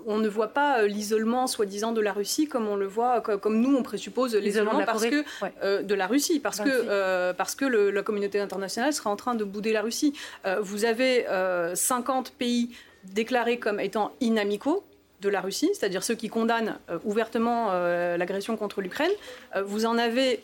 on, 0.06 0.18
ne 0.18 0.28
voit 0.28 0.48
pas 0.48 0.86
l'isolement 0.86 1.46
soi-disant 1.46 1.92
de 1.92 2.00
la 2.00 2.12
Russie 2.12 2.48
comme 2.48 2.68
on 2.68 2.76
le 2.76 2.86
voit, 2.86 3.20
comme, 3.20 3.60
nous 3.60 3.76
on 3.76 3.82
présuppose 3.82 4.34
l'isolement 4.34 4.84
parce 4.84 5.06
que 5.06 5.82
de 5.82 5.94
la 5.94 6.06
Russie, 6.06 6.40
parce 6.40 6.60
que 6.60 7.32
parce 7.32 7.54
que 7.54 7.64
la 7.64 8.02
communauté 8.02 8.40
internationale 8.40 8.92
sera 8.92 9.10
en 9.10 9.16
train 9.16 9.34
de 9.34 9.44
bouder 9.44 9.72
la 9.72 9.82
Russie. 9.82 10.14
vous 10.60 10.84
avez 10.84 11.26
50 11.74 12.32
pays 12.32 12.70
déclarés 13.04 13.58
comme 13.58 13.80
étant 13.80 14.12
inamicaux 14.20 14.84
de 15.20 15.28
la 15.28 15.40
Russie, 15.40 15.70
c'est-à-dire 15.72 16.02
ceux 16.02 16.14
qui 16.14 16.28
condamnent 16.28 16.78
euh, 16.90 16.98
ouvertement 17.04 17.68
euh, 17.70 18.16
l'agression 18.16 18.56
contre 18.56 18.80
l'Ukraine. 18.80 19.10
Euh, 19.54 19.62
vous 19.62 19.86
en 19.86 19.98
avez 19.98 20.42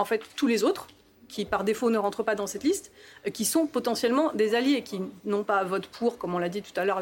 en 0.00 0.04
fait 0.04 0.22
tous 0.34 0.46
les 0.46 0.64
autres, 0.64 0.88
qui 1.30 1.44
par 1.44 1.64
défaut 1.64 1.90
ne 1.90 1.98
rentrent 1.98 2.22
pas 2.22 2.34
dans 2.34 2.46
cette 2.46 2.64
liste, 2.64 2.92
euh, 3.26 3.30
qui 3.30 3.44
sont 3.44 3.66
potentiellement 3.66 4.32
des 4.34 4.54
alliés, 4.54 4.82
qui 4.82 5.00
n'ont 5.24 5.44
pas 5.44 5.64
vote 5.64 5.86
pour, 5.86 6.18
comme 6.18 6.34
on 6.34 6.38
l'a 6.38 6.48
dit 6.48 6.62
tout 6.62 6.78
à 6.78 6.84
l'heure, 6.84 7.00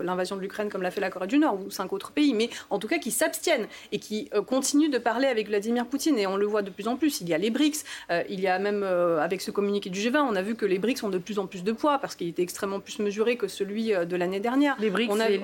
l'invasion 0.00 0.36
de 0.36 0.40
l'Ukraine 0.40 0.68
comme 0.68 0.82
l'a 0.82 0.90
fait 0.90 1.00
la 1.00 1.10
Corée 1.10 1.26
du 1.26 1.38
Nord 1.38 1.58
ou 1.64 1.70
cinq 1.70 1.92
autres 1.92 2.12
pays, 2.12 2.34
mais 2.34 2.50
en 2.70 2.78
tout 2.78 2.88
cas 2.88 2.98
qui 2.98 3.10
s'abstiennent 3.10 3.66
et 3.92 3.98
qui 3.98 4.28
euh, 4.34 4.42
continuent 4.42 4.90
de 4.90 4.98
parler 4.98 5.28
avec 5.28 5.48
Vladimir 5.48 5.86
Poutine. 5.86 6.18
Et 6.18 6.26
on 6.26 6.36
le 6.36 6.46
voit 6.46 6.62
de 6.62 6.70
plus 6.70 6.88
en 6.88 6.96
plus. 6.96 7.20
Il 7.20 7.28
y 7.28 7.34
a 7.34 7.38
les 7.38 7.50
BRICS, 7.50 7.84
euh, 8.10 8.22
il 8.28 8.40
y 8.40 8.48
a 8.48 8.58
même 8.58 8.82
avec 8.82 9.40
ce 9.40 9.50
communiqué 9.50 9.90
du 9.90 10.00
G20, 10.00 10.18
on 10.18 10.36
a 10.36 10.42
vu 10.42 10.54
que 10.54 10.66
les 10.66 10.78
BRICS 10.78 11.04
ont 11.04 11.08
de 11.08 11.18
plus 11.18 11.38
en 11.38 11.46
plus 11.46 11.62
de 11.62 11.72
poids 11.72 11.98
parce 11.98 12.14
qu'il 12.14 12.28
était 12.28 12.42
extrêmement 12.42 12.80
plus 12.80 12.98
mesuré 12.98 13.36
que 13.36 13.48
celui 13.48 13.92
de 13.92 14.16
l'année 14.16 14.40
dernière. 14.40 14.76
Les 14.78 14.90
BRICS, 14.90 15.10
on 15.10 15.20
a, 15.20 15.28
les, 15.28 15.38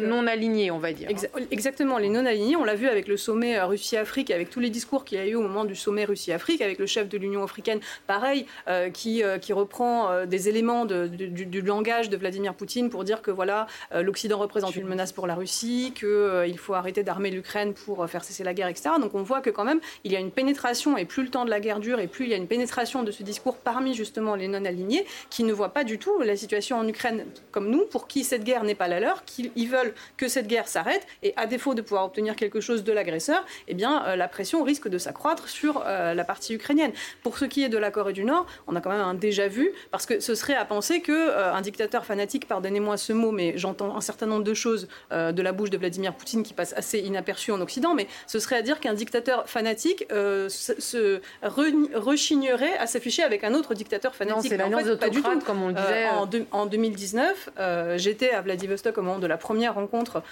non, 0.00 0.26
alignés, 0.26 0.70
on 0.70 0.78
va 0.78 0.92
dire. 0.92 1.08
exactement, 1.50 1.98
les 1.98 2.08
non 2.08 2.26
alignés. 2.26 2.56
On 2.56 2.64
l'a 2.64 2.74
vu 2.74 2.88
avec 2.88 3.08
le 3.08 3.16
sommet 3.16 3.60
Russie-Afrique, 3.60 4.30
avec 4.30 4.50
tous 4.50 4.60
les 4.60 4.70
discours 4.70 5.04
qu'il 5.04 5.18
y 5.18 5.20
a 5.20 5.26
eu 5.26 5.34
au 5.34 5.42
moment 5.42 5.64
du 5.64 5.74
sommet 5.74 6.04
Russie-Afrique, 6.04 6.62
avec 6.62 6.78
le 6.78 6.86
chef 6.86 7.08
de 7.08 7.18
l'Union 7.18 7.41
africaine 7.44 7.80
pareil, 8.06 8.46
euh, 8.68 8.90
qui, 8.90 9.22
euh, 9.22 9.38
qui 9.38 9.52
reprend 9.52 10.10
euh, 10.10 10.26
des 10.26 10.48
éléments 10.48 10.84
du, 10.84 11.62
langage 11.62 12.10
de 12.10 12.16
Vladimir 12.16 12.54
Poutine 12.54 12.90
pour 12.90 13.04
dire 13.04 13.22
que 13.22 13.30
voilà, 13.30 13.66
l'Occident 13.92 14.38
représente 14.38 14.74
une 14.76 14.86
menace 14.86 15.12
pour 15.12 15.26
la 15.26 15.34
Russie, 15.34 15.92
qu'il 15.94 16.58
faut 16.58 16.74
arrêter 16.74 17.02
d'armer 17.02 17.30
l'Ukraine 17.30 17.72
pour 17.72 18.08
faire 18.08 18.24
cesser 18.24 18.42
la 18.42 18.52
guerre, 18.52 18.68
etc. 18.68 18.90
Donc 19.00 19.14
on 19.14 19.22
voit 19.22 19.40
que 19.40 19.50
quand 19.50 19.64
même, 19.64 19.80
il 20.04 20.12
y 20.12 20.16
a 20.16 20.18
une 20.18 20.30
pénétration, 20.30 20.96
et 20.96 21.04
plus 21.04 21.22
le 21.22 21.28
temps 21.28 21.44
de 21.44 21.50
la 21.50 21.60
guerre 21.60 21.78
dure, 21.78 22.00
et 22.00 22.08
plus 22.08 22.24
il 22.24 22.30
y 22.30 22.34
a 22.34 22.36
une 22.36 22.48
pénétration 22.48 23.02
de 23.02 23.10
ce 23.10 23.22
discours 23.22 23.56
parmi 23.56 23.94
justement 23.94 24.34
les 24.34 24.48
non-alignés, 24.48 25.06
qui 25.30 25.44
ne 25.44 25.52
voient 25.52 25.72
pas 25.72 25.84
du 25.84 25.98
tout 25.98 26.20
la 26.20 26.36
situation 26.36 26.78
en 26.78 26.86
Ukraine 26.88 27.24
comme 27.52 27.70
nous, 27.70 27.84
pour 27.86 28.08
qui 28.08 28.24
cette 28.24 28.44
guerre 28.44 28.64
n'est 28.64 28.74
pas 28.74 28.88
la 28.88 29.00
leur, 29.00 29.24
qu'ils 29.24 29.68
veulent 29.68 29.94
que 30.16 30.28
cette 30.28 30.48
guerre 30.48 30.68
s'arrête, 30.68 31.06
et 31.22 31.32
à 31.36 31.46
défaut 31.46 31.74
de 31.74 31.82
pouvoir 31.82 32.04
obtenir 32.04 32.34
quelque 32.36 32.60
chose 32.60 32.82
de 32.84 32.92
l'agresseur, 32.92 33.44
eh 33.68 33.74
bien 33.74 34.16
la 34.16 34.28
pression 34.28 34.64
risque 34.64 34.88
de 34.88 34.98
s'accroître 34.98 35.48
sur 35.48 35.84
la 35.84 36.24
partie 36.24 36.54
ukrainienne. 36.54 36.92
Ce 37.38 37.44
qui 37.44 37.62
est 37.64 37.68
de 37.68 37.78
la 37.78 37.90
Corée 37.90 38.12
du 38.12 38.24
Nord, 38.24 38.46
on 38.66 38.76
a 38.76 38.80
quand 38.80 38.90
même 38.90 39.00
un 39.00 39.14
déjà 39.14 39.48
vu, 39.48 39.72
parce 39.90 40.06
que 40.06 40.20
ce 40.20 40.34
serait 40.34 40.54
à 40.54 40.64
penser 40.64 41.00
qu'un 41.00 41.12
euh, 41.12 41.52
un 41.52 41.60
dictateur 41.60 42.04
fanatique, 42.04 42.46
pardonnez-moi 42.46 42.96
ce 42.96 43.12
mot, 43.12 43.30
mais 43.30 43.54
j'entends 43.56 43.96
un 43.96 44.00
certain 44.00 44.26
nombre 44.26 44.44
de 44.44 44.54
choses 44.54 44.88
euh, 45.12 45.32
de 45.32 45.42
la 45.42 45.52
bouche 45.52 45.70
de 45.70 45.78
Vladimir 45.78 46.14
Poutine 46.14 46.42
qui 46.42 46.54
passent 46.54 46.74
assez 46.76 46.98
inaperçues 46.98 47.52
en 47.52 47.60
Occident, 47.60 47.94
mais 47.94 48.06
ce 48.26 48.38
serait 48.38 48.56
à 48.56 48.62
dire 48.62 48.80
qu'un 48.80 48.94
dictateur 48.94 49.48
fanatique 49.48 50.06
euh, 50.12 50.48
se, 50.48 51.20
rechignerait 51.42 52.76
à 52.78 52.86
s'afficher 52.86 53.22
avec 53.22 53.44
un 53.44 53.54
autre 53.54 53.74
dictateur 53.74 54.14
fanatique. 54.14 54.50
c'est 54.50 54.56
l'alliance 54.56 54.82
en 54.82 54.98
fait, 54.98 55.44
comme 55.44 55.62
on 55.62 55.68
le 55.68 55.74
disait. 55.74 56.08
En, 56.08 56.28
en, 56.50 56.66
2019, 56.66 57.50
j'étais 57.96 58.30
à 58.30 58.40
Vladivostok 58.40 58.98
au 58.98 59.02
moment 59.02 59.18
de 59.18 59.26
la 59.26 59.36
première 59.36 59.74
rencontre 59.74 60.22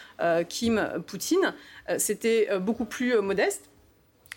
Kim-Poutine. 0.49 1.55
C'était 1.99 2.49
beaucoup 2.59 2.85
plus 2.85 3.21
modeste. 3.21 3.70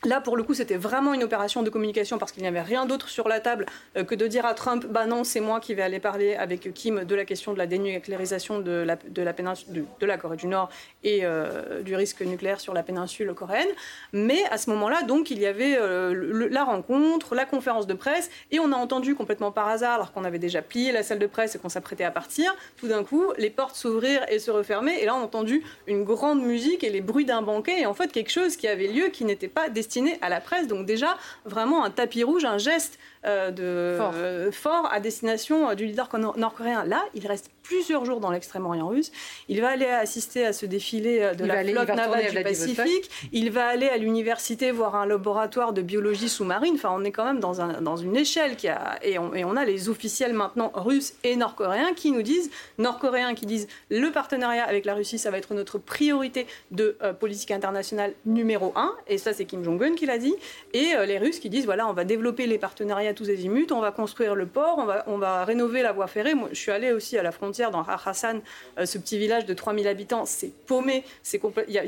Là, 0.06 0.20
pour 0.20 0.36
le 0.36 0.44
coup, 0.44 0.54
c'était 0.54 0.76
vraiment 0.76 1.14
une 1.14 1.24
opération 1.24 1.64
de 1.64 1.70
communication 1.70 2.18
parce 2.18 2.34
qu'il 2.34 2.42
n'y 2.42 2.48
avait 2.48 2.62
rien 2.62 2.86
d'autre 2.86 3.08
sur 3.08 3.30
la 3.30 3.40
table 3.40 3.66
euh, 3.96 4.04
que 4.04 4.16
de 4.16 4.28
dire 4.28 4.46
à 4.46 4.54
Trump 4.54 4.86
Bah 4.90 5.06
non, 5.06 5.24
c'est 5.24 5.40
moi 5.40 5.62
qui 5.62 5.74
vais 5.74 5.82
aller 5.82 6.02
parler 6.02 6.36
avec 6.36 6.74
Kim 6.74 7.06
de 7.06 7.16
la 7.16 7.24
question 7.24 7.54
de 7.54 7.58
la 7.58 7.68
dénucléarisation 7.68 8.60
de 8.60 8.72
la, 8.86 8.98
péninsule, 9.34 9.86
de, 10.00 10.06
la 10.06 10.18
Corée 10.18 10.36
du 10.36 10.48
Nord 10.48 10.70
et 11.06 11.22
euh, 11.24 11.82
du 11.84 11.96
risque 11.96 12.22
nucléaire 12.22 12.60
sur 12.60 12.74
la 12.74 12.84
péninsule 12.84 13.34
coréenne. 13.34 13.70
Mais 14.12 14.44
à 14.52 14.58
ce 14.58 14.70
moment-là, 14.72 15.04
donc, 15.04 15.32
il 15.32 15.40
y 15.40 15.46
avait 15.46 15.78
euh, 15.78 16.50
la 16.50 16.66
rencontre, 16.66 17.34
la 17.34 17.46
conférence 17.46 17.88
de 17.88 17.94
presse, 17.94 18.30
et 18.52 18.60
on 18.60 18.74
a 18.74 18.76
entendu 18.76 19.16
complètement 19.16 19.52
par 19.52 19.70
hasard, 19.70 19.96
alors 19.96 20.12
qu'on 20.12 20.26
avait 20.26 20.40
déjà 20.40 20.62
plié 20.62 20.92
la 20.92 21.04
salle 21.04 21.20
de 21.20 21.28
presse 21.28 21.56
et 21.56 21.60
qu'on 21.60 21.70
s'apprêtait 21.70 22.04
à 22.04 22.12
partir, 22.12 22.54
tout 22.76 22.90
d'un 22.90 23.06
coup, 23.06 23.32
les 23.38 23.50
portes 23.50 23.76
s'ouvrir 23.78 24.26
et 24.30 24.40
se 24.40 24.52
refermer, 24.52 24.98
et 25.02 25.06
là, 25.06 25.16
on 25.16 25.20
a 25.20 25.24
entendu 25.24 25.64
une 25.88 26.04
grande 26.04 26.42
musique 26.42 26.84
et 26.84 26.90
les 26.90 27.02
bruits 27.02 27.26
d'un 27.26 27.42
banquet, 27.42 27.80
et 27.82 27.86
en 27.86 27.94
fait, 27.94 28.12
quelque 28.12 28.32
chose 28.32 28.58
qui 28.58 28.68
avait 28.68 28.88
lieu 28.88 29.08
qui 29.08 29.24
n'était 29.24 29.48
pas 29.48 29.70
destiné 29.70 29.93
à 30.22 30.30
la 30.30 30.42
presse. 30.42 30.68
Donc 30.68 30.86
déjà, 30.86 31.18
vraiment 31.46 31.84
un 31.84 31.90
tapis 31.90 32.24
rouge, 32.24 32.46
un 32.46 32.58
geste 32.58 33.00
euh, 33.26 33.52
de, 33.52 34.52
fort. 34.52 34.92
à 34.92 35.00
destination 35.00 35.70
euh, 35.70 35.76
du 35.76 35.86
leader 35.86 36.10
nord-coréen. 36.36 36.84
Là, 36.84 37.06
il 37.14 37.26
reste 37.26 37.50
plusieurs 37.62 38.04
jours 38.04 38.20
dans 38.20 38.32
l'extrême-orient 38.32 38.90
russe. 38.90 39.14
Il 39.48 39.62
va 39.62 39.70
aller 39.70 39.86
assister 39.86 40.46
à 40.46 40.52
ce 40.52 40.66
défilé 40.66 41.22
euh, 41.22 41.34
de 41.34 41.46
la 41.46 41.64
flotte 41.64 41.88
navale 41.88 42.30
du 42.30 42.44
Pacifique. 42.44 43.10
Il 43.32 43.52
va 43.52 43.68
aller 43.68 43.88
à 43.88 43.96
l'université 43.96 44.72
voir 44.72 44.96
un 44.96 45.06
laboratoire 45.06 45.72
de 45.72 45.82
biologie 45.82 46.28
sous-marine. 46.28 46.74
Enfin, 46.76 46.90
on 46.94 47.06
est 47.06 47.12
quand 47.12 47.24
même 47.24 47.40
dans, 47.40 47.62
un, 47.62 47.82
dans 47.82 47.96
une 47.96 48.18
échelle 48.18 48.58
qui 48.58 48.68
a... 48.68 49.00
Et 49.04 49.18
on, 49.18 49.34
et 49.34 49.46
on, 49.46 49.56
a 49.56 49.64
les 49.64 49.88
officiels 49.88 50.34
maintenant 50.34 50.72
russes 50.74 51.14
et 51.24 51.38
nord-coréens 51.38 51.94
qui 51.94 52.12
nous 52.12 52.24
disent, 52.24 52.52
nord-coréens 52.78 53.36
qui 53.36 53.46
disent, 53.46 53.70
le 53.90 54.12
partenariat 54.12 54.66
avec 54.66 54.84
la 54.84 54.96
Russie, 54.96 55.18
ça 55.18 55.32
va 55.32 55.38
être 55.38 55.54
notre 55.54 55.78
priorité 55.78 56.46
de 56.72 56.98
politique 57.20 57.52
internationale 57.52 58.14
numéro 58.26 58.74
un. 58.76 58.94
Et 59.08 59.18
ça, 59.18 59.32
c'est 59.32 59.46
Kim 59.46 59.64
Jong-un. 59.64 59.83
Qui 59.96 60.06
l'a 60.06 60.18
dit, 60.18 60.34
et 60.74 60.94
les 61.06 61.18
Russes 61.18 61.40
qui 61.40 61.50
disent 61.50 61.66
voilà, 61.66 61.88
on 61.88 61.94
va 61.94 62.06
développer 62.06 62.48
les 62.48 62.58
partenariats 62.58 63.14
tous 63.14 63.30
azimuts, 63.30 63.68
on 63.72 63.82
va 63.82 63.92
construire 63.92 64.34
le 64.34 64.46
port, 64.46 64.78
on 64.78 64.86
va, 64.86 65.04
on 65.08 65.18
va 65.18 65.44
rénover 65.44 65.82
la 65.82 65.92
voie 65.92 66.08
ferrée. 66.08 66.34
Moi, 66.34 66.50
je 66.52 66.58
suis 66.58 66.72
allée 66.72 66.92
aussi 66.94 67.18
à 67.18 67.24
la 67.24 67.32
frontière 67.32 67.70
dans 67.70 67.84
Hassan, 67.84 68.42
ce 68.84 68.98
petit 68.98 69.18
village 69.18 69.46
de 69.46 69.54
3000 69.54 69.88
habitants, 69.88 70.26
c'est 70.26 70.54
paumé, 70.66 71.04
c'est 71.22 71.42
il, 71.68 71.74
y 71.74 71.80
a, 71.80 71.84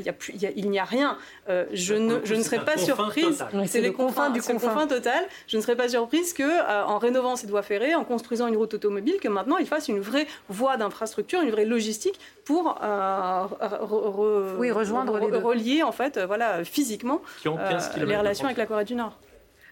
il 0.54 0.70
n'y 0.70 0.78
a, 0.78 0.84
rien. 0.84 1.16
je 1.72 1.94
ne, 1.94 2.20
je 2.24 2.34
ne 2.34 2.42
serais 2.42 2.64
pas 2.64 2.76
surprise. 2.76 3.44
C'est 3.66 3.80
les 3.80 3.92
confins 3.92 4.30
du 4.30 4.42
confin. 4.42 4.86
total. 4.86 5.24
Je 5.46 5.56
ne 5.56 5.62
serais 5.62 5.76
pas 5.76 5.88
surprise 5.88 6.32
que, 6.32 6.86
en 6.86 6.98
rénovant 6.98 7.36
cette 7.36 7.50
voie 7.50 7.62
ferrée, 7.62 7.94
en 7.94 8.04
construisant 8.04 8.46
une 8.46 8.56
route 8.56 8.74
automobile, 8.74 9.16
que 9.20 9.28
maintenant 9.28 9.56
il 9.56 9.66
fasse 9.66 9.88
une 9.88 10.00
vraie 10.00 10.26
voie 10.48 10.76
d'infrastructure, 10.76 11.40
une 11.40 11.50
vraie 11.50 11.64
logistique 11.64 12.20
pour 12.44 12.78
oui, 14.58 14.70
rejoindre 14.70 15.18
les 15.18 15.38
relier 15.38 15.82
en 15.82 15.92
fait, 15.92 16.18
voilà, 16.18 16.64
physiquement 16.64 17.22
les 17.96 18.16
relations 18.16 18.46
avec 18.46 18.58
la 18.58 18.66
Corée 18.66 18.84
du 18.84 18.94
Nord. 18.94 19.18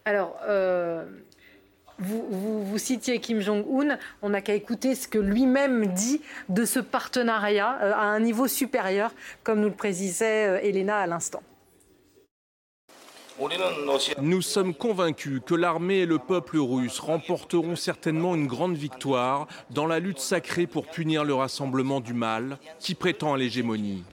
Alors. 0.04 0.36
Vous, 2.00 2.26
vous, 2.28 2.76
citiez 2.76 3.20
Kim 3.20 3.40
Jong-un, 3.40 3.98
on 4.20 4.30
n'a 4.30 4.40
qu'à 4.40 4.54
écouter 4.54 4.96
ce 4.96 5.06
que 5.06 5.18
lui-même 5.18 5.86
dit 5.86 6.20
de 6.48 6.64
ce 6.64 6.80
partenariat 6.80 7.68
à 7.68 8.02
un 8.02 8.18
niveau 8.18 8.48
supérieur, 8.48 9.12
comme 9.44 9.60
nous 9.60 9.68
le 9.68 9.74
précisait 9.74 10.68
Elena 10.68 10.98
à 10.98 11.06
l'instant. 11.06 11.44
Nous 14.20 14.42
sommes 14.42 14.74
convaincus 14.74 15.40
que 15.44 15.54
l'armée 15.54 15.98
et 15.98 16.06
le 16.06 16.18
peuple 16.18 16.58
russe 16.58 17.00
remporteront 17.00 17.74
certainement 17.74 18.34
une 18.34 18.46
grande 18.46 18.76
victoire 18.76 19.48
dans 19.70 19.86
la 19.86 19.98
lutte 19.98 20.20
sacrée 20.20 20.66
pour 20.66 20.86
punir 20.86 21.24
le 21.24 21.34
rassemblement 21.34 22.00
du 22.00 22.14
mal 22.14 22.58
qui 22.78 22.94
prétend 22.94 23.34
à 23.34 23.36
l'hégémonie. 23.36 24.04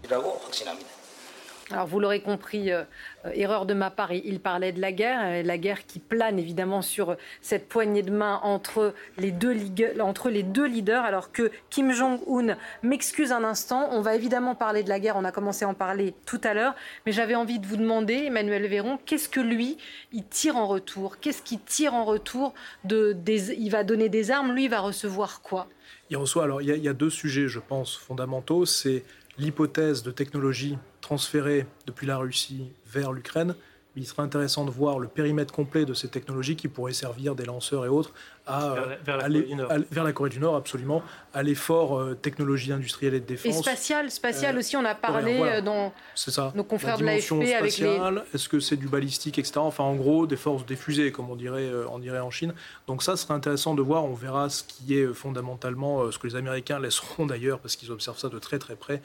Alors 1.71 1.87
vous 1.87 1.99
l'aurez 1.99 2.21
compris, 2.21 2.71
euh, 2.71 2.83
euh, 3.25 3.31
erreur 3.33 3.65
de 3.65 3.73
ma 3.73 3.89
part, 3.89 4.11
il 4.11 4.39
parlait 4.39 4.71
de 4.71 4.81
la 4.81 4.91
guerre, 4.91 5.19
euh, 5.23 5.43
la 5.43 5.57
guerre 5.57 5.85
qui 5.85 5.99
plane 5.99 6.37
évidemment 6.37 6.81
sur 6.81 7.15
cette 7.41 7.69
poignée 7.69 8.03
de 8.03 8.11
main 8.11 8.39
entre 8.43 8.93
les 9.17 9.31
deux, 9.31 9.55
entre 10.01 10.29
les 10.29 10.43
deux 10.43 10.65
leaders, 10.65 11.03
alors 11.03 11.31
que 11.31 11.51
Kim 11.69 11.91
Jong-un 11.91 12.57
m'excuse 12.83 13.31
un 13.31 13.43
instant, 13.43 13.89
on 13.91 14.01
va 14.01 14.15
évidemment 14.15 14.55
parler 14.55 14.83
de 14.83 14.89
la 14.89 14.99
guerre, 14.99 15.15
on 15.17 15.23
a 15.23 15.31
commencé 15.31 15.65
à 15.65 15.69
en 15.69 15.73
parler 15.73 16.13
tout 16.25 16.41
à 16.43 16.53
l'heure, 16.53 16.75
mais 17.05 17.11
j'avais 17.11 17.35
envie 17.35 17.59
de 17.59 17.65
vous 17.65 17.77
demander, 17.77 18.25
Emmanuel 18.25 18.67
Véron, 18.67 18.99
qu'est-ce 19.05 19.29
que 19.29 19.39
lui, 19.39 19.77
il 20.11 20.25
tire 20.25 20.57
en 20.57 20.67
retour? 20.67 21.19
Qu'est-ce 21.19 21.41
qu'il 21.41 21.61
tire 21.61 21.93
en 21.93 22.03
retour 22.03 22.53
Il 22.89 23.69
va 23.69 23.83
donner 23.83 24.09
des 24.09 24.31
armes, 24.31 24.53
lui, 24.53 24.65
il 24.65 24.69
va 24.69 24.79
recevoir 24.79 25.41
quoi? 25.41 25.67
Il 26.09 26.17
reçoit, 26.17 26.43
alors 26.43 26.61
il 26.61 26.67
y, 26.67 26.89
a, 26.89 26.93
deux 26.93 27.09
sujets, 27.09 27.47
je 27.47 27.59
pense, 27.59 27.95
fondamentaux. 27.95 28.65
C'est 28.65 29.03
l'hypothèse 29.37 30.03
de 30.03 30.11
technologie 30.11 30.77
transférée 31.01 31.65
depuis 31.85 32.07
la 32.07 32.17
Russie 32.17 32.71
vers 32.85 33.11
l'Ukraine. 33.11 33.55
Il 33.95 34.05
serait 34.05 34.21
intéressant 34.21 34.63
de 34.63 34.71
voir 34.71 34.99
le 34.99 35.07
périmètre 35.07 35.53
complet 35.53 35.83
de 35.83 35.93
ces 35.93 36.07
technologies 36.07 36.55
qui 36.55 36.69
pourraient 36.69 36.93
servir 36.93 37.35
des 37.35 37.45
lanceurs 37.45 37.85
et 37.85 37.89
autres 37.89 38.13
à, 38.47 38.75
vers, 39.03 39.17
la 39.17 39.23
aller, 39.23 39.47
vers, 39.91 40.03
la 40.03 40.13
Corée 40.13 40.29
du 40.29 40.39
Nord, 40.39 40.55
absolument, 40.55 41.03
à 41.33 41.43
l'effort 41.43 41.99
euh, 41.99 42.15
technologie 42.15 42.71
industrielle 42.71 43.13
et 43.13 43.19
de 43.19 43.25
défense. 43.25 43.59
Et 43.59 43.61
spatial, 43.61 44.09
spatial 44.09 44.55
euh, 44.55 44.59
aussi, 44.59 44.75
on 44.75 44.83
a 44.83 44.95
parlé 44.95 45.39
euh, 45.39 45.61
dans 45.61 45.93
ça. 46.15 46.51
nos 46.55 46.63
confrères 46.63 46.97
de 46.97 47.05
l'AFP 47.05 47.31
avec 47.57 47.77
les... 47.77 47.99
Est-ce 48.33 48.49
que 48.49 48.59
c'est 48.59 48.77
du 48.77 48.87
balistique, 48.87 49.37
etc. 49.37 49.53
Enfin, 49.57 49.83
en 49.83 49.95
gros, 49.95 50.25
des 50.25 50.37
forces 50.37 50.65
diffusées, 50.65 51.11
comme 51.11 51.29
on 51.29 51.35
dirait, 51.35 51.69
on 51.91 51.99
dirait 51.99 52.19
en 52.19 52.31
Chine. 52.31 52.53
Donc 52.87 53.03
ça 53.03 53.15
serait 53.15 53.33
intéressant 53.33 53.75
de 53.75 53.81
voir, 53.81 54.05
on 54.05 54.13
verra 54.13 54.49
ce 54.49 54.63
qui 54.63 54.97
est 54.97 55.13
fondamentalement, 55.13 56.11
ce 56.11 56.17
que 56.17 56.27
les 56.27 56.35
Américains 56.35 56.79
laisseront 56.79 57.25
d'ailleurs, 57.27 57.59
parce 57.59 57.75
qu'ils 57.75 57.91
observent 57.91 58.19
ça 58.19 58.29
de 58.29 58.39
très 58.39 58.59
très 58.59 58.75
près, 58.75 59.01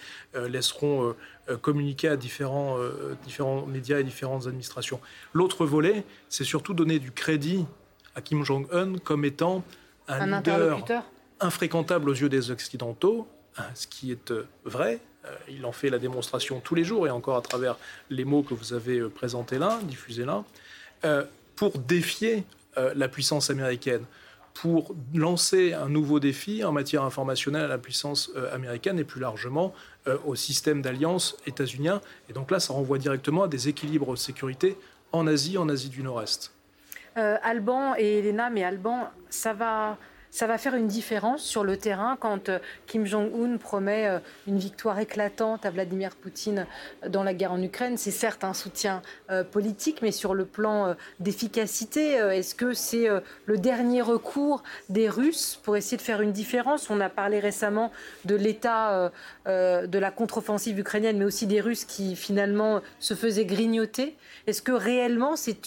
laisseront 0.49 1.15
communiquer 1.61 2.09
à 2.09 2.17
différents, 2.17 2.79
différents 3.25 3.67
médias 3.67 3.99
et 3.99 4.05
différentes 4.05 4.47
administrations. 4.47 5.01
L'autre 5.33 5.67
volet, 5.67 6.05
c'est 6.29 6.45
surtout 6.45 6.75
donner 6.75 6.99
du 6.99 7.13
crédit 7.13 7.67
à 8.17 8.23
Kim 8.23 8.43
Jong-un 8.43 8.99
comme 8.99 9.25
étant 9.25 9.63
un, 10.09 10.39
leader 10.39 10.83
infréquentable 11.39 12.11
aux 12.11 12.15
yeux 12.15 12.29
des 12.29 12.51
Occidentaux, 12.51 13.29
hein, 13.59 13.65
ce 13.75 13.87
qui 13.87 14.11
est 14.11 14.31
euh, 14.31 14.47
vrai. 14.65 15.01
Euh, 15.27 15.35
il 15.49 15.65
en 15.67 15.73
fait 15.73 15.91
la 15.91 15.99
démonstration 15.99 16.61
tous 16.61 16.75
les 16.75 16.83
jours 16.83 17.07
et 17.07 17.11
encore 17.11 17.37
à 17.37 17.43
travers 17.43 17.77
les 18.11 18.25
mots 18.25 18.43
que 18.43 18.55
vous 18.55 18.73
avez 18.73 18.99
euh, 18.99 19.09
présentés 19.09 19.59
là, 19.59 19.79
diffusés 19.85 20.25
là, 20.25 20.45
pour 21.55 21.79
défier 21.79 22.45
la 22.77 23.09
puissance 23.09 23.49
américaine 23.49 24.03
pour 24.55 24.95
lancer 25.15 25.73
un 25.73 25.89
nouveau 25.89 26.19
défi 26.19 26.65
en 26.65 26.73
matière 26.73 27.05
informationnelle 27.05 27.65
à 27.65 27.69
la 27.69 27.79
puissance 27.79 28.31
américaine 28.53 28.99
et 28.99 29.05
plus 29.05 29.21
largement 29.21 29.73
au 30.25 30.35
système 30.35 30.83
d'alliance 30.83 31.37
états-unien. 31.47 32.01
Et 32.29 32.33
donc 32.33 32.51
là, 32.51 32.59
ça 32.59 32.73
renvoie 32.73 32.99
directement 32.99 33.45
à 33.45 33.49
des 33.49 33.69
équilibres 33.69 34.11
de 34.11 34.19
sécurité 34.19 34.77
en 35.13 35.29
Asie, 35.29 35.59
en 35.59 35.69
Asie 35.69 35.91
du 35.91 36.03
Nord-Est. 36.03 36.56
Euh, 37.17 37.39
Alban 37.43 37.95
et 37.97 38.19
Elena, 38.19 38.51
mais 38.51 38.63
Alban, 38.63 39.09
ça 39.31 39.55
va 39.55 39.97
ça 40.37 40.47
va 40.47 40.59
faire 40.59 40.75
une 40.75 40.87
différence 40.87 41.43
sur 41.43 41.65
le 41.65 41.79
terrain 41.79 42.19
quand 42.21 42.51
euh, 42.51 42.59
Kim 42.87 43.07
Jong-un 43.07 43.57
promet 43.57 44.07
euh, 44.07 44.19
une 44.47 44.59
victoire 44.59 44.99
éclatante 44.99 45.65
à 45.65 45.71
Vladimir 45.71 46.11
Poutine 46.15 46.67
dans 47.09 47.23
la 47.23 47.33
guerre 47.33 47.53
en 47.53 47.63
Ukraine. 47.63 47.97
C'est 47.97 48.11
certes 48.11 48.45
un 48.45 48.53
soutien 48.53 49.01
euh, 49.31 49.45
politique, 49.45 50.03
mais 50.03 50.13
sur 50.13 50.35
le 50.35 50.45
plan 50.45 50.95
d'efficacité, 51.21 52.17
est-ce 52.17 52.55
que 52.55 52.75
c'est 52.75 53.09
le 53.47 53.57
dernier 53.57 54.03
recours 54.03 54.63
des 54.91 55.09
Russes 55.09 55.59
pour 55.63 55.77
essayer 55.77 55.97
de 55.97 56.03
faire 56.03 56.21
une 56.21 56.33
différence? 56.33 56.91
On 56.91 57.01
a 57.01 57.09
parlé 57.09 57.41
récemment 57.41 57.91
de 58.25 58.35
l'état 58.35 59.11
de 59.47 59.99
la 59.99 60.11
contre-offensive 60.11 60.79
ukrainienne, 60.79 61.19
mais 61.19 61.25
aussi 61.25 61.47
des 61.47 61.61
Russes 61.61 61.85
qui 61.85 62.17
finalement 62.17 62.83
se 62.99 63.15
faisaient 63.15 63.47
grignoter. 63.47 64.17
Est-ce 64.47 64.63
que 64.63 64.73
réellement 64.73 65.37
c'est 65.37 65.59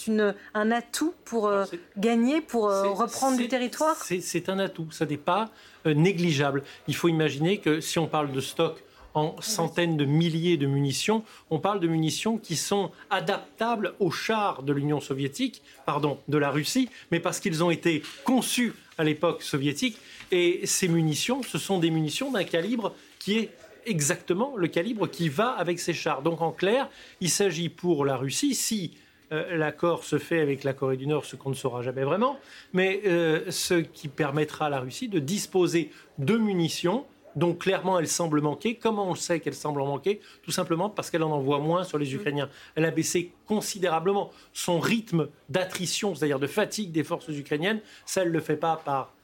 un 0.54 0.70
atout 0.70 1.14
pour 1.24 1.50
gagner, 1.96 2.40
pour 2.40 2.64
reprendre 2.68 3.36
du 3.36 3.48
territoire? 3.48 3.96
C'est 3.96 4.48
un 4.48 4.59
atout, 4.60 4.86
ça 4.90 5.06
n'est 5.06 5.16
pas 5.16 5.50
euh, 5.86 5.94
négligeable. 5.94 6.62
Il 6.86 6.94
faut 6.94 7.08
imaginer 7.08 7.58
que 7.58 7.80
si 7.80 7.98
on 7.98 8.06
parle 8.06 8.32
de 8.32 8.40
stock 8.40 8.82
en 9.14 9.34
centaines 9.40 9.96
de 9.96 10.04
milliers 10.04 10.56
de 10.56 10.66
munitions, 10.66 11.24
on 11.50 11.58
parle 11.58 11.80
de 11.80 11.88
munitions 11.88 12.38
qui 12.38 12.56
sont 12.56 12.92
adaptables 13.10 13.94
aux 13.98 14.10
chars 14.10 14.62
de 14.62 14.72
l'Union 14.72 15.00
soviétique, 15.00 15.62
pardon, 15.84 16.18
de 16.28 16.38
la 16.38 16.50
Russie, 16.50 16.88
mais 17.10 17.18
parce 17.18 17.40
qu'ils 17.40 17.64
ont 17.64 17.70
été 17.70 18.02
conçus 18.24 18.72
à 18.98 19.04
l'époque 19.04 19.42
soviétique. 19.42 19.96
Et 20.30 20.64
ces 20.64 20.86
munitions, 20.86 21.42
ce 21.42 21.58
sont 21.58 21.78
des 21.78 21.90
munitions 21.90 22.30
d'un 22.30 22.44
calibre 22.44 22.94
qui 23.18 23.38
est 23.38 23.50
exactement 23.86 24.54
le 24.56 24.68
calibre 24.68 25.08
qui 25.08 25.28
va 25.28 25.50
avec 25.50 25.80
ces 25.80 25.94
chars. 25.94 26.22
Donc 26.22 26.40
en 26.40 26.52
clair, 26.52 26.88
il 27.20 27.30
s'agit 27.30 27.68
pour 27.68 28.04
la 28.04 28.16
Russie, 28.16 28.54
si 28.54 28.92
euh, 29.32 29.56
l'accord 29.56 30.04
se 30.04 30.18
fait 30.18 30.40
avec 30.40 30.64
la 30.64 30.72
Corée 30.72 30.96
du 30.96 31.06
Nord, 31.06 31.24
ce 31.24 31.36
qu'on 31.36 31.50
ne 31.50 31.54
saura 31.54 31.82
jamais 31.82 32.02
vraiment, 32.02 32.38
mais 32.72 33.00
euh, 33.06 33.50
ce 33.50 33.74
qui 33.74 34.08
permettra 34.08 34.66
à 34.66 34.70
la 34.70 34.80
Russie 34.80 35.08
de 35.08 35.18
disposer 35.18 35.90
de 36.18 36.36
munitions 36.36 37.04
dont 37.36 37.54
clairement 37.54 37.98
elle 37.98 38.08
semble 38.08 38.40
manquer. 38.40 38.74
Comment 38.74 39.08
on 39.08 39.14
sait 39.14 39.38
qu'elle 39.38 39.54
semble 39.54 39.80
en 39.80 39.86
manquer? 39.86 40.20
Tout 40.42 40.50
simplement 40.50 40.90
parce 40.90 41.10
qu'elle 41.10 41.22
en 41.22 41.30
envoie 41.30 41.60
moins 41.60 41.84
sur 41.84 41.96
les 41.96 42.12
Ukrainiens. 42.14 42.48
Elle 42.74 42.84
a 42.84 42.90
baissé 42.90 43.32
considérablement 43.46 44.30
son 44.52 44.80
rythme 44.80 45.28
d'attrition, 45.48 46.14
c'est-à-dire 46.14 46.40
de 46.40 46.48
fatigue 46.48 46.90
des 46.90 47.04
forces 47.04 47.28
ukrainiennes. 47.28 47.80
Ça, 48.06 48.22
elle 48.22 48.28
ne 48.28 48.32
le 48.32 48.40
fait 48.40 48.56
pas 48.56 48.82
par 48.84 49.14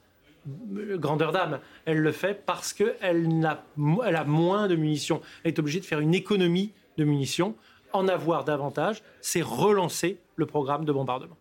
euh, 0.77 0.97
grandeur 0.99 1.33
d'âme. 1.33 1.59
Elle 1.85 1.99
le 1.99 2.13
fait 2.13 2.43
parce 2.47 2.73
qu'elle 2.73 3.45
a, 3.45 3.65
elle 4.07 4.17
a 4.17 4.25
moins 4.25 4.69
de 4.69 4.77
munitions. 4.77 5.21
Elle 5.43 5.53
est 5.53 5.59
obligée 5.59 5.81
de 5.81 5.85
faire 5.85 6.01
une 6.01 6.15
économie 6.15 6.73
de 6.97 7.05
munitions 7.05 7.55
en 7.97 8.09
avoir 8.09 8.45
davantage, 8.45 9.03
c'est 9.21 9.43
relancer 9.43 10.19
le 10.37 10.47
programme 10.47 10.85
de 10.85 10.93
bombardement. 10.93 11.37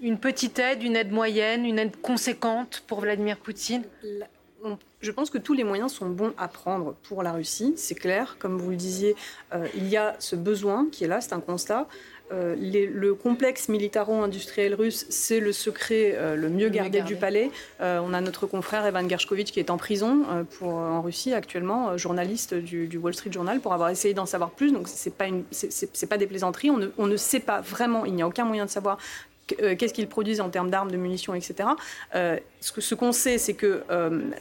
Une 0.00 0.18
petite 0.18 0.58
aide, 0.58 0.82
une 0.82 0.96
aide 0.96 1.10
moyenne, 1.10 1.64
une 1.64 1.78
aide 1.78 2.00
conséquente 2.00 2.84
pour 2.86 3.00
Vladimir 3.00 3.36
Poutine? 3.38 3.82
Je 5.00 5.10
pense 5.12 5.30
que 5.30 5.38
tous 5.38 5.54
les 5.54 5.64
moyens 5.64 5.92
sont 5.92 6.08
bons 6.08 6.32
à 6.36 6.48
prendre 6.48 6.94
pour 7.04 7.22
la 7.22 7.32
Russie, 7.32 7.74
c'est 7.76 7.94
clair. 7.94 8.36
Comme 8.38 8.58
vous 8.58 8.70
le 8.70 8.76
disiez, 8.76 9.14
euh, 9.54 9.66
il 9.74 9.88
y 9.88 9.96
a 9.96 10.16
ce 10.18 10.34
besoin 10.34 10.88
qui 10.90 11.04
est 11.04 11.06
là, 11.06 11.20
c'est 11.20 11.32
un 11.32 11.40
constat. 11.40 11.86
Euh, 12.32 12.56
le 12.58 13.14
complexe 13.14 13.68
militaro-industriel 13.68 14.74
russe, 14.74 15.06
c'est 15.08 15.40
le 15.40 15.52
secret 15.52 16.14
euh, 16.14 16.36
le 16.36 16.48
mieux 16.48 16.68
gardé, 16.68 17.00
du 17.00 17.16
palais. 17.16 17.50
Euh, 17.80 18.00
on 18.04 18.12
a 18.12 18.20
notre 18.20 18.46
confrère 18.46 18.84
Evan 18.86 19.08
Gershkovitch 19.08 19.52
qui 19.52 19.60
est 19.60 19.70
en 19.70 19.76
prison 19.76 20.24
pour, 20.58 20.74
en 20.74 21.00
Russie 21.02 21.32
actuellement, 21.32 21.96
journaliste 21.96 22.54
du, 22.54 22.96
Wall 22.96 23.14
Street 23.14 23.32
Journal, 23.32 23.60
pour 23.60 23.72
avoir 23.72 23.90
essayé 23.90 24.14
d'en 24.14 24.26
savoir 24.26 24.50
plus. 24.50 24.72
Donc 24.72 24.88
c'est 24.88 25.14
pas, 25.14 25.26
pas 26.08 26.18
des 26.18 26.26
plaisanteries. 26.26 26.70
On 26.70 26.76
ne, 26.76 26.88
on 26.98 27.06
ne 27.06 27.16
sait 27.16 27.40
pas 27.40 27.60
vraiment, 27.60 28.04
il 28.04 28.14
n'y 28.14 28.22
a 28.22 28.26
aucun 28.28 28.44
moyen 28.44 28.64
de 28.64 28.70
savoir 28.70 28.98
qu'est-ce 29.46 29.94
qu'ils 29.94 30.08
produisent 30.08 30.42
en 30.42 30.50
termes 30.50 30.70
d'armes, 30.70 30.90
de 30.90 30.96
munitions, 30.96 31.34
etc. 31.34 31.70
ce 32.60 32.94
qu'on 32.94 33.12
sait, 33.12 33.38
c'est 33.38 33.54
que 33.54 33.82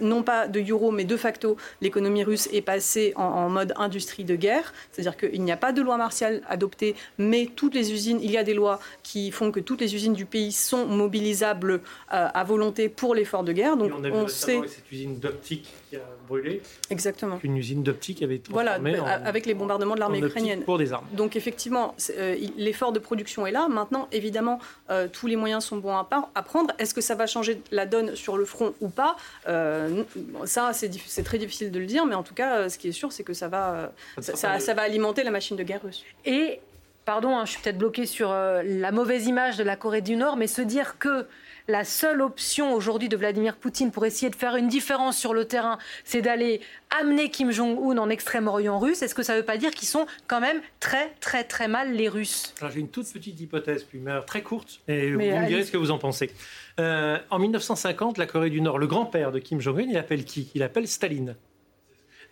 non 0.02 0.24
pas 0.24 0.48
de 0.48 0.62
euro, 0.62 0.92
mais 0.92 1.04
de 1.04 1.18
facto, 1.18 1.58
l'économie 1.82 2.24
russe 2.24 2.50
est 2.52 2.62
passée 2.62 3.14
en, 3.16 3.50
mode 3.50 3.74
industrie 3.78 4.24
de 4.24 4.36
guerre. 4.36 4.74
C'est-à-dire 4.92 5.18
qu'il 5.18 5.42
n'y 5.44 5.52
a 5.52 5.58
pas 5.58 5.72
de 5.72 5.82
loi 5.82 5.98
martiale 5.98 6.42
adoptée, 6.48 6.96
mais 7.18 7.50
toutes 7.56 7.76
les 7.76 7.92
usines, 7.92 8.20
il 8.22 8.32
y 8.32 8.38
a 8.38 8.44
des 8.44 8.54
lois 8.54 8.80
qui 9.04 9.32
font 9.32 9.52
que 9.52 9.60
toutes 9.60 9.82
les 9.82 9.96
usines 9.96 10.14
du 10.14 10.26
pays 10.26 10.52
sont 10.52 10.86
mobilisables 10.86 11.82
à 12.10 12.44
volonté 12.44 12.90
pour 12.90 13.16
l'effort 13.16 13.44
de 13.44 13.54
guerre. 13.54 13.78
Donc 13.78 13.92
on, 14.12 14.28
sait 14.28 14.60
cette 14.68 14.92
usine 14.92 15.20
d'optique 15.20 15.74
qui 15.90 15.96
a 15.96 16.02
brûlé. 16.28 16.62
Exactement. 16.90 17.40
Une 17.44 17.58
usine 17.58 17.84
d'optique 17.84 18.22
avait 18.22 18.36
été 18.36 18.52
voilà, 18.52 18.80
avec 19.26 19.46
les 19.46 19.54
bombardements 19.54 19.96
de 19.96 20.00
l'armée 20.00 20.20
ukrainienne. 20.20 20.64
Pour 20.64 20.78
des 20.78 20.94
armes. 20.94 21.06
Donc 21.14 21.36
effectivement, 21.36 21.96
euh, 22.18 22.36
l'effort 22.58 22.92
de 22.92 23.00
production 23.00 23.46
est 23.48 23.52
là. 23.52 23.68
Maintenant, 23.68 24.08
évidemment, 24.12 24.60
euh, 24.90 25.08
tous 25.12 25.28
les 25.28 25.36
moyens 25.36 25.64
sont 25.64 25.78
bons 25.78 25.96
à, 25.96 26.08
à 26.36 26.44
prendre. 26.44 26.74
Est-ce 26.80 26.94
que 26.94 27.02
ça 27.02 27.16
va 27.16 27.28
changer 27.28 27.62
la 27.72 27.86
donne? 27.86 28.07
Sur 28.16 28.38
le 28.38 28.46
front 28.46 28.74
ou 28.82 28.90
pas 28.90 29.16
euh, 29.48 30.04
Ça, 30.46 30.72
c'est 30.74 31.24
très 31.24 31.38
difficile 31.38 31.72
de 31.72 31.80
le 31.80 31.86
dire, 31.86 32.06
mais 32.06 32.16
en 32.16 32.24
tout 32.24 32.34
cas, 32.34 32.70
ce 32.70 32.78
qui 32.78 32.90
est 32.90 32.94
sûr, 32.94 33.12
c'est 33.12 33.24
que 33.24 33.34
ça 33.34 33.48
va, 33.48 33.92
ça, 34.20 34.60
ça, 34.60 34.74
va 34.74 34.82
alimenter 34.82 35.24
la 35.24 35.32
machine 35.32 35.58
de 35.58 35.64
guerre 35.64 35.82
russe. 35.84 36.04
Et 36.26 36.60
pardon, 37.06 37.38
hein, 37.38 37.46
je 37.46 37.52
suis 37.52 37.62
peut-être 37.62 37.78
bloqué 37.78 38.06
sur 38.06 38.32
la 38.32 38.92
mauvaise 38.92 39.28
image 39.28 39.58
de 39.58 39.64
la 39.64 39.76
Corée 39.76 40.02
du 40.02 40.16
Nord, 40.16 40.38
mais 40.38 40.48
se 40.48 40.62
dire 40.62 40.98
que 41.00 41.26
la 41.68 41.84
seule 41.84 42.22
option 42.22 42.74
aujourd'hui 42.74 43.10
de 43.10 43.18
Vladimir 43.18 43.56
Poutine 43.56 43.92
pour 43.92 44.06
essayer 44.06 44.30
de 44.30 44.36
faire 44.36 44.56
une 44.56 44.68
différence 44.68 45.18
sur 45.18 45.34
le 45.34 45.46
terrain, 45.46 45.78
c'est 46.04 46.22
d'aller 46.22 46.62
amener 47.00 47.30
Kim 47.30 47.52
Jong-un 47.52 47.98
en 47.98 48.10
Extrême-Orient 48.10 48.80
russe. 48.80 49.02
Est-ce 49.02 49.16
que 49.16 49.24
ça 49.24 49.34
ne 49.34 49.40
veut 49.40 49.46
pas 49.46 49.58
dire 49.58 49.72
qu'ils 49.72 49.88
sont 49.88 50.06
quand 50.28 50.40
même 50.40 50.62
très, 50.80 51.14
très, 51.20 51.44
très 51.44 51.68
mal 51.68 51.94
les 51.94 52.08
Russes? 52.08 52.54
J'ai 52.74 52.80
une 52.80 52.90
toute 52.90 53.12
petite 53.12 53.40
hypothèse, 53.40 53.84
puis 53.84 54.02
très 54.26 54.42
courte, 54.42 54.80
et 54.88 55.12
vous 55.12 55.20
me 55.20 55.48
direz 55.48 55.64
ce 55.64 55.72
que 55.72 55.78
vous 55.78 55.92
en 55.92 55.98
pensez. 55.98 56.32
Euh, 56.80 57.18
en 57.30 57.40
1950, 57.40 58.18
la 58.18 58.28
Corée 58.28 58.50
du 58.50 58.62
Nord, 58.62 58.78
le 58.78 58.88
grand-père 58.88 59.32
de 59.32 59.40
Kim 59.40 59.60
Jong-un, 59.60 59.88
il 59.90 59.98
appelle 59.98 60.24
qui? 60.24 60.52
Il 60.56 60.64
appelle 60.64 60.88
Staline. 60.88 61.36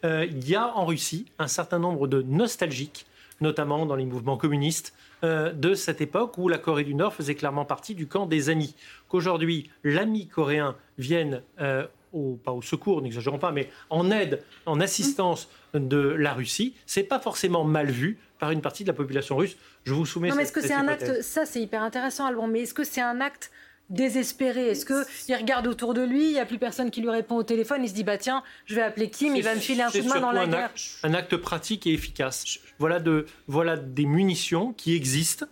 Euh, 0.03 0.25
il 0.29 0.47
y 0.47 0.55
a 0.55 0.75
en 0.75 0.85
Russie 0.85 1.25
un 1.39 1.47
certain 1.47 1.79
nombre 1.79 2.07
de 2.07 2.21
nostalgiques, 2.21 3.05
notamment 3.41 3.85
dans 3.85 3.95
les 3.95 4.05
mouvements 4.05 4.37
communistes, 4.37 4.93
euh, 5.23 5.51
de 5.51 5.73
cette 5.73 6.01
époque 6.01 6.37
où 6.37 6.47
la 6.47 6.57
Corée 6.57 6.83
du 6.83 6.95
Nord 6.95 7.13
faisait 7.13 7.35
clairement 7.35 7.65
partie 7.65 7.95
du 7.95 8.07
camp 8.07 8.25
des 8.25 8.49
amis. 8.49 8.75
Qu'aujourd'hui, 9.07 9.69
l'ami 9.83 10.27
coréen 10.27 10.75
vienne 10.97 11.41
euh, 11.59 11.85
au, 12.13 12.39
pas 12.43 12.51
au 12.51 12.61
secours, 12.61 13.01
n'exagérons 13.01 13.39
pas, 13.39 13.51
mais 13.51 13.69
en 13.89 14.11
aide, 14.11 14.41
en 14.65 14.79
assistance 14.79 15.49
de 15.73 15.97
la 15.97 16.33
Russie, 16.33 16.75
c'est 16.85 17.03
pas 17.03 17.19
forcément 17.19 17.63
mal 17.63 17.87
vu 17.91 18.19
par 18.39 18.51
une 18.51 18.61
partie 18.61 18.83
de 18.83 18.89
la 18.89 18.93
population 18.93 19.37
russe. 19.37 19.57
Je 19.83 19.93
vous 19.93 20.05
soumets. 20.05 20.29
Non, 20.29 20.35
mais 20.35 20.43
est-ce 20.43 20.51
que 20.51 20.61
c'est 20.61 20.73
un 20.73 20.87
acte 20.87 21.21
Ça, 21.21 21.45
c'est 21.45 21.61
hyper 21.61 21.81
intéressant, 21.81 22.25
Alban. 22.25 22.47
Mais 22.47 22.61
est-ce 22.61 22.73
que 22.73 22.83
c'est 22.83 23.01
un 23.01 23.21
acte 23.21 23.51
désespéré 23.89 24.69
Est-ce 24.69 24.85
qu'il 24.85 25.35
regarde 25.35 25.67
autour 25.67 25.93
de 25.93 26.01
lui, 26.01 26.25
il 26.25 26.33
n'y 26.33 26.39
a 26.39 26.45
plus 26.45 26.57
personne 26.57 26.91
qui 26.91 27.01
lui 27.01 27.09
répond 27.09 27.35
au 27.35 27.43
téléphone, 27.43 27.83
il 27.83 27.89
se 27.89 27.93
dit 27.93 28.03
bah 28.03 28.17
tiens, 28.17 28.43
je 28.65 28.75
vais 28.75 28.81
appeler 28.81 29.09
Kim, 29.09 29.35
il 29.35 29.43
va 29.43 29.55
me 29.55 29.59
filer 29.59 29.81
un 29.81 29.91
coup 29.91 29.99
de 29.99 30.07
main 30.07 30.19
dans 30.19 30.31
la 30.31 30.47
guerre. 30.47 30.71
un 31.03 31.13
acte 31.13 31.37
pratique 31.37 31.87
et 31.87 31.93
efficace. 31.93 32.59
Voilà, 32.79 32.99
de, 32.99 33.25
voilà 33.47 33.77
des 33.77 34.05
munitions 34.05 34.73
qui 34.73 34.95
existent 34.95 35.45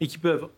et 0.00 0.06
qui 0.06 0.18
peuvent, 0.18 0.48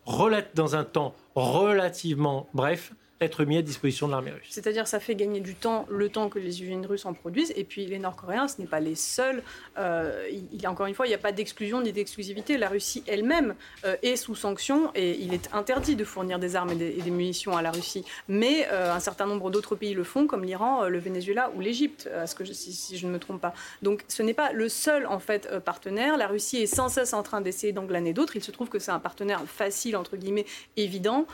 dans 0.55 0.75
un 0.75 0.83
temps 0.83 1.15
relativement 1.35 2.47
bref, 2.53 2.93
être 3.23 3.45
mis 3.45 3.57
à 3.57 3.61
disposition 3.61 4.07
de 4.07 4.11
l'armée 4.11 4.31
russe. 4.31 4.47
C'est-à-dire 4.49 4.87
ça 4.87 4.99
fait 4.99 5.15
gagner 5.15 5.39
du 5.39 5.55
temps, 5.55 5.85
le 5.89 6.09
temps 6.09 6.29
que 6.29 6.39
les 6.39 6.61
usines 6.61 6.85
russes 6.85 7.05
en 7.05 7.13
produisent, 7.13 7.53
et 7.55 7.63
puis 7.63 7.85
les 7.85 7.99
Nord-Coréens, 7.99 8.47
ce 8.47 8.61
n'est 8.61 8.67
pas 8.67 8.79
les 8.79 8.95
seuls. 8.95 9.43
Euh, 9.77 10.27
il, 10.51 10.67
encore 10.67 10.85
une 10.85 10.95
fois, 10.95 11.05
il 11.05 11.09
n'y 11.09 11.15
a 11.15 11.19
pas 11.19 11.31
d'exclusion 11.31 11.81
ni 11.81 11.91
d'exclusivité. 11.91 12.57
La 12.57 12.69
Russie 12.69 13.03
elle-même 13.07 13.55
euh, 13.85 13.95
est 14.01 14.15
sous 14.15 14.35
sanction, 14.35 14.91
et 14.95 15.19
il 15.19 15.33
est 15.33 15.49
interdit 15.53 15.95
de 15.95 16.03
fournir 16.03 16.39
des 16.39 16.55
armes 16.55 16.71
et 16.71 16.75
des, 16.75 17.11
munitions 17.11 17.55
à 17.55 17.61
la 17.61 17.71
Russie. 17.71 18.05
Mais 18.27 18.67
euh, 18.71 18.93
un 18.93 18.99
certain 18.99 19.25
nombre 19.25 19.51
d'autres 19.51 19.75
pays 19.75 19.93
le 19.93 20.03
font, 20.03 20.27
comme 20.27 20.43
l'Iran, 20.43 20.85
le 20.85 20.99
Venezuela 20.99 21.51
ou 21.55 21.59
l'Égypte, 21.59 22.09
si, 22.53 22.73
si, 22.73 22.97
je 22.97 23.07
ne 23.07 23.11
me 23.11 23.19
trompe 23.19 23.41
pas. 23.41 23.53
Donc 23.81 24.03
ce 24.07 24.23
n'est 24.23 24.33
pas 24.33 24.51
le 24.51 24.69
seul 24.69 25.05
en 25.05 25.19
fait 25.19 25.59
partenaire. 25.59 26.17
La 26.17 26.27
Russie 26.27 26.57
est 26.57 26.67
sans 26.67 26.89
cesse 26.89 27.13
en 27.13 27.23
train 27.23 27.41
d'essayer 27.41 27.73
d'englaner 27.73 28.13
d'autres. 28.13 28.35
Il 28.35 28.43
se 28.43 28.51
trouve 28.51 28.69
que 28.69 28.79
c'est 28.79 28.91
un 28.91 28.99
partenaire 28.99 29.41
facile 29.45 29.95
entre 29.95 30.17
guillemets, 30.17 30.45
évident, 30.77 31.25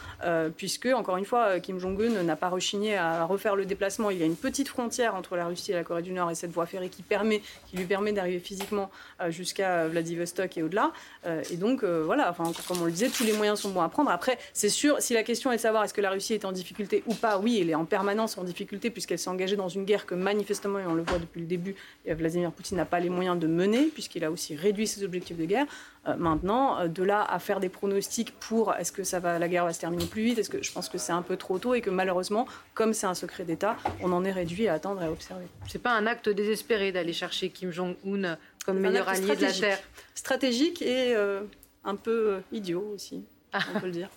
puisque 0.58 0.88
encore 0.88 1.18
une 1.18 1.26
fois, 1.26 1.60
Kim 1.60 1.79
Jong-un 1.80 2.24
n'a 2.24 2.36
pas 2.36 2.50
rechigné 2.50 2.96
à 2.96 3.26
refaire 3.26 3.56
le 3.56 3.66
déplacement. 3.66 4.10
Il 4.10 4.18
y 4.18 4.24
a 4.24 4.26
une 4.26 4.36
petite 4.36 4.68
frontière 4.68 5.16
entre 5.16 5.36
la 5.36 5.46
Russie 5.46 5.72
et 5.72 5.76
la 5.76 5.84
Corée 5.84 6.02
du 6.02 6.12
Nord 6.12 6.30
et 6.30 6.36
cette 6.36 6.52
voie 6.52 6.66
ferrée 6.66 6.90
qui, 6.90 7.04
qui 7.04 7.78
lui 7.78 7.86
permet 7.86 8.12
d'arriver 8.12 8.40
physiquement 8.40 8.90
euh, 9.22 9.32
jusqu'à 9.32 9.88
Vladivostok 9.88 10.58
et 10.58 10.64
au-delà. 10.64 10.92
Euh, 11.26 11.42
et 11.52 11.58
donc, 11.58 11.84
euh, 11.84 12.04
voilà, 12.06 12.30
enfin, 12.30 12.52
comme 12.68 12.82
on 12.82 12.86
le 12.86 12.92
disait, 12.92 13.10
tous 13.10 13.24
les 13.24 13.34
moyens 13.34 13.60
sont 13.60 13.70
bons 13.70 13.82
à 13.82 13.90
prendre. 13.90 14.12
Après, 14.12 14.38
c'est 14.54 14.70
sûr, 14.70 14.98
si 15.00 15.14
la 15.14 15.24
question 15.24 15.52
est 15.52 15.58
de 15.58 15.62
savoir 15.62 15.84
est-ce 15.84 15.94
que 15.94 16.02
la 16.02 16.12
Russie 16.12 16.34
est 16.34 16.46
en 16.46 16.52
difficulté 16.52 17.04
ou 17.08 17.14
pas, 17.14 17.40
oui, 17.40 17.60
elle 17.62 17.70
est 17.70 17.76
en 17.76 17.86
permanence 17.86 18.38
en 18.38 18.44
difficulté 18.44 18.90
puisqu'elle 18.90 19.20
s'est 19.20 19.30
engagée 19.30 19.56
dans 19.56 19.70
une 19.70 19.86
guerre 19.86 20.06
que 20.06 20.16
manifestement, 20.16 20.80
et 20.80 20.86
on 20.86 20.94
le 20.94 21.04
voit 21.04 21.20
depuis 21.20 21.42
le 21.42 21.48
début, 21.48 21.76
Vladimir 22.06 22.52
Poutine 22.52 22.78
n'a 22.78 22.86
pas 22.86 23.00
les 23.00 23.10
moyens 23.10 23.40
de 23.40 23.48
mener 23.48 23.86
puisqu'il 23.86 24.24
a 24.24 24.32
aussi 24.32 24.56
réduit 24.56 24.88
ses 24.88 25.04
objectifs 25.04 25.38
de 25.38 25.46
guerre. 25.46 25.66
Euh, 26.08 26.16
maintenant, 26.16 26.80
euh, 26.80 26.88
de 26.88 27.04
là 27.04 27.24
à 27.24 27.40
faire 27.40 27.60
des 27.60 27.68
pronostics 27.68 28.34
pour 28.40 28.74
est-ce 28.74 28.92
que 28.92 29.04
ça 29.04 29.20
va, 29.20 29.38
la 29.38 29.50
guerre 29.50 29.66
va 29.66 29.74
se 29.74 29.82
terminer 29.82 30.06
plus 30.06 30.24
vite, 30.24 30.38
est-ce 30.38 30.50
que 30.50 30.64
je 30.64 30.72
pense 30.72 30.88
que 30.88 30.98
c'est 30.98 31.12
un 31.12 31.22
peu 31.22 31.36
trop 31.36 31.60
tôt 31.60 31.74
et 31.74 31.82
que 31.82 31.90
malheureusement, 31.90 32.48
comme 32.74 32.94
c'est 32.94 33.08
un 33.08 33.14
secret 33.14 33.44
d'État, 33.44 33.76
on 34.02 34.14
en 34.14 34.24
est 34.24 34.32
réduit 34.32 34.70
à 34.70 34.76
attendre 34.76 35.02
et 35.02 35.06
à 35.06 35.12
observer. 35.12 35.46
C'est 35.68 35.82
pas 35.82 35.94
un 35.94 36.08
acte 36.08 36.30
désespéré 36.30 36.94
d'aller 36.94 37.12
chercher 37.12 37.50
Kim 37.50 37.72
Jong-un 37.72 38.38
comme 38.66 38.80
meilleur 38.80 39.10
allié 39.10 39.36
de 39.36 39.42
la 39.42 39.52
Terre. 39.52 39.80
Stratégique 40.16 40.82
et 40.82 41.16
euh, 41.16 41.42
un 41.84 41.96
peu 41.96 42.38
idiot 42.54 42.92
aussi, 42.96 43.26
on 43.54 43.80
peut 43.80 43.88
le 43.88 43.92
dire. 43.92 44.10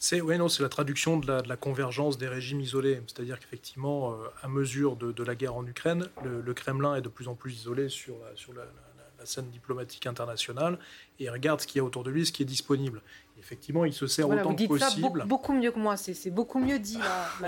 C'est 0.00 0.20
ouais, 0.20 0.38
non, 0.38 0.48
c'est 0.48 0.62
la 0.62 0.68
traduction 0.68 1.16
de 1.16 1.26
la, 1.26 1.56
convergence 1.56 2.18
des 2.18 2.28
régimes 2.28 2.60
isolés. 2.60 3.00
C'est-à-dire 3.08 3.40
qu'effectivement, 3.40 4.14
à 4.42 4.48
mesure 4.48 4.94
de, 4.94 5.24
la 5.24 5.34
guerre 5.34 5.56
en 5.56 5.66
Ukraine, 5.66 6.06
le, 6.22 6.54
Kremlin 6.54 6.94
est 6.94 7.00
de 7.00 7.08
plus 7.08 7.26
en 7.26 7.34
plus 7.34 7.52
isolé 7.54 7.88
sur 7.88 8.14
sur 8.36 8.52
la 8.52 8.62
la 8.62 8.87
scène 9.24 9.48
diplomatique 9.50 10.06
internationale 10.06 10.78
et 11.20 11.28
regarde 11.30 11.60
ce 11.60 11.66
qu'il 11.66 11.78
y 11.78 11.80
a 11.80 11.84
autour 11.84 12.04
de 12.04 12.10
lui, 12.10 12.26
ce 12.26 12.32
qui 12.32 12.42
est 12.42 12.46
disponible. 12.46 13.02
effectivement, 13.38 13.84
il 13.84 13.92
se 13.92 14.06
sert 14.06 14.28
autant 14.28 14.54
que 14.54 14.66
possible. 14.66 15.20
Ça 15.20 15.26
beaucoup, 15.26 15.52
mieux 15.52 15.70
que 15.70 15.78
moi, 15.78 15.96
c'est 15.96 16.30
beaucoup 16.30 16.58
mieux 16.58 16.78
dit. 16.78 16.98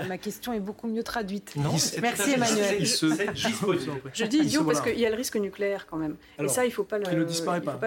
ma 0.07 0.17
question 0.17 0.53
est 0.53 0.59
beaucoup 0.59 0.87
mieux 0.87 1.03
traduite. 1.03 1.55
Merci 1.55 2.31
Emmanuel. 2.31 2.85
Je 2.85 4.25
dis 4.25 4.37
idiot 4.37 4.63
parce 4.63 4.81
qu'il 4.81 4.99
y 4.99 5.05
a 5.05 5.09
le 5.09 5.15
risque 5.15 5.35
nucléaire 5.37 5.87
quand 5.87 5.97
même. 5.97 6.15
et 6.39 6.47
ça, 6.47 6.65
il 6.65 6.69
ne 6.69 6.73
faut 6.73 6.83
pas 6.83 6.99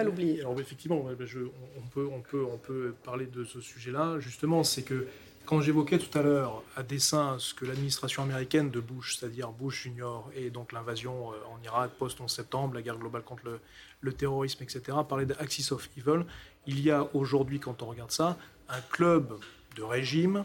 l'oublier. 0.03 0.41
Alors 0.41 0.59
effectivement, 0.59 0.97
on, 0.97 1.87
peut, 1.87 2.07
on, 2.11 2.21
peut, 2.21 2.45
on 2.51 2.57
peut 2.57 2.93
parler 3.03 3.25
de 3.25 3.43
ce 3.43 3.61
sujet-là. 3.61 4.19
Justement, 4.19 4.63
c'est 4.63 4.83
que 4.83 5.07
quand 5.45 5.61
j'évoquais 5.61 5.99
tout 5.99 6.17
à 6.17 6.21
l'heure 6.21 6.63
à 6.75 6.83
dessein 6.83 7.37
ce 7.39 7.53
que 7.53 7.65
l'administration 7.65 8.23
américaine 8.23 8.71
de 8.71 8.79
Bush, 8.79 9.17
c'est-à-dire 9.17 9.51
Bush 9.51 9.83
Junior, 9.83 10.29
et 10.35 10.49
donc 10.49 10.71
l'invasion 10.71 11.31
euh, 11.31 11.35
en 11.53 11.61
Irak 11.63 11.91
post-11 11.97 12.27
septembre, 12.27 12.73
la 12.75 12.81
guerre 12.81 12.97
globale 12.97 13.21
contre 13.21 13.59
le, 14.01 14.13
terrorisme, 14.13 14.63
etc., 14.63 14.97
parlait 15.07 15.25
d'Axis 15.25 15.71
of 15.71 15.89
Evil, 15.97 16.25
il 16.67 16.79
y 16.81 16.91
a 16.91 17.07
aujourd'hui, 17.13 17.59
quand 17.59 17.81
on 17.81 17.87
regarde 17.87 18.11
ça, 18.11 18.37
un 18.69 18.81
club 18.81 19.37
de 19.75 19.83
régime 19.83 20.43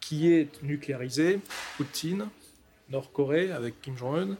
qui 0.00 0.32
est 0.32 0.62
nucléarisé, 0.62 1.40
Poutine, 1.76 2.28
Nord-Corée 2.90 3.52
avec 3.52 3.80
Kim 3.80 3.96
Jong-un, 3.96 4.36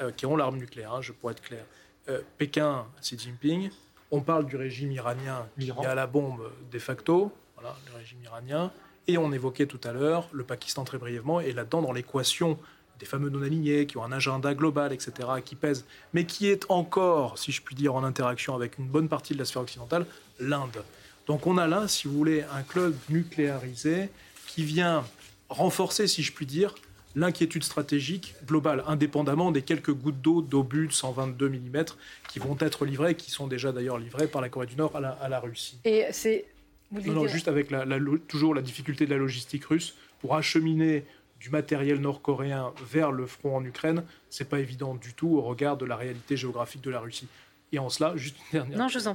euh, 0.00 0.12
qui 0.12 0.26
ont 0.26 0.36
l'arme 0.36 0.58
nucléaire, 0.58 0.94
hein, 0.94 1.02
je 1.02 1.12
pourrais 1.12 1.32
être 1.32 1.42
clair, 1.42 1.64
euh, 2.08 2.20
Pékin, 2.38 2.86
Xi 3.00 3.18
Jinping, 3.18 3.70
on 4.10 4.20
parle 4.20 4.46
du 4.46 4.56
régime 4.56 4.90
iranien 4.92 5.46
qui 5.58 5.70
a 5.70 5.94
la 5.94 6.06
bombe 6.06 6.50
de 6.70 6.78
facto, 6.78 7.32
voilà, 7.54 7.76
le 7.88 7.98
régime 7.98 8.22
iranien, 8.24 8.72
et 9.08 9.18
on 9.18 9.32
évoquait 9.32 9.66
tout 9.66 9.80
à 9.84 9.92
l'heure 9.92 10.28
le 10.32 10.44
Pakistan 10.44 10.84
très 10.84 10.98
brièvement, 10.98 11.40
et 11.40 11.52
là-dedans, 11.52 11.82
dans 11.82 11.92
l'équation 11.92 12.58
des 12.98 13.06
fameux 13.06 13.30
non-alignés 13.30 13.86
qui 13.86 13.96
ont 13.96 14.04
un 14.04 14.12
agenda 14.12 14.54
global, 14.54 14.92
etc., 14.92 15.12
qui 15.44 15.56
pèsent, 15.56 15.86
mais 16.12 16.26
qui 16.26 16.48
est 16.48 16.66
encore, 16.68 17.38
si 17.38 17.50
je 17.50 17.62
puis 17.62 17.74
dire, 17.74 17.94
en 17.94 18.04
interaction 18.04 18.54
avec 18.54 18.78
une 18.78 18.86
bonne 18.86 19.08
partie 19.08 19.32
de 19.32 19.38
la 19.38 19.46
sphère 19.46 19.62
occidentale, 19.62 20.06
l'Inde. 20.38 20.84
Donc 21.26 21.46
on 21.46 21.58
a 21.58 21.66
là, 21.66 21.88
si 21.88 22.06
vous 22.08 22.14
voulez, 22.14 22.44
un 22.54 22.62
club 22.62 22.94
nucléarisé 23.08 24.10
qui 24.46 24.64
vient 24.64 25.04
renforcer, 25.48 26.06
si 26.06 26.22
je 26.22 26.32
puis 26.32 26.46
dire, 26.46 26.74
l'inquiétude 27.16 27.64
stratégique 27.64 28.34
globale, 28.46 28.84
indépendamment 28.86 29.50
des 29.50 29.62
quelques 29.62 29.92
gouttes 29.92 30.20
d'eau 30.20 30.42
d'obus 30.42 30.86
de 30.86 30.92
122 30.92 31.48
mm 31.48 31.84
qui 32.28 32.38
vont 32.38 32.56
être 32.60 32.84
livrées, 32.84 33.16
qui 33.16 33.30
sont 33.30 33.46
déjà 33.46 33.72
d'ailleurs 33.72 33.98
livrées 33.98 34.28
par 34.28 34.40
la 34.40 34.48
Corée 34.48 34.66
du 34.66 34.76
Nord 34.76 34.94
à 34.94 35.00
la, 35.00 35.10
à 35.10 35.28
la 35.28 35.40
Russie. 35.40 35.78
Et 35.84 36.06
c'est 36.12 36.44
non, 36.92 37.26
juste 37.26 37.48
avec 37.48 37.70
la, 37.70 37.84
toujours 38.28 38.54
la 38.54 38.62
difficulté 38.62 39.06
de 39.06 39.10
la 39.10 39.18
logistique 39.18 39.64
russe 39.64 39.94
pour 40.20 40.34
acheminer 40.34 41.04
du 41.38 41.50
matériel 41.50 42.00
nord-coréen 42.00 42.72
vers 42.86 43.12
le 43.12 43.26
front 43.26 43.56
en 43.56 43.64
Ukraine, 43.64 44.04
c'est 44.28 44.48
pas 44.48 44.60
évident 44.60 44.94
du 44.94 45.14
tout 45.14 45.28
au 45.28 45.40
regard 45.40 45.76
de 45.76 45.86
la 45.86 45.96
réalité 45.96 46.36
géographique 46.36 46.82
de 46.82 46.90
la 46.90 47.00
Russie. 47.00 47.28
Et 47.72 47.78
en 47.78 47.88
cela, 47.88 48.16
juste 48.16 48.36
une 48.38 48.58
dernière 48.58 48.78
non, 48.78 48.88
je 48.88 48.98
vous 48.98 49.08
en, 49.08 49.14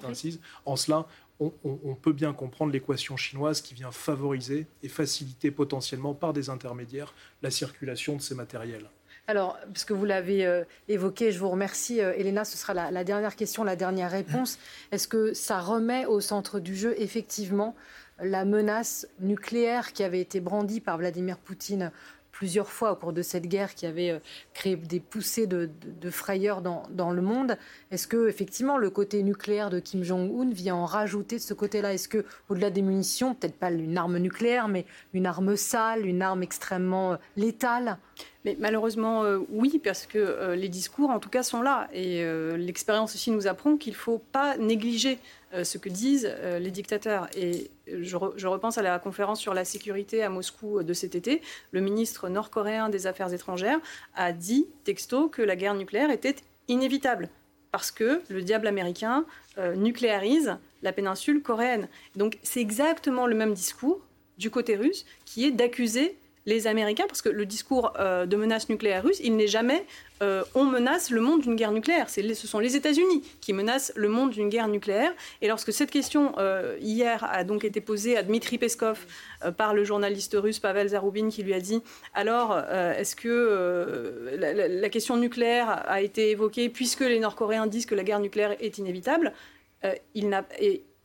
en 0.65 0.75
cela, 0.75 1.05
on, 1.39 1.51
on, 1.63 1.95
peut 1.95 2.13
bien 2.13 2.33
comprendre 2.33 2.71
l'équation 2.71 3.17
chinoise 3.17 3.61
qui 3.61 3.73
vient 3.73 3.91
favoriser 3.91 4.67
et 4.81 4.87
faciliter 4.87 5.51
potentiellement 5.51 6.13
par 6.13 6.31
des 6.31 6.49
intermédiaires 6.49 7.13
la 7.41 7.51
circulation 7.51 8.15
de 8.15 8.21
ces 8.21 8.35
matériels. 8.35 8.89
Alors, 9.27 9.57
parce 9.67 9.85
que 9.85 9.93
vous 9.93 10.05
l'avez 10.05 10.45
euh, 10.45 10.63
évoqué, 10.87 11.31
je 11.31 11.39
vous 11.39 11.49
remercie, 11.49 11.99
euh, 11.99 12.13
Elena. 12.15 12.45
Ce 12.45 12.57
sera 12.57 12.73
la, 12.73 13.03
dernière 13.03 13.35
question, 13.35 13.63
la 13.63 13.75
dernière 13.75 14.11
réponse. 14.11 14.59
Est-ce 14.91 15.07
que 15.07 15.33
ça 15.33 15.59
remet 15.59 16.05
au 16.05 16.21
centre 16.21 16.59
du 16.59 16.75
jeu, 16.75 16.93
effectivement, 16.99 17.75
la 18.19 18.45
menace 18.45 19.07
nucléaire 19.19 19.93
qui 19.93 20.03
avait 20.03 20.21
été 20.21 20.39
brandie 20.41 20.79
par 20.79 20.97
Vladimir 20.97 21.37
Poutine 21.37 21.91
plusieurs 22.31 22.69
fois 22.69 22.91
au 22.91 22.95
cours 22.97 23.13
de 23.13 23.21
cette 23.21 23.47
guerre 23.47 23.73
qui 23.73 23.87
avait 23.87 24.11
euh, 24.11 24.19
créé 24.53 24.75
des 24.75 24.99
poussées 24.99 25.47
de, 25.47 25.69
frayeur 26.11 26.61
dans, 26.61 27.11
le 27.11 27.21
monde? 27.23 27.57
Est-ce 27.89 28.07
que 28.07 28.27
effectivement 28.27 28.77
le 28.77 28.91
côté 28.91 29.23
nucléaire 29.23 29.71
de 29.71 29.79
Kim 29.79 30.03
Jong-un 30.03 30.51
vient 30.51 30.75
en 30.75 30.85
rajouter 30.85 31.37
de 31.37 31.41
ce 31.41 31.55
côté-là? 31.55 31.95
Est-ce 31.95 32.09
que 32.09 32.25
au-delà 32.49 32.69
des 32.69 32.83
munitions, 32.83 33.33
peut-être 33.33 33.57
pas 33.57 33.71
une 33.71 33.97
arme 33.97 34.19
nucléaire, 34.19 34.67
mais 34.67 34.85
une 35.13 35.25
arme 35.25 35.55
sale, 35.55 36.05
une 36.05 36.21
arme 36.21 36.43
extrêmement 36.43 37.17
létale 37.37 37.97
mais 38.43 38.55
malheureusement, 38.59 39.23
euh, 39.23 39.39
oui, 39.49 39.81
parce 39.83 40.05
que 40.05 40.53
les 40.53 40.69
discours, 40.69 41.09
en 41.09 41.19
tout 41.19 41.29
cas, 41.29 41.43
sont 41.43 41.61
là. 41.61 41.87
Et 41.93 42.23
l'expérience 42.57 43.15
aussi 43.15 43.31
nous 43.31 43.47
apprend 43.47 43.75
qu'il 43.77 43.93
ne 43.93 43.97
faut 43.97 44.19
pas 44.31 44.57
négliger 44.57 45.19
euh, 45.55 45.63
ce 45.63 45.77
que 45.77 45.89
disent 45.89 46.29
euh, 46.29 46.59
les 46.59 46.71
dictateurs. 46.71 47.27
Et 47.35 47.71
je, 47.87 48.17
repense 48.17 48.77
à 48.77 48.81
la 48.81 48.99
conférence 48.99 49.39
sur 49.39 49.53
la 49.53 49.63
sécurité 49.63 50.21
à 50.21 50.29
Moscou 50.29 50.83
de 50.83 50.93
cet 50.93 51.15
été. 51.15 51.41
Le 51.71 51.81
ministre 51.81 52.27
nord-coréen 52.29 52.89
des 52.89 53.07
Affaires 53.07 53.33
étrangères 53.33 53.79
a 54.15 54.33
dit, 54.33 54.67
texto, 54.83 55.29
que 55.29 55.41
la 55.41 55.55
guerre 55.55 55.75
nucléaire 55.75 56.11
était 56.11 56.35
inévitable 56.67 57.29
parce 57.71 57.91
que 57.91 58.21
le 58.29 58.41
diable 58.41 58.67
américain 58.67 59.25
euh, 59.57 59.75
nucléarise 59.75 60.57
la 60.81 60.91
péninsule 60.91 61.41
coréenne. 61.41 61.87
Donc 62.15 62.37
c'est 62.41 62.61
exactement 62.61 63.27
le 63.27 63.35
même 63.35 63.53
discours 63.53 63.99
du 64.37 64.49
côté 64.49 64.75
russe 64.75 65.05
qui 65.25 65.45
est 65.45 65.51
d'accuser 65.51 66.17
les 66.45 66.67
Américains, 66.67 67.05
parce 67.07 67.21
que 67.21 67.29
le 67.29 67.45
discours 67.45 67.93
euh, 67.99 68.25
de 68.25 68.37
menace 68.37 68.69
nucléaire 68.69 69.03
russe, 69.03 69.19
il 69.23 69.35
n'est 69.35 69.47
jamais 69.47 69.85
euh, 70.21 70.43
on 70.53 70.63
menace 70.63 71.09
le 71.09 71.19
monde 71.19 71.41
d'une 71.41 71.55
guerre 71.55 71.71
nucléaire. 71.71 72.09
ce 72.09 72.33
sont 72.33 72.59
les 72.59 72.75
États-Unis 72.75 73.23
qui 73.41 73.51
menacent 73.51 73.91
le 73.95 74.09
monde 74.09 74.29
d'une 74.29 74.49
guerre 74.49 74.67
nucléaire. 74.67 75.11
Et 75.41 75.47
lorsque 75.47 75.73
cette 75.73 75.89
question 75.89 76.33
euh, 76.37 76.77
hier 76.79 77.23
a 77.23 77.43
donc 77.43 77.65
été 77.65 77.81
posée 77.81 78.15
à 78.15 78.23
Dmitri 78.23 78.57
Peskov 78.59 79.05
par 79.57 79.73
le 79.73 79.83
journaliste 79.83 80.37
russe 80.39 80.59
Pavel 80.59 80.89
Zaroubin, 80.89 81.29
qui 81.29 81.43
lui 81.43 81.53
a 81.53 81.59
dit 81.59 81.81
alors 82.13 82.57
est-ce 82.57 83.15
que 83.15 84.35
la, 84.37 84.89
question 84.89 85.17
nucléaire 85.17 85.83
a 85.89 86.01
été 86.01 86.29
évoquée 86.31 86.69
puisque 86.69 87.01
les 87.01 87.19
Nord-Coréens 87.19 87.67
disent 87.67 87.85
que 87.85 87.95
la 87.95 88.03
guerre 88.03 88.19
nucléaire 88.19 88.55
est 88.61 88.77
inévitable 88.77 89.33
il, 90.13 90.43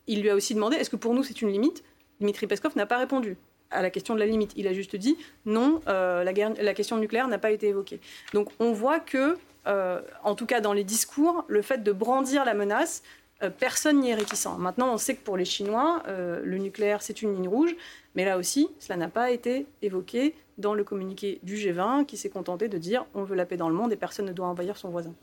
il 0.06 0.22
lui 0.22 0.30
a 0.30 0.34
aussi 0.34 0.54
demandé 0.54 0.76
est-ce 0.76 0.90
que 0.90 0.96
pour 0.96 1.14
nous 1.14 1.22
c'est 1.22 1.42
une 1.42 1.50
limite? 1.50 1.82
Dmitri 2.20 2.46
Peskov 2.46 2.76
n'a 2.76 2.86
pas 2.86 2.98
répondu 2.98 3.36
à 3.70 3.82
la 3.82 3.90
question 3.90 4.14
de 4.14 4.20
la 4.20 4.26
limite. 4.26 4.52
Il 4.56 4.66
a 4.66 4.72
juste 4.72 4.96
dit 4.96 5.16
non, 5.46 5.80
euh, 5.88 6.24
la, 6.24 6.74
question 6.74 6.96
nucléaire 6.96 7.28
n'a 7.28 7.38
pas 7.38 7.50
été 7.50 7.68
évoquée. 7.68 8.00
Donc 8.34 8.50
on 8.58 8.72
voit 8.72 9.00
que, 9.00 9.36
euh, 9.66 10.00
en 10.24 10.34
tout 10.34 10.46
cas 10.46 10.60
dans 10.60 10.72
les 10.72 10.84
discours, 10.84 11.44
le 11.48 11.62
fait 11.62 11.82
de 11.82 11.92
brandir 11.92 12.44
la 12.44 12.54
menace, 12.54 13.02
euh, 13.42 13.50
personne 13.50 14.00
n'y 14.00 14.10
est 14.10 14.14
réticent. 14.14 14.58
Maintenant, 14.58 14.92
on 14.92 14.98
sait 14.98 15.14
que 15.14 15.24
pour 15.24 15.36
les 15.36 15.44
Chinois, 15.44 16.02
le 16.08 16.58
nucléaire, 16.58 17.02
c'est 17.02 17.22
une 17.22 17.34
ligne 17.34 17.48
rouge, 17.48 17.74
mais 18.14 18.24
là 18.24 18.36
aussi, 18.36 18.68
cela 18.78 18.96
n'a 18.96 19.08
pas 19.08 19.30
été 19.30 19.66
évoqué 19.82 20.34
dans 20.58 20.74
le 20.74 20.84
communiqué 20.84 21.40
du 21.42 21.56
G20 21.56 22.04
qui 22.04 22.16
s'est 22.16 22.28
contenté 22.28 22.68
de 22.68 22.76
dire 22.76 23.06
on 23.14 23.22
veut 23.22 23.36
la 23.36 23.46
paix 23.46 23.56
dans 23.56 23.68
le 23.68 23.74
monde 23.74 23.92
et 23.92 23.96
personne 23.96 24.26
ne 24.26 24.32
doit 24.32 24.46
envahir 24.46 24.76
son 24.76 24.90
voisin. 24.90 25.14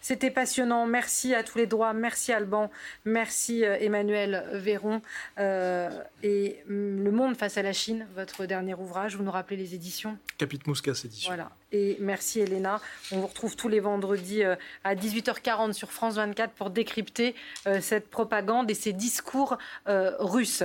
C'était 0.00 0.30
passionnant. 0.30 0.86
Merci 0.86 1.34
à 1.34 1.42
tous 1.42 1.58
les 1.58 1.66
droits. 1.66 1.92
Merci 1.92 2.32
Alban. 2.32 2.70
Merci 3.04 3.64
euh, 3.64 3.76
Emmanuel 3.78 4.44
Véron. 4.54 5.02
Euh, 5.38 5.90
et 6.22 6.58
mm, 6.66 7.04
Le 7.04 7.10
Monde 7.10 7.36
face 7.36 7.58
à 7.58 7.62
la 7.62 7.72
Chine, 7.72 8.06
votre 8.14 8.46
dernier 8.46 8.74
ouvrage. 8.74 9.16
Vous 9.16 9.22
nous 9.22 9.30
rappelez 9.30 9.56
les 9.56 9.74
éditions 9.74 10.16
Capite 10.38 10.66
Mouscas 10.66 10.92
édition. 11.04 11.30
Voilà. 11.30 11.50
Et 11.72 11.96
merci 12.00 12.40
Elena. 12.40 12.80
On 13.12 13.20
vous 13.20 13.26
retrouve 13.26 13.56
tous 13.56 13.68
les 13.68 13.80
vendredis 13.80 14.42
euh, 14.42 14.56
à 14.84 14.94
18h40 14.94 15.72
sur 15.72 15.92
France 15.92 16.14
24 16.14 16.52
pour 16.52 16.70
décrypter 16.70 17.34
cette 17.80 18.10
propagande 18.10 18.70
et 18.70 18.74
ces 18.74 18.92
discours 18.92 19.58
russes. 19.86 20.64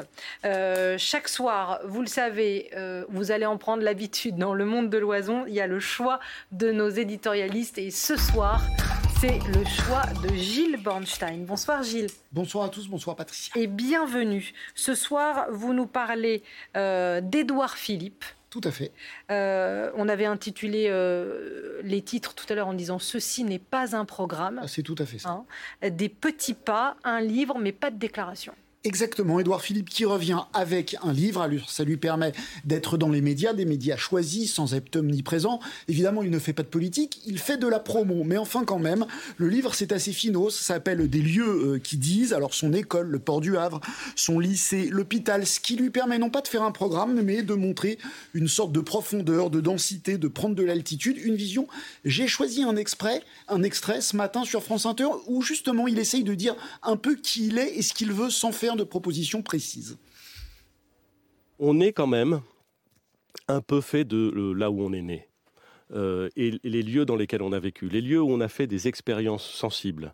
chaque 0.97 1.27
soir, 1.27 1.79
vous 1.85 2.01
le 2.01 2.07
savez, 2.07 2.71
vous 3.09 3.31
allez 3.31 3.45
en 3.45 3.57
prendre 3.57 3.83
l'habitude 3.83 4.37
dans 4.37 4.53
le 4.53 4.65
monde 4.65 4.89
de 4.89 4.97
l'oison. 4.97 5.45
Il 5.47 5.53
y 5.53 5.61
a 5.61 5.67
le 5.67 5.79
choix 5.79 6.19
de 6.51 6.71
nos 6.71 6.89
éditorialistes. 6.89 7.77
Et 7.77 7.91
ce 7.91 8.15
soir, 8.15 8.61
c'est 9.27 9.39
le 9.47 9.65
choix 9.65 10.03
de 10.23 10.35
Gilles 10.35 10.77
Bornstein. 10.77 11.45
Bonsoir 11.45 11.81
Gilles. 11.81 12.09
Bonsoir 12.31 12.65
à 12.65 12.69
tous, 12.69 12.87
bonsoir 12.87 13.15
Patricia. 13.15 13.53
Et 13.55 13.65
bienvenue. 13.65 14.53
Ce 14.75 14.93
soir, 14.93 15.47
vous 15.51 15.73
nous 15.73 15.87
parlez 15.87 16.43
euh, 16.77 17.21
d'Édouard 17.21 17.75
Philippe. 17.75 18.23
Tout 18.51 18.61
à 18.63 18.71
fait. 18.71 18.91
Euh, 19.31 19.91
on 19.95 20.07
avait 20.09 20.25
intitulé 20.25 20.87
euh, 20.89 21.81
les 21.83 22.01
titres 22.03 22.35
tout 22.35 22.45
à 22.49 22.55
l'heure 22.55 22.67
en 22.67 22.73
disant 22.73 22.99
Ceci 22.99 23.43
n'est 23.43 23.57
pas 23.59 23.95
un 23.95 24.05
programme. 24.05 24.59
Ah, 24.61 24.67
c'est 24.67 24.83
tout 24.83 24.95
à 24.99 25.05
fait 25.05 25.17
ça. 25.17 25.43
Hein. 25.81 25.89
des 25.89 26.09
petits 26.09 26.53
pas, 26.53 26.95
un 27.03 27.21
livre, 27.21 27.57
mais 27.57 27.71
pas 27.71 27.89
de 27.89 27.97
déclaration. 27.97 28.53
Exactement, 28.85 29.39
Édouard 29.39 29.63
Philippe 29.63 29.89
qui 29.89 30.05
revient 30.05 30.41
avec 30.53 30.95
un 31.01 31.11
livre, 31.11 31.49
ça 31.67 31.83
lui 31.83 31.97
permet 31.97 32.33
d'être 32.65 32.97
dans 32.97 33.09
les 33.09 33.19
médias, 33.19 33.53
des 33.53 33.65
médias 33.65 33.97
choisis, 33.97 34.53
sans 34.53 34.75
être 34.75 34.97
omniprésent. 34.97 35.59
Évidemment, 35.87 36.21
il 36.21 36.29
ne 36.29 36.37
fait 36.37 36.53
pas 36.53 36.61
de 36.61 36.67
politique, 36.67 37.19
il 37.25 37.39
fait 37.39 37.57
de 37.57 37.67
la 37.67 37.79
promo, 37.79 38.23
mais 38.23 38.37
enfin 38.37 38.63
quand 38.63 38.77
même, 38.77 39.07
le 39.37 39.49
livre 39.49 39.73
c'est 39.73 39.91
assez 39.91 40.11
finot, 40.11 40.51
ça 40.51 40.75
s'appelle 40.75 41.09
Des 41.09 41.23
lieux 41.23 41.73
euh, 41.73 41.79
qui 41.79 41.97
disent, 41.97 42.31
alors 42.31 42.53
son 42.53 42.73
école, 42.73 43.07
le 43.07 43.17
port 43.17 43.41
du 43.41 43.57
Havre, 43.57 43.81
son 44.15 44.37
lycée, 44.37 44.87
l'hôpital, 44.91 45.47
ce 45.47 45.59
qui 45.59 45.77
lui 45.77 45.89
permet 45.89 46.19
non 46.19 46.29
pas 46.29 46.41
de 46.41 46.47
faire 46.47 46.61
un 46.61 46.71
programme, 46.71 47.19
mais 47.23 47.41
de 47.41 47.55
montrer 47.55 47.97
une 48.35 48.47
sorte 48.47 48.71
de 48.71 48.81
profondeur, 48.81 49.49
de 49.49 49.61
densité, 49.61 50.19
de 50.19 50.27
prendre 50.27 50.53
de 50.53 50.63
l'altitude, 50.63 51.17
une 51.17 51.35
vision. 51.35 51.67
J'ai 52.03 52.27
choisi 52.27 52.61
un 52.61 52.75
extrait, 52.75 53.23
un 53.47 53.63
extrait 53.63 54.01
ce 54.01 54.15
matin 54.15 54.43
sur 54.43 54.61
France 54.61 54.85
Inter 54.85 55.07
où 55.25 55.41
justement 55.41 55.87
il 55.87 55.97
essaye 55.97 56.23
de 56.23 56.35
dire 56.35 56.55
un 56.83 56.97
peu 56.97 57.15
qui 57.15 57.47
il 57.47 57.57
est 57.57 57.77
et 57.77 57.81
ce 57.81 57.95
qu'il 57.95 58.11
veut 58.11 58.29
sans 58.29 58.51
faire 58.51 58.74
de 58.75 58.83
propositions 58.83 59.41
précises. 59.41 59.97
On 61.59 61.79
est 61.79 61.93
quand 61.93 62.07
même 62.07 62.41
un 63.47 63.61
peu 63.61 63.81
fait 63.81 64.05
de 64.05 64.51
là 64.51 64.71
où 64.71 64.81
on 64.81 64.93
est 64.93 65.01
né. 65.01 65.27
Euh, 65.93 66.29
et, 66.35 66.59
les 66.63 66.81
lieux 66.81 67.05
dans 67.05 67.15
lesquels 67.15 67.41
on 67.41 67.51
a 67.51 67.59
vécu, 67.59 67.89
les 67.89 68.01
lieux 68.01 68.21
où 68.21 68.31
on 68.31 68.41
a 68.41 68.47
fait 68.47 68.67
des 68.67 68.87
expériences 68.87 69.47
sensibles 69.47 70.13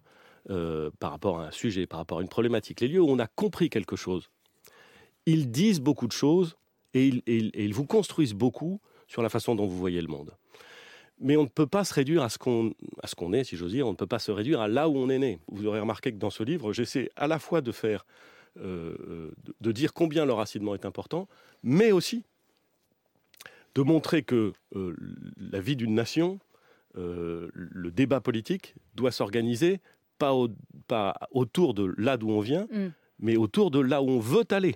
euh, 0.50 0.90
par 1.00 1.12
rapport 1.12 1.40
à 1.40 1.48
un 1.48 1.52
sujet, 1.52 1.88
par 1.88 2.00
rapport 2.00 2.20
à 2.20 2.22
une 2.22 2.28
problématique, 2.28 2.82
les 2.82 2.88
lieux 2.88 3.02
où 3.02 3.10
on 3.10 3.20
a 3.20 3.28
compris 3.28 3.70
quelque 3.70 3.96
chose. 3.96 4.30
Ils 5.26 5.50
disent 5.50 5.80
beaucoup 5.80 6.08
de 6.08 6.12
choses 6.12 6.58
et 6.94 7.08
ils, 7.26 7.74
vous 7.74 7.86
construisent 7.86 8.34
beaucoup 8.34 8.82
sur 9.08 9.22
la 9.22 9.30
façon 9.30 9.56
dont 9.56 9.66
vous 9.66 9.78
voyez 9.78 10.02
le 10.02 10.08
monde. 10.08 10.36
Mais 11.20 11.38
on 11.38 11.44
ne 11.44 11.48
peut 11.48 11.68
pas 11.68 11.86
se 11.86 11.94
réduire 11.94 12.24
à 12.24 12.30
ce 12.30 12.38
qu'on 12.38 12.74
qu'on 13.16 13.32
est, 13.32 13.44
si 13.44 13.56
j'ose 13.56 13.72
dire, 13.72 13.88
on 13.88 13.92
ne 13.92 13.96
peut 13.96 14.08
pas 14.08 14.20
se 14.20 14.32
réduire 14.32 14.60
à 14.60 14.68
là 14.68 14.90
où 14.90 14.98
on 14.98 15.10
est 15.10 15.20
né. 15.20 15.40
Vous 15.48 15.68
aurez 15.68 15.80
remarqué 15.80 16.12
que 16.12 16.18
dans 16.18 16.32
ce 16.32 16.44
livre, 16.44 16.74
j'essaie 16.74 17.10
à 17.16 17.28
la 17.28 17.40
fois 17.40 17.62
de 17.62 17.72
faire 17.72 18.06
euh, 18.60 19.32
de 19.62 19.72
dire 19.72 19.94
combien 19.94 20.26
le 20.26 20.34
racinement 20.34 20.76
est 20.76 20.86
important, 20.86 21.28
mais 21.64 21.92
aussi 21.92 22.24
de 23.76 23.82
montrer 23.82 24.24
que 24.24 24.54
euh, 24.76 24.96
la 25.38 25.62
vie 25.62 25.76
d'une 25.76 25.94
nation, 25.94 26.40
euh, 26.98 27.50
le 27.54 27.92
débat 27.92 28.20
politique 28.20 28.76
doit 28.96 29.12
s'organiser 29.12 29.80
pas, 30.18 30.34
pas, 30.88 31.16
autour 31.32 31.74
de 31.74 31.94
là 31.98 32.18
d'où 32.18 32.30
on 32.30 32.42
vient, 32.42 32.68
mm. 32.72 32.90
mais 33.20 33.38
autour 33.38 33.72
de 33.72 33.80
là 33.80 34.02
où 34.02 34.10
on 34.10 34.20
veut 34.20 34.44
aller. 34.52 34.76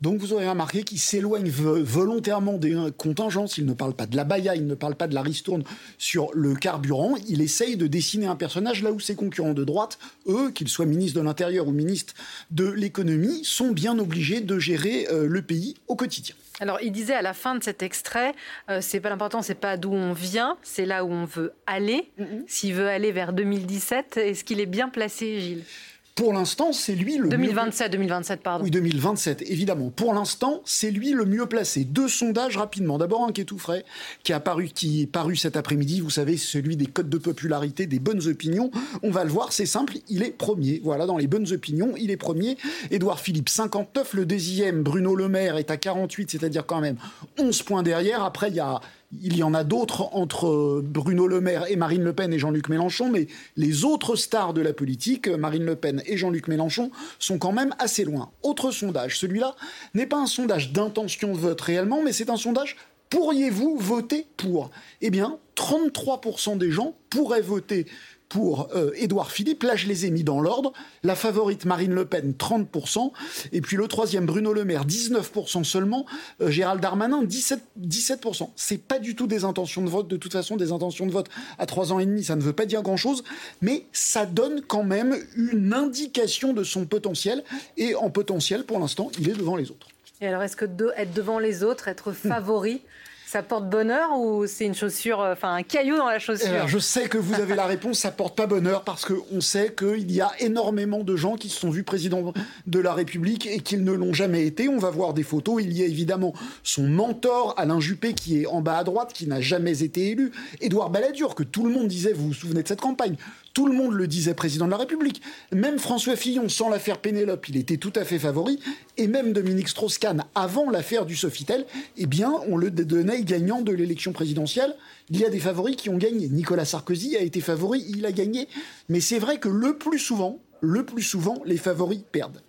Donc 0.00 0.20
vous 0.20 0.32
aurez 0.32 0.48
remarqué 0.48 0.82
qu'il 0.82 0.98
s'éloigne 0.98 1.48
volontairement 1.48 2.58
des 2.58 2.76
contingences. 2.98 3.58
Il 3.58 3.66
ne 3.66 3.72
parle 3.72 3.94
pas 3.94 4.06
de 4.06 4.16
la 4.16 4.24
baya, 4.24 4.54
il 4.54 4.66
ne 4.66 4.74
parle 4.74 4.96
pas 4.96 5.06
de 5.06 5.14
la 5.14 5.22
ristourne 5.22 5.64
sur 5.98 6.28
le 6.34 6.54
carburant. 6.54 7.14
Il 7.28 7.40
essaye 7.40 7.76
de 7.76 7.86
dessiner 7.86 8.26
un 8.26 8.36
personnage 8.36 8.82
là 8.82 8.92
où 8.92 9.00
ses 9.00 9.14
concurrents 9.14 9.54
de 9.54 9.64
droite, 9.64 9.98
eux, 10.26 10.50
qu'ils 10.50 10.68
soient 10.68 10.86
ministres 10.86 11.18
de 11.18 11.24
l'Intérieur 11.24 11.68
ou 11.68 11.72
ministres 11.72 12.14
de 12.50 12.68
l'économie, 12.68 13.44
sont 13.44 13.70
bien 13.70 13.98
obligés 13.98 14.40
de 14.40 14.58
gérer 14.58 15.06
euh, 15.10 15.26
le 15.26 15.42
pays 15.42 15.74
au 15.88 15.96
quotidien. 15.96 16.34
Alors, 16.60 16.78
il 16.82 16.92
disait 16.92 17.14
à 17.14 17.22
la 17.22 17.34
fin 17.34 17.56
de 17.56 17.64
cet 17.64 17.82
extrait, 17.82 18.32
euh, 18.70 18.78
c'est 18.80 19.00
pas 19.00 19.08
l'important, 19.08 19.42
c'est 19.42 19.54
pas 19.54 19.76
d'où 19.76 19.92
on 19.92 20.12
vient, 20.12 20.56
c'est 20.62 20.86
là 20.86 21.04
où 21.04 21.10
on 21.10 21.24
veut 21.24 21.52
aller. 21.66 22.10
Mm-hmm. 22.18 22.44
S'il 22.46 22.74
veut 22.74 22.88
aller 22.88 23.10
vers 23.10 23.32
2017, 23.32 24.18
est-ce 24.18 24.44
qu'il 24.44 24.60
est 24.60 24.66
bien 24.66 24.88
placé, 24.88 25.40
Gilles? 25.40 25.64
Pour 26.14 26.32
l'instant, 26.32 26.72
c'est 26.72 26.94
lui 26.94 27.16
le 27.18 27.28
2027, 27.28 27.90
2027, 27.90 28.40
pardon. 28.40 28.64
Oui, 28.64 28.70
2027, 28.70 29.42
évidemment. 29.50 29.90
Pour 29.90 30.14
l'instant, 30.14 30.62
c'est 30.64 30.92
lui 30.92 31.10
le 31.10 31.24
mieux 31.24 31.46
placé. 31.46 31.84
Deux 31.84 32.06
sondages 32.06 32.56
rapidement. 32.56 32.98
D'abord 32.98 33.24
un 33.24 33.32
qui 33.32 33.40
est 33.40 33.44
tout 33.44 33.58
frais, 33.58 33.84
qui 34.22 34.32
a 34.32 34.38
paru, 34.38 34.68
qui 34.72 35.02
est 35.02 35.06
paru 35.06 35.34
cet 35.34 35.56
après-midi. 35.56 36.00
Vous 36.00 36.10
savez, 36.10 36.36
celui 36.36 36.76
des 36.76 36.86
codes 36.86 37.08
de 37.08 37.18
popularité, 37.18 37.86
des 37.86 37.98
bonnes 37.98 38.28
opinions. 38.28 38.70
On 39.02 39.10
va 39.10 39.24
le 39.24 39.30
voir, 39.30 39.52
c'est 39.52 39.66
simple. 39.66 39.94
Il 40.08 40.22
est 40.22 40.30
premier. 40.30 40.80
Voilà, 40.84 41.06
dans 41.06 41.18
les 41.18 41.26
bonnes 41.26 41.50
opinions, 41.52 41.94
il 41.98 42.12
est 42.12 42.16
premier. 42.16 42.56
Édouard 42.92 43.18
Philippe, 43.18 43.48
59. 43.48 44.14
Le 44.14 44.24
deuxième, 44.24 44.84
Bruno 44.84 45.16
Le 45.16 45.28
Maire, 45.28 45.56
est 45.56 45.72
à 45.72 45.76
48, 45.76 46.30
c'est-à-dire 46.30 46.64
quand 46.64 46.80
même 46.80 46.96
11 47.38 47.60
points 47.62 47.82
derrière. 47.82 48.22
Après, 48.22 48.50
il 48.50 48.54
y 48.54 48.60
a 48.60 48.80
il 49.22 49.36
y 49.36 49.42
en 49.42 49.54
a 49.54 49.64
d'autres 49.64 50.14
entre 50.14 50.82
Bruno 50.84 51.26
Le 51.26 51.40
Maire 51.40 51.70
et 51.70 51.76
Marine 51.76 52.02
Le 52.02 52.12
Pen 52.12 52.32
et 52.32 52.38
Jean-Luc 52.38 52.68
Mélenchon, 52.68 53.10
mais 53.10 53.26
les 53.56 53.84
autres 53.84 54.16
stars 54.16 54.54
de 54.54 54.60
la 54.60 54.72
politique, 54.72 55.28
Marine 55.28 55.64
Le 55.64 55.76
Pen 55.76 56.02
et 56.06 56.16
Jean-Luc 56.16 56.48
Mélenchon, 56.48 56.90
sont 57.18 57.38
quand 57.38 57.52
même 57.52 57.74
assez 57.78 58.04
loin. 58.04 58.30
Autre 58.42 58.70
sondage, 58.70 59.18
celui-là 59.18 59.54
n'est 59.94 60.06
pas 60.06 60.18
un 60.18 60.26
sondage 60.26 60.72
d'intention 60.72 61.32
de 61.32 61.38
vote 61.38 61.60
réellement, 61.60 62.02
mais 62.02 62.12
c'est 62.12 62.30
un 62.30 62.36
sondage 62.36 62.76
pourriez-vous 63.14 63.76
voter 63.78 64.26
pour? 64.36 64.70
Eh 65.00 65.10
bien, 65.10 65.38
33% 65.56 66.58
des 66.58 66.72
gens 66.72 66.94
pourraient 67.10 67.40
voter 67.40 67.86
pour 68.34 68.68
euh, 68.74 68.90
Édouard 68.96 69.30
Philippe. 69.30 69.62
Là, 69.62 69.76
je 69.76 69.86
les 69.86 70.06
ai 70.06 70.10
mis 70.10 70.24
dans 70.24 70.40
l'ordre. 70.40 70.72
La 71.04 71.14
favorite 71.14 71.66
Marine 71.66 71.94
Le 71.94 72.04
Pen, 72.04 72.34
30%. 72.36 73.12
Et 73.52 73.60
puis 73.60 73.76
le 73.76 73.86
troisième, 73.86 74.26
Bruno 74.26 74.52
Le 74.52 74.64
Maire, 74.64 74.84
19% 74.84 75.62
seulement. 75.62 76.04
Euh, 76.40 76.50
Gérald 76.50 76.80
Darmanin, 76.80 77.22
17%. 77.22 77.60
17%. 77.80 78.48
C'est 78.56 78.78
pas 78.78 78.98
du 78.98 79.14
tout 79.14 79.28
des 79.28 79.44
intentions 79.44 79.82
de 79.82 79.88
vote. 79.88 80.08
De 80.08 80.16
toute 80.16 80.32
façon, 80.32 80.56
des 80.56 80.72
intentions 80.72 81.06
de 81.06 81.12
vote 81.12 81.28
à 81.60 81.66
trois 81.66 81.92
ans 81.92 82.00
et 82.00 82.06
demi, 82.06 82.24
ça 82.24 82.34
ne 82.34 82.42
veut 82.42 82.52
pas 82.52 82.66
dire 82.66 82.82
grand-chose. 82.82 83.22
Mais 83.62 83.86
ça 83.92 84.26
donne 84.26 84.62
quand 84.66 84.82
même 84.82 85.16
une 85.36 85.72
indication 85.72 86.52
de 86.54 86.64
son 86.64 86.86
potentiel. 86.86 87.44
Et 87.76 87.94
en 87.94 88.10
potentiel, 88.10 88.64
pour 88.64 88.80
l'instant, 88.80 89.12
il 89.20 89.28
est 89.28 89.34
devant 89.34 89.54
les 89.54 89.70
autres. 89.70 89.86
Et 90.20 90.26
alors, 90.26 90.42
est-ce 90.42 90.56
que 90.56 90.64
être 90.96 91.14
devant 91.14 91.38
les 91.38 91.62
autres, 91.62 91.86
être 91.86 92.10
favori, 92.10 92.82
ça 93.34 93.42
porte 93.42 93.68
bonheur 93.68 94.16
ou 94.16 94.46
c'est 94.46 94.64
une 94.64 94.76
chaussure, 94.76 95.20
euh, 95.20 95.32
enfin 95.32 95.56
un 95.56 95.64
caillou 95.64 95.96
dans 95.96 96.06
la 96.06 96.20
chaussure 96.20 96.68
Je 96.68 96.78
sais 96.78 97.08
que 97.08 97.18
vous 97.18 97.34
avez 97.34 97.56
la 97.56 97.66
réponse, 97.66 97.98
ça 97.98 98.12
porte 98.12 98.36
pas 98.36 98.46
bonheur 98.46 98.84
parce 98.84 99.04
qu'on 99.04 99.40
sait 99.40 99.74
qu'il 99.76 100.12
y 100.12 100.20
a 100.20 100.30
énormément 100.38 101.02
de 101.02 101.16
gens 101.16 101.34
qui 101.34 101.48
se 101.48 101.58
sont 101.58 101.70
vus 101.70 101.82
président 101.82 102.32
de 102.68 102.78
la 102.78 102.94
République 102.94 103.48
et 103.48 103.58
qu'ils 103.58 103.82
ne 103.82 103.90
l'ont 103.90 104.12
jamais 104.12 104.46
été. 104.46 104.68
On 104.68 104.78
va 104.78 104.90
voir 104.90 105.14
des 105.14 105.24
photos. 105.24 105.60
Il 105.64 105.76
y 105.76 105.82
a 105.82 105.86
évidemment 105.86 106.32
son 106.62 106.84
mentor 106.84 107.54
Alain 107.56 107.80
Juppé 107.80 108.14
qui 108.14 108.40
est 108.42 108.46
en 108.46 108.60
bas 108.60 108.78
à 108.78 108.84
droite, 108.84 109.12
qui 109.12 109.26
n'a 109.26 109.40
jamais 109.40 109.82
été 109.82 110.10
élu. 110.10 110.30
Édouard 110.60 110.90
Balladur, 110.90 111.34
que 111.34 111.42
tout 111.42 111.66
le 111.66 111.72
monde 111.72 111.88
disait, 111.88 112.12
vous 112.12 112.28
vous 112.28 112.34
souvenez 112.34 112.62
de 112.62 112.68
cette 112.68 112.80
campagne, 112.80 113.16
tout 113.54 113.66
le 113.66 113.72
monde 113.72 113.94
le 113.94 114.08
disait 114.08 114.34
président 114.34 114.66
de 114.66 114.72
la 114.72 114.76
République. 114.76 115.22
Même 115.52 115.78
François 115.78 116.16
Fillon, 116.16 116.48
sans 116.48 116.68
l'affaire 116.68 116.98
Pénélope, 116.98 117.48
il 117.48 117.56
était 117.56 117.76
tout 117.76 117.92
à 117.94 118.04
fait 118.04 118.18
favori. 118.18 118.58
Et 118.96 119.06
même 119.06 119.32
Dominique 119.32 119.68
Strauss-Kahn, 119.68 120.24
avant 120.34 120.68
l'affaire 120.70 121.06
du 121.06 121.16
Sofitel, 121.16 121.64
eh 121.96 122.06
bien, 122.06 122.32
on 122.48 122.56
le 122.56 122.70
donnait 122.70 123.22
gagnant 123.22 123.62
de 123.62 123.72
l'élection 123.72 124.12
présidentielle. 124.12 124.74
Il 125.08 125.20
y 125.20 125.24
a 125.24 125.30
des 125.30 125.38
favoris 125.38 125.76
qui 125.76 125.88
ont 125.88 125.96
gagné. 125.96 126.28
Nicolas 126.28 126.64
Sarkozy 126.64 127.16
a 127.16 127.20
été 127.20 127.40
favori, 127.40 127.84
il 127.88 128.04
a 128.04 128.12
gagné. 128.12 128.48
Mais 128.88 129.00
c'est 129.00 129.20
vrai 129.20 129.38
que 129.38 129.48
le 129.48 129.78
plus 129.78 130.00
souvent, 130.00 130.40
le 130.60 130.84
plus 130.84 131.02
souvent, 131.02 131.40
les 131.44 131.56
favoris 131.56 132.00
perdent. 132.10 132.40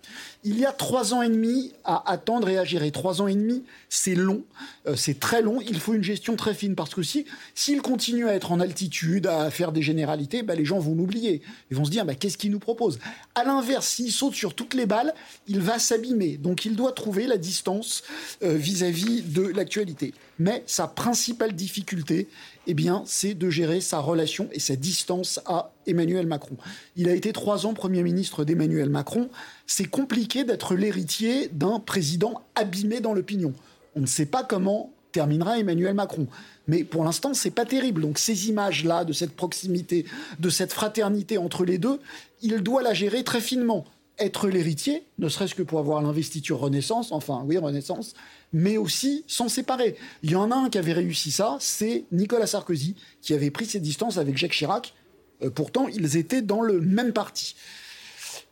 Il 0.48 0.60
y 0.60 0.64
a 0.64 0.70
trois 0.70 1.12
ans 1.12 1.22
et 1.22 1.28
demi 1.28 1.72
à 1.82 2.08
attendre 2.08 2.48
et 2.48 2.56
à 2.56 2.64
gérer. 2.64 2.92
Trois 2.92 3.20
ans 3.20 3.26
et 3.26 3.34
demi, 3.34 3.64
c'est 3.88 4.14
long, 4.14 4.44
euh, 4.86 4.94
c'est 4.94 5.18
très 5.18 5.42
long. 5.42 5.60
Il 5.60 5.80
faut 5.80 5.92
une 5.92 6.04
gestion 6.04 6.36
très 6.36 6.54
fine 6.54 6.76
parce 6.76 6.94
que 6.94 7.02
si 7.02 7.26
s'il 7.56 7.82
continue 7.82 8.28
à 8.28 8.32
être 8.32 8.52
en 8.52 8.60
altitude, 8.60 9.26
à 9.26 9.50
faire 9.50 9.72
des 9.72 9.82
généralités, 9.82 10.44
bah, 10.44 10.54
les 10.54 10.64
gens 10.64 10.78
vont 10.78 10.94
l'oublier. 10.94 11.42
Ils 11.72 11.76
vont 11.76 11.84
se 11.84 11.90
dire 11.90 12.04
bah, 12.04 12.14
qu'est-ce 12.14 12.38
qu'il 12.38 12.52
nous 12.52 12.60
propose? 12.60 13.00
À 13.34 13.42
l'inverse, 13.42 13.88
s'il 13.88 14.12
saute 14.12 14.34
sur 14.34 14.54
toutes 14.54 14.74
les 14.74 14.86
balles, 14.86 15.12
il 15.48 15.58
va 15.58 15.80
s'abîmer. 15.80 16.36
Donc 16.36 16.64
il 16.64 16.76
doit 16.76 16.92
trouver 16.92 17.26
la 17.26 17.38
distance 17.38 18.04
euh, 18.44 18.54
vis-à-vis 18.54 19.22
de 19.22 19.42
l'actualité. 19.42 20.14
Mais 20.38 20.62
sa 20.66 20.86
principale 20.86 21.54
difficulté, 21.54 22.28
eh 22.66 22.74
bien, 22.74 23.02
c'est 23.06 23.34
de 23.34 23.48
gérer 23.48 23.80
sa 23.80 24.00
relation 24.00 24.48
et 24.52 24.60
sa 24.60 24.76
distance 24.76 25.40
à 25.46 25.72
Emmanuel 25.86 26.26
Macron. 26.26 26.56
Il 26.96 27.08
a 27.08 27.14
été 27.14 27.32
trois 27.32 27.64
ans 27.64 27.74
Premier 27.74 28.02
ministre 28.02 28.44
d'Emmanuel 28.44 28.90
Macron 28.90 29.30
c'est 29.66 29.86
compliqué 29.86 30.44
d'être 30.44 30.74
l'héritier 30.74 31.48
d'un 31.52 31.80
président 31.80 32.42
abîmé 32.54 33.00
dans 33.00 33.14
l'opinion. 33.14 33.52
On 33.94 34.00
ne 34.00 34.06
sait 34.06 34.26
pas 34.26 34.44
comment 34.44 34.92
terminera 35.12 35.58
Emmanuel 35.58 35.94
Macron. 35.94 36.26
Mais 36.68 36.84
pour 36.84 37.04
l'instant, 37.04 37.34
c'est 37.34 37.50
pas 37.50 37.64
terrible. 37.64 38.02
Donc 38.02 38.18
ces 38.18 38.48
images-là, 38.48 39.04
de 39.04 39.12
cette 39.12 39.34
proximité, 39.34 40.04
de 40.38 40.50
cette 40.50 40.72
fraternité 40.72 41.38
entre 41.38 41.64
les 41.64 41.78
deux, 41.78 41.98
il 42.42 42.62
doit 42.62 42.82
la 42.82 42.94
gérer 42.94 43.24
très 43.24 43.40
finement. 43.40 43.84
Être 44.18 44.48
l'héritier, 44.48 45.04
ne 45.18 45.28
serait-ce 45.28 45.54
que 45.54 45.62
pour 45.62 45.78
avoir 45.78 46.00
l'investiture 46.00 46.58
Renaissance, 46.58 47.12
enfin 47.12 47.42
oui, 47.46 47.58
Renaissance, 47.58 48.14
mais 48.52 48.78
aussi 48.78 49.24
s'en 49.26 49.48
séparer. 49.48 49.96
Il 50.22 50.30
y 50.30 50.36
en 50.36 50.50
a 50.50 50.54
un 50.54 50.70
qui 50.70 50.78
avait 50.78 50.94
réussi 50.94 51.30
ça, 51.30 51.58
c'est 51.60 52.04
Nicolas 52.12 52.46
Sarkozy, 52.46 52.96
qui 53.20 53.34
avait 53.34 53.50
pris 53.50 53.66
ses 53.66 53.80
distances 53.80 54.16
avec 54.16 54.38
Jacques 54.38 54.52
Chirac. 54.52 54.94
Euh, 55.42 55.50
pourtant, 55.50 55.86
ils 55.88 56.16
étaient 56.16 56.40
dans 56.40 56.62
le 56.62 56.80
même 56.80 57.12
parti. 57.12 57.56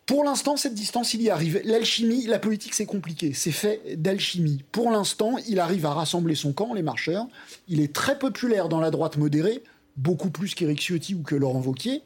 Pour 0.07 0.23
l'instant, 0.23 0.57
cette 0.59 0.75
distance, 0.75 1.15
il 1.15 1.23
y 1.23 1.31
arrive. 1.31 1.63
L'alchimie, 1.65 2.27
la 2.27 2.39
politique, 2.39 2.75
c'est 2.75 2.85
compliqué. 2.85 3.33
C'est 3.33 3.53
fait 3.53 3.97
d'alchimie. 3.97 4.63
Pour 4.71 4.91
l'instant, 4.91 5.37
il 5.49 5.59
arrive 5.59 5.87
à 5.87 5.95
rassembler 5.95 6.35
son 6.35 6.53
camp, 6.53 6.75
les 6.75 6.83
marcheurs. 6.83 7.27
Il 7.69 7.81
est 7.81 7.95
très 7.95 8.19
populaire 8.19 8.69
dans 8.69 8.81
la 8.81 8.91
droite 8.91 9.17
modérée, 9.17 9.63
beaucoup 9.97 10.29
plus 10.29 10.55
qu'Éric 10.55 10.81
Ciotti 10.81 11.15
ou 11.15 11.23
que 11.23 11.35
Laurent 11.35 11.63
Wauquiez. 11.63 12.03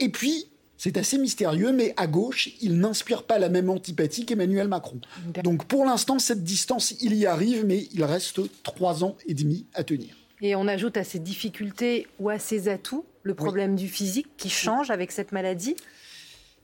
Et 0.00 0.08
puis, 0.08 0.48
c'est 0.86 0.98
assez 0.98 1.18
mystérieux, 1.18 1.72
mais 1.72 1.92
à 1.96 2.06
gauche, 2.06 2.50
il 2.60 2.78
n'inspire 2.78 3.24
pas 3.24 3.40
la 3.40 3.48
même 3.48 3.70
antipathie 3.70 4.24
qu'Emmanuel 4.24 4.68
Macron. 4.68 5.00
Donc 5.42 5.64
pour 5.64 5.84
l'instant, 5.84 6.20
cette 6.20 6.44
distance, 6.44 6.94
il 7.00 7.14
y 7.14 7.26
arrive, 7.26 7.66
mais 7.66 7.88
il 7.92 8.04
reste 8.04 8.40
trois 8.62 9.02
ans 9.02 9.16
et 9.26 9.34
demi 9.34 9.66
à 9.74 9.82
tenir. 9.82 10.14
Et 10.42 10.54
on 10.54 10.68
ajoute 10.68 10.96
à 10.96 11.02
ces 11.02 11.18
difficultés 11.18 12.06
ou 12.20 12.28
à 12.28 12.38
ces 12.38 12.68
atouts 12.68 13.04
le 13.24 13.34
problème 13.34 13.74
du 13.74 13.88
physique 13.88 14.28
qui 14.36 14.48
change 14.48 14.92
avec 14.92 15.10
cette 15.10 15.32
maladie? 15.32 15.74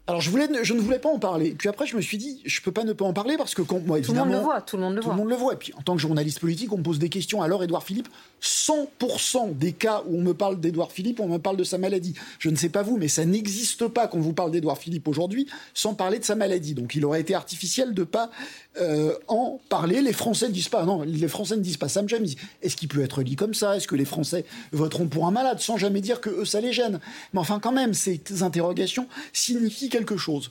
Alors 0.08 0.20
je, 0.20 0.30
voulais, 0.30 0.48
je 0.62 0.74
ne 0.74 0.80
voulais 0.80 0.98
pas 0.98 1.08
en 1.08 1.20
parler. 1.20 1.54
Puis 1.56 1.68
après, 1.68 1.86
je 1.86 1.96
me 1.96 2.00
suis 2.00 2.18
dit, 2.18 2.40
je 2.44 2.60
peux 2.60 2.72
pas 2.72 2.82
ne 2.82 2.92
pas 2.92 3.04
en 3.04 3.12
parler 3.12 3.36
parce 3.36 3.54
que 3.54 3.62
moi, 3.86 3.98
évidemment, 3.98 4.00
tout 4.00 4.12
le 4.12 4.14
monde 4.14 4.32
le 4.32 4.38
voit, 4.38 4.60
tout 4.60 4.76
le 4.76 4.82
monde 4.82 4.94
le 4.94 5.00
tout 5.00 5.04
voit. 5.06 5.14
Le 5.14 5.20
monde 5.20 5.30
le 5.30 5.36
voit. 5.36 5.52
Et 5.52 5.56
puis 5.56 5.72
en 5.78 5.82
tant 5.82 5.94
que 5.94 6.00
journaliste 6.00 6.40
politique, 6.40 6.72
on 6.72 6.78
me 6.78 6.82
pose 6.82 6.98
des 6.98 7.08
questions. 7.08 7.40
Alors, 7.40 7.62
Édouard 7.62 7.84
Philippe, 7.84 8.08
100% 8.42 9.56
des 9.56 9.72
cas 9.72 10.02
où 10.08 10.18
on 10.18 10.20
me 10.20 10.34
parle 10.34 10.58
d'Édouard 10.58 10.90
Philippe, 10.90 11.20
on 11.20 11.28
me 11.28 11.38
parle 11.38 11.56
de 11.56 11.62
sa 11.62 11.78
maladie. 11.78 12.14
Je 12.40 12.50
ne 12.50 12.56
sais 12.56 12.68
pas 12.68 12.82
vous, 12.82 12.96
mais 12.96 13.06
ça 13.06 13.24
n'existe 13.24 13.86
pas 13.86 14.08
qu'on 14.08 14.20
vous 14.20 14.32
parle 14.32 14.50
d'Édouard 14.50 14.76
Philippe 14.76 15.06
aujourd'hui 15.06 15.46
sans 15.72 15.94
parler 15.94 16.18
de 16.18 16.24
sa 16.24 16.34
maladie. 16.34 16.74
Donc 16.74 16.96
il 16.96 17.04
aurait 17.04 17.20
été 17.20 17.36
artificiel 17.36 17.94
de 17.94 18.02
pas 18.02 18.32
euh, 18.80 19.14
en 19.28 19.60
parler. 19.68 20.02
Les 20.02 20.12
Français 20.12 20.48
ne 20.48 20.52
disent 20.52 20.68
pas, 20.68 20.84
non, 20.84 21.02
les 21.02 21.28
Français 21.28 21.56
ne 21.56 21.62
disent 21.62 21.76
pas. 21.76 21.88
Sam 21.88 22.08
James 22.08 22.26
est-ce 22.62 22.74
qu'il 22.74 22.88
peut 22.88 23.02
être 23.02 23.22
dit 23.22 23.36
comme 23.36 23.54
ça? 23.54 23.76
Est-ce 23.76 23.86
que 23.86 23.94
les 23.94 24.04
Français 24.04 24.44
voteront 24.72 25.06
pour 25.06 25.28
un 25.28 25.30
malade? 25.30 25.60
Sans 25.60 25.76
jamais 25.76 26.00
dire 26.00 26.20
que 26.20 26.30
eux, 26.30 26.44
ça 26.44 26.60
les 26.60 26.72
gêne 26.72 26.98
Mais 27.34 27.40
enfin, 27.40 27.60
quand 27.60 27.72
même, 27.72 27.94
ces 27.94 28.20
interrogations 28.42 29.06
signifient 29.32 29.91
quelque 29.92 30.16
chose. 30.16 30.50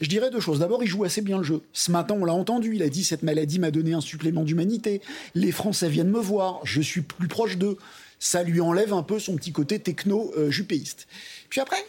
Je 0.00 0.08
dirais 0.08 0.30
deux 0.30 0.40
choses. 0.40 0.58
D'abord, 0.58 0.82
il 0.82 0.88
joue 0.88 1.04
assez 1.04 1.22
bien 1.22 1.38
le 1.38 1.44
jeu. 1.44 1.62
Ce 1.72 1.90
matin, 1.90 2.14
on 2.18 2.24
l'a 2.24 2.34
entendu, 2.34 2.74
il 2.74 2.82
a 2.82 2.88
dit 2.88 3.04
cette 3.04 3.22
maladie 3.22 3.58
m'a 3.58 3.70
donné 3.70 3.94
un 3.94 4.00
supplément 4.00 4.42
d'humanité. 4.42 5.00
Les 5.34 5.52
Français 5.52 5.88
viennent 5.88 6.10
me 6.10 6.20
voir, 6.20 6.60
je 6.64 6.80
suis 6.80 7.02
plus 7.02 7.28
proche 7.28 7.56
d'eux. 7.56 7.78
Ça 8.18 8.42
lui 8.42 8.60
enlève 8.60 8.92
un 8.92 9.02
peu 9.02 9.18
son 9.18 9.36
petit 9.36 9.52
côté 9.52 9.78
techno-jupéiste. 9.78 11.06
Puis 11.48 11.60
après, 11.60 11.84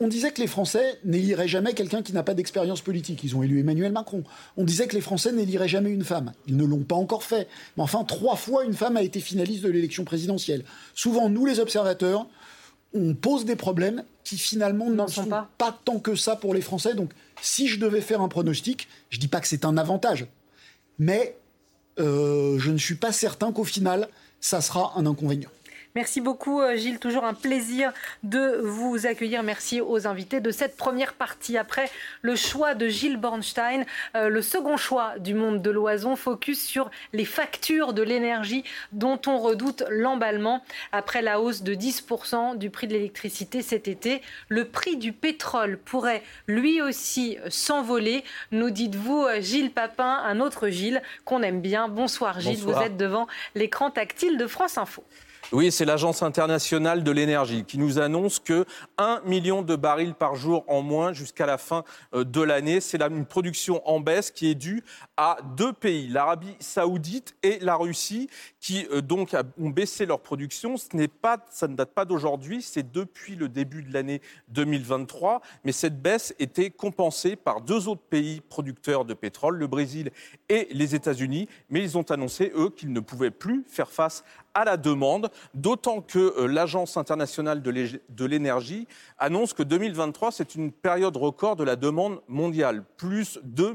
on 0.00 0.08
disait 0.08 0.30
que 0.30 0.40
les 0.40 0.46
Français 0.46 0.98
n'éliraient 1.04 1.48
jamais 1.48 1.74
quelqu'un 1.74 2.02
qui 2.02 2.12
n'a 2.12 2.22
pas 2.22 2.34
d'expérience 2.34 2.80
politique. 2.80 3.22
Ils 3.24 3.36
ont 3.36 3.42
élu 3.42 3.60
Emmanuel 3.60 3.92
Macron. 3.92 4.24
On 4.56 4.64
disait 4.64 4.86
que 4.86 4.94
les 4.94 5.00
Français 5.00 5.32
n'éliraient 5.32 5.68
jamais 5.68 5.90
une 5.90 6.04
femme. 6.04 6.32
Ils 6.46 6.56
ne 6.56 6.64
l'ont 6.64 6.82
pas 6.82 6.96
encore 6.96 7.22
fait. 7.22 7.48
Mais 7.76 7.82
enfin, 7.82 8.04
trois 8.04 8.36
fois, 8.36 8.64
une 8.64 8.74
femme 8.74 8.96
a 8.96 9.02
été 9.02 9.20
finaliste 9.20 9.62
de 9.62 9.70
l'élection 9.70 10.04
présidentielle. 10.04 10.64
Souvent, 10.94 11.28
nous, 11.28 11.46
les 11.46 11.60
observateurs, 11.60 12.26
on 12.94 13.14
pose 13.14 13.44
des 13.44 13.56
problèmes 13.56 14.04
qui 14.22 14.38
finalement 14.38 14.88
ne 14.88 15.06
sont 15.06 15.26
pas. 15.26 15.50
pas. 15.58 15.78
tant 15.84 15.98
que 15.98 16.14
ça 16.14 16.36
pour 16.36 16.54
les 16.54 16.60
Français. 16.60 16.94
Donc, 16.94 17.10
si 17.42 17.68
je 17.68 17.78
devais 17.78 18.00
faire 18.00 18.20
un 18.20 18.28
pronostic, 18.28 18.88
je 19.10 19.18
dis 19.18 19.28
pas 19.28 19.40
que 19.40 19.48
c'est 19.48 19.64
un 19.64 19.76
avantage, 19.76 20.26
mais 20.98 21.36
euh, 21.98 22.58
je 22.58 22.70
ne 22.70 22.78
suis 22.78 22.94
pas 22.94 23.12
certain 23.12 23.52
qu'au 23.52 23.64
final, 23.64 24.08
ça 24.40 24.60
sera 24.60 24.92
un 24.96 25.06
inconvénient. 25.06 25.50
Merci 25.96 26.20
beaucoup 26.20 26.60
euh, 26.60 26.74
Gilles, 26.74 26.98
toujours 26.98 27.22
un 27.22 27.34
plaisir 27.34 27.92
de 28.24 28.58
vous 28.64 29.06
accueillir. 29.06 29.44
Merci 29.44 29.80
aux 29.80 30.08
invités 30.08 30.40
de 30.40 30.50
cette 30.50 30.76
première 30.76 31.12
partie. 31.12 31.56
Après 31.56 31.88
le 32.20 32.34
choix 32.34 32.74
de 32.74 32.88
Gilles 32.88 33.16
Bornstein, 33.16 33.86
euh, 34.16 34.28
le 34.28 34.42
second 34.42 34.76
choix 34.76 35.16
du 35.20 35.34
monde 35.34 35.62
de 35.62 35.70
l'oison 35.70 36.16
focus 36.16 36.60
sur 36.60 36.90
les 37.12 37.24
factures 37.24 37.92
de 37.92 38.02
l'énergie 38.02 38.64
dont 38.90 39.20
on 39.28 39.38
redoute 39.38 39.84
l'emballement. 39.88 40.64
Après 40.90 41.22
la 41.22 41.40
hausse 41.40 41.62
de 41.62 41.76
10% 41.76 42.58
du 42.58 42.70
prix 42.70 42.88
de 42.88 42.94
l'électricité 42.94 43.62
cet 43.62 43.86
été, 43.86 44.20
le 44.48 44.64
prix 44.64 44.96
du 44.96 45.12
pétrole 45.12 45.78
pourrait 45.78 46.24
lui 46.48 46.82
aussi 46.82 47.38
s'envoler. 47.50 48.24
Nous 48.50 48.70
dites-vous 48.70 49.28
Gilles 49.38 49.70
Papin, 49.70 50.24
un 50.24 50.40
autre 50.40 50.70
Gilles 50.70 51.02
qu'on 51.24 51.42
aime 51.42 51.60
bien. 51.60 51.86
Bonsoir 51.86 52.40
Gilles, 52.40 52.64
vous 52.64 52.82
êtes 52.82 52.96
devant 52.96 53.28
l'écran 53.54 53.92
tactile 53.92 54.38
de 54.38 54.48
France 54.48 54.76
Info. 54.76 55.04
Oui, 55.52 55.70
c'est 55.70 55.84
l'Agence 55.84 56.22
internationale 56.22 57.04
de 57.04 57.10
l'énergie 57.10 57.64
qui 57.64 57.76
nous 57.76 57.98
annonce 57.98 58.38
que 58.38 58.64
1 58.96 59.20
million 59.26 59.60
de 59.60 59.76
barils 59.76 60.14
par 60.14 60.36
jour 60.36 60.64
en 60.68 60.80
moins 60.80 61.12
jusqu'à 61.12 61.44
la 61.44 61.58
fin 61.58 61.84
euh, 62.14 62.24
de 62.24 62.40
l'année. 62.40 62.80
C'est 62.80 63.00
une 63.02 63.26
production 63.26 63.86
en 63.86 64.00
baisse 64.00 64.30
qui 64.30 64.50
est 64.50 64.54
due 64.54 64.82
à 65.18 65.36
deux 65.56 65.72
pays, 65.72 66.08
l'Arabie 66.08 66.56
saoudite 66.60 67.36
et 67.42 67.58
la 67.60 67.76
Russie, 67.76 68.30
qui 68.58 68.86
euh, 68.90 69.02
donc 69.02 69.36
ont 69.60 69.68
baissé 69.68 70.06
leur 70.06 70.20
production. 70.20 70.76
Ce 70.78 70.88
pas, 71.06 71.44
ça 71.50 71.68
ne 71.68 71.76
date 71.76 71.92
pas 71.92 72.06
d'aujourd'hui, 72.06 72.62
c'est 72.62 72.90
depuis 72.90 73.36
le 73.36 73.48
début 73.48 73.82
de 73.82 73.92
l'année 73.92 74.22
2023. 74.48 75.42
Mais 75.64 75.72
cette 75.72 76.00
baisse 76.00 76.34
était 76.38 76.70
compensée 76.70 77.36
par 77.36 77.60
deux 77.60 77.86
autres 77.88 78.02
pays 78.08 78.40
producteurs 78.40 79.04
de 79.04 79.12
pétrole, 79.12 79.58
le 79.58 79.66
Brésil 79.66 80.10
et 80.48 80.68
les 80.72 80.94
États-Unis. 80.94 81.48
Mais 81.68 81.82
ils 81.82 81.98
ont 81.98 82.10
annoncé, 82.10 82.50
eux, 82.56 82.70
qu'ils 82.70 82.92
ne 82.92 83.00
pouvaient 83.00 83.30
plus 83.30 83.64
faire 83.68 83.90
face 83.90 84.24
à 84.54 84.64
la 84.64 84.76
demande, 84.76 85.30
d'autant 85.52 86.00
que 86.00 86.18
euh, 86.38 86.46
l'Agence 86.46 86.96
internationale 86.96 87.62
de 87.62 88.24
l'énergie 88.24 88.86
annonce 89.18 89.52
que 89.52 89.62
2023, 89.62 90.32
c'est 90.32 90.54
une 90.54 90.72
période 90.72 91.16
record 91.16 91.56
de 91.56 91.64
la 91.64 91.76
demande 91.76 92.20
mondiale, 92.28 92.84
plus 92.96 93.38
2 93.42 93.74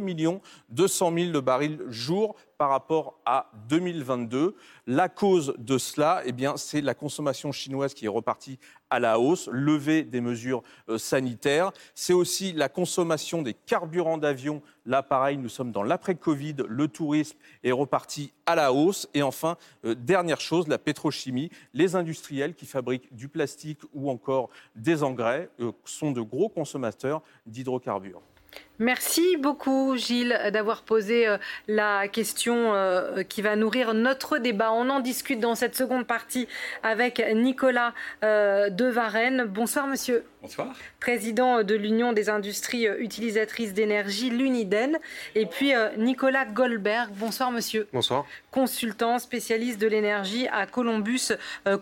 200 0.70 1.14
000 1.14 1.32
de 1.32 1.40
barils 1.40 1.80
jour 1.90 2.36
par 2.60 2.70
rapport 2.70 3.18
à 3.26 3.50
2022. 3.70 4.54
La 4.86 5.08
cause 5.08 5.54
de 5.58 5.78
cela, 5.78 6.22
eh 6.26 6.34
bien, 6.34 6.58
c'est 6.58 6.82
la 6.82 6.94
consommation 6.94 7.54
chinoise 7.54 7.94
qui 7.94 8.04
est 8.04 8.10
repartie 8.10 8.60
à 8.90 9.00
la 9.00 9.18
hausse, 9.18 9.48
levée 9.54 10.04
des 10.04 10.20
mesures 10.20 10.62
euh, 10.90 10.98
sanitaires. 10.98 11.72
C'est 11.96 12.12
aussi 12.12 12.52
la 12.52 12.68
consommation 12.68 13.42
des 13.42 13.54
carburants 13.54 14.18
d'avion. 14.18 14.62
Là, 14.86 15.02
pareil, 15.04 15.38
nous 15.38 15.48
sommes 15.48 15.72
dans 15.72 15.84
l'après-Covid. 15.84 16.56
Le 16.68 16.90
tourisme 16.90 17.38
est 17.64 17.72
reparti 17.72 18.34
à 18.46 18.56
la 18.56 18.74
hausse. 18.74 19.08
Et 19.14 19.22
enfin, 19.22 19.56
euh, 19.86 19.96
dernière 19.96 20.42
chose, 20.42 20.68
la 20.68 20.80
pétrochimie. 20.80 21.50
Les 21.74 21.96
industriels 21.96 22.56
qui 22.56 22.66
fabriquent 22.66 23.16
du 23.16 23.30
plastique 23.30 23.80
ou 23.94 24.10
encore 24.10 24.50
des 24.76 25.02
engrais 25.04 25.50
euh, 25.62 25.72
sont 25.86 26.12
de 26.12 26.22
gros 26.22 26.50
consommateurs 26.50 27.22
d'hydrocarbures. 27.46 28.22
Merci 28.80 29.36
beaucoup 29.36 29.98
Gilles 29.98 30.40
d'avoir 30.54 30.84
posé 30.84 31.28
euh, 31.28 31.38
la 31.68 32.08
question 32.08 32.74
euh, 32.74 33.24
qui 33.24 33.42
va 33.42 33.58
nourrir 33.58 33.94
notre 33.94 34.38
débat. 34.38 34.72
On 34.72 34.90
en 34.90 35.02
discute 35.02 35.42
dans 35.42 35.54
cette 35.54 35.76
seconde 35.76 36.08
partie 36.08 36.48
avec 36.82 37.22
Nicolas 37.36 37.94
euh, 38.24 38.70
de 38.70 38.86
Varennes. 38.86 39.44
Bonsoir 39.44 39.86
monsieur. 39.86 40.24
Bonsoir. 40.42 40.74
Président 41.02 41.64
de 41.64 41.76
l'Union 41.76 42.14
des 42.14 42.30
industries 42.30 42.86
utilisatrices 42.86 43.74
d'énergie, 43.74 44.30
l'UNIDEN. 44.30 44.98
Et 45.36 45.46
puis 45.46 45.74
Nicolas 45.98 46.46
Goldberg. 46.46 47.10
Bonsoir 47.12 47.52
monsieur. 47.52 47.90
Bonsoir. 47.92 48.26
Consultant, 48.50 49.20
spécialiste 49.20 49.82
de 49.82 49.88
l'énergie 49.88 50.48
à 50.48 50.66
Columbus 50.66 51.34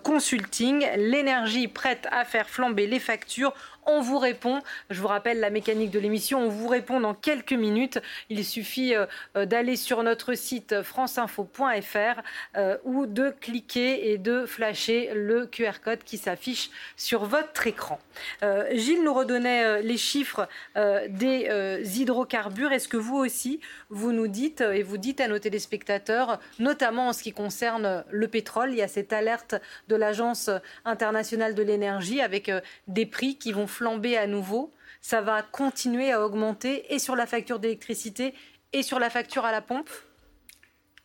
Consulting. 0.01 0.87
L'énergie 0.97 1.67
prête 1.67 2.07
à 2.11 2.25
faire 2.25 2.49
flamber 2.49 2.87
les 2.87 2.99
factures 2.99 3.53
on 3.87 4.01
vous 4.01 4.19
répond. 4.19 4.61
Je 4.89 5.01
vous 5.01 5.07
rappelle 5.07 5.39
la 5.39 5.49
mécanique 5.49 5.91
de 5.91 5.99
l'émission. 5.99 6.41
On 6.41 6.49
vous 6.49 6.67
répond 6.67 6.99
dans 6.99 7.13
quelques 7.13 7.53
minutes. 7.53 7.99
Il 8.29 8.43
suffit 8.45 8.93
euh, 8.93 9.05
euh, 9.35 9.45
d'aller 9.45 9.75
sur 9.75 10.03
notre 10.03 10.33
site 10.33 10.83
franceinfo.fr 10.83 12.21
euh, 12.57 12.77
ou 12.83 13.05
de 13.05 13.33
cliquer 13.39 14.11
et 14.11 14.17
de 14.17 14.45
flasher 14.45 15.11
le 15.15 15.47
QR 15.47 15.79
code 15.83 16.03
qui 16.03 16.17
s'affiche 16.17 16.69
sur 16.97 17.25
votre 17.25 17.65
écran. 17.65 17.99
Gilles 18.71 19.03
nous 19.03 19.13
redonnait 19.13 19.81
les 19.81 19.97
chiffres 19.97 20.47
des 20.75 21.49
hydrocarbures. 21.95 22.71
Est-ce 22.71 22.87
que 22.87 22.97
vous 22.97 23.15
aussi, 23.15 23.59
vous 23.89 24.11
nous 24.11 24.27
dites 24.27 24.61
et 24.61 24.83
vous 24.83 24.97
dites 24.97 25.21
à 25.21 25.27
nos 25.27 25.39
téléspectateurs, 25.39 26.39
notamment 26.59 27.09
en 27.09 27.13
ce 27.13 27.23
qui 27.23 27.31
concerne 27.31 28.03
le 28.09 28.27
pétrole, 28.27 28.71
il 28.71 28.77
y 28.77 28.81
a 28.81 28.87
cette 28.87 29.13
alerte 29.13 29.55
de 29.87 29.95
l'Agence 29.95 30.49
internationale 30.83 31.55
de 31.55 31.63
l'énergie 31.63 32.21
avec 32.21 32.51
des 32.87 33.05
prix 33.05 33.37
qui 33.37 33.51
vont 33.51 33.67
flamber 33.77 34.17
à 34.17 34.27
nouveau. 34.27 34.73
Ça 35.01 35.21
va 35.21 35.41
continuer 35.43 36.11
à 36.11 36.25
augmenter 36.25 36.93
et 36.93 36.99
sur 36.99 37.15
la 37.15 37.25
facture 37.25 37.59
d'électricité 37.59 38.33
et 38.73 38.83
sur 38.83 38.99
la 38.99 39.09
facture 39.09 39.45
à 39.45 39.51
la 39.51 39.61
pompe 39.61 39.89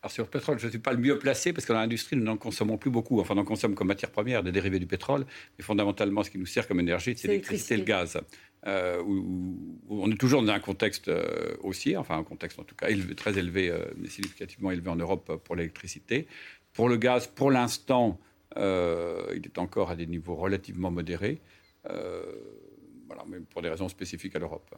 alors 0.02 0.10
sur 0.10 0.24
le 0.24 0.30
pétrole, 0.30 0.58
je 0.58 0.66
ne 0.66 0.70
suis 0.70 0.80
pas 0.80 0.92
le 0.92 0.98
mieux 0.98 1.16
placé 1.16 1.52
parce 1.52 1.64
que 1.64 1.72
dans 1.72 1.78
l'industrie, 1.78 2.16
nous 2.16 2.24
n'en 2.24 2.36
consommons 2.36 2.76
plus 2.76 2.90
beaucoup. 2.90 3.20
Enfin, 3.20 3.36
on 3.36 3.38
en 3.38 3.44
consomme 3.44 3.76
comme 3.76 3.86
matière 3.86 4.10
première 4.10 4.42
des 4.42 4.50
dérivés 4.50 4.80
du 4.80 4.86
pétrole. 4.88 5.24
Mais 5.56 5.62
fondamentalement, 5.62 6.24
ce 6.24 6.30
qui 6.30 6.38
nous 6.38 6.46
sert 6.46 6.66
comme 6.66 6.80
énergie, 6.80 7.14
c'est 7.16 7.28
l'électricité 7.28 7.74
et 7.74 7.76
le 7.76 7.84
gaz. 7.84 8.20
Euh, 8.66 9.00
où, 9.00 9.78
on 9.88 10.10
est 10.10 10.16
toujours 10.16 10.42
dans 10.42 10.52
un 10.52 10.58
contexte 10.58 11.06
euh, 11.06 11.54
haussier, 11.62 11.96
enfin 11.96 12.18
un 12.18 12.24
contexte 12.24 12.58
en 12.58 12.64
tout 12.64 12.74
cas 12.74 12.88
élevé, 12.88 13.14
très 13.14 13.38
élevé, 13.38 13.70
euh, 13.70 13.84
mais 13.96 14.08
significativement 14.08 14.72
élevé 14.72 14.90
en 14.90 14.96
Europe 14.96 15.40
pour 15.44 15.54
l'électricité. 15.54 16.26
Pour 16.72 16.88
le 16.88 16.96
gaz, 16.96 17.28
pour 17.28 17.52
l'instant, 17.52 18.18
il 18.56 19.42
est 19.44 19.58
encore 19.58 19.90
à 19.90 19.96
des 19.96 20.06
niveaux 20.06 20.34
relativement 20.34 20.90
modérés. 20.90 21.40
Voilà, 21.84 23.24
mais 23.26 23.40
pour 23.40 23.62
des 23.62 23.68
raisons 23.68 23.88
spécifiques 23.88 24.34
à 24.36 24.38
l'Europe. 24.38 24.74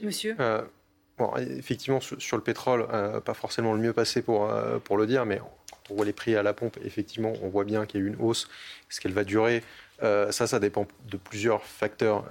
Monsieur 0.00 0.36
euh, 0.40 0.62
bon, 1.18 1.34
Effectivement, 1.36 2.00
sur, 2.00 2.36
le 2.36 2.42
pétrole, 2.42 2.86
euh, 2.92 3.20
pas 3.20 3.34
forcément 3.34 3.72
le 3.74 3.80
mieux 3.80 3.92
passé 3.92 4.22
pour, 4.22 4.50
euh, 4.50 4.78
pour 4.78 4.96
le 4.96 5.06
dire, 5.06 5.26
mais 5.26 5.38
quand 5.38 5.90
on 5.90 5.94
voit 5.96 6.04
les 6.04 6.12
prix 6.12 6.36
à 6.36 6.42
la 6.42 6.52
pompe, 6.52 6.78
effectivement, 6.84 7.32
on 7.42 7.48
voit 7.48 7.64
bien 7.64 7.86
qu'il 7.86 8.00
y 8.00 8.02
a 8.02 8.06
eu 8.06 8.08
une 8.08 8.20
hausse. 8.20 8.48
Est-ce 8.90 9.00
qu'elle 9.00 9.12
va 9.12 9.24
durer? 9.24 9.62
Ça, 10.00 10.46
ça 10.46 10.58
dépend 10.58 10.86
de 11.10 11.16
plusieurs 11.16 11.62
facteurs 11.62 12.24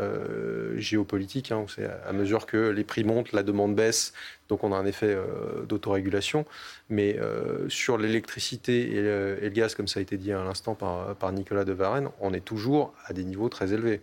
géopolitiques. 0.75 1.51
Hein, 1.51 1.65
à 2.07 2.13
mesure 2.13 2.45
que 2.45 2.69
les 2.69 2.83
prix 2.83 3.03
montent, 3.03 3.31
la 3.31 3.43
demande 3.43 3.75
baisse, 3.75 4.13
donc 4.49 4.63
on 4.63 4.71
a 4.71 4.75
un 4.77 4.85
effet 4.85 5.17
d'autorégulation. 5.67 6.45
Mais 6.89 7.17
sur 7.67 7.97
l'électricité 7.97 8.95
et, 8.95 9.01
le 9.01 9.49
gaz, 9.49 9.75
comme 9.75 9.87
ça 9.87 9.99
a 9.99 10.03
été 10.03 10.17
dit 10.17 10.31
à 10.31 10.43
l'instant 10.43 10.75
par, 10.75 11.31
Nicolas 11.31 11.65
de 11.65 11.73
Varenne, 11.73 12.09
on 12.19 12.33
est 12.33 12.45
toujours 12.45 12.93
à 13.05 13.13
des 13.13 13.23
niveaux 13.23 13.49
très 13.49 13.73
élevés. 13.73 14.01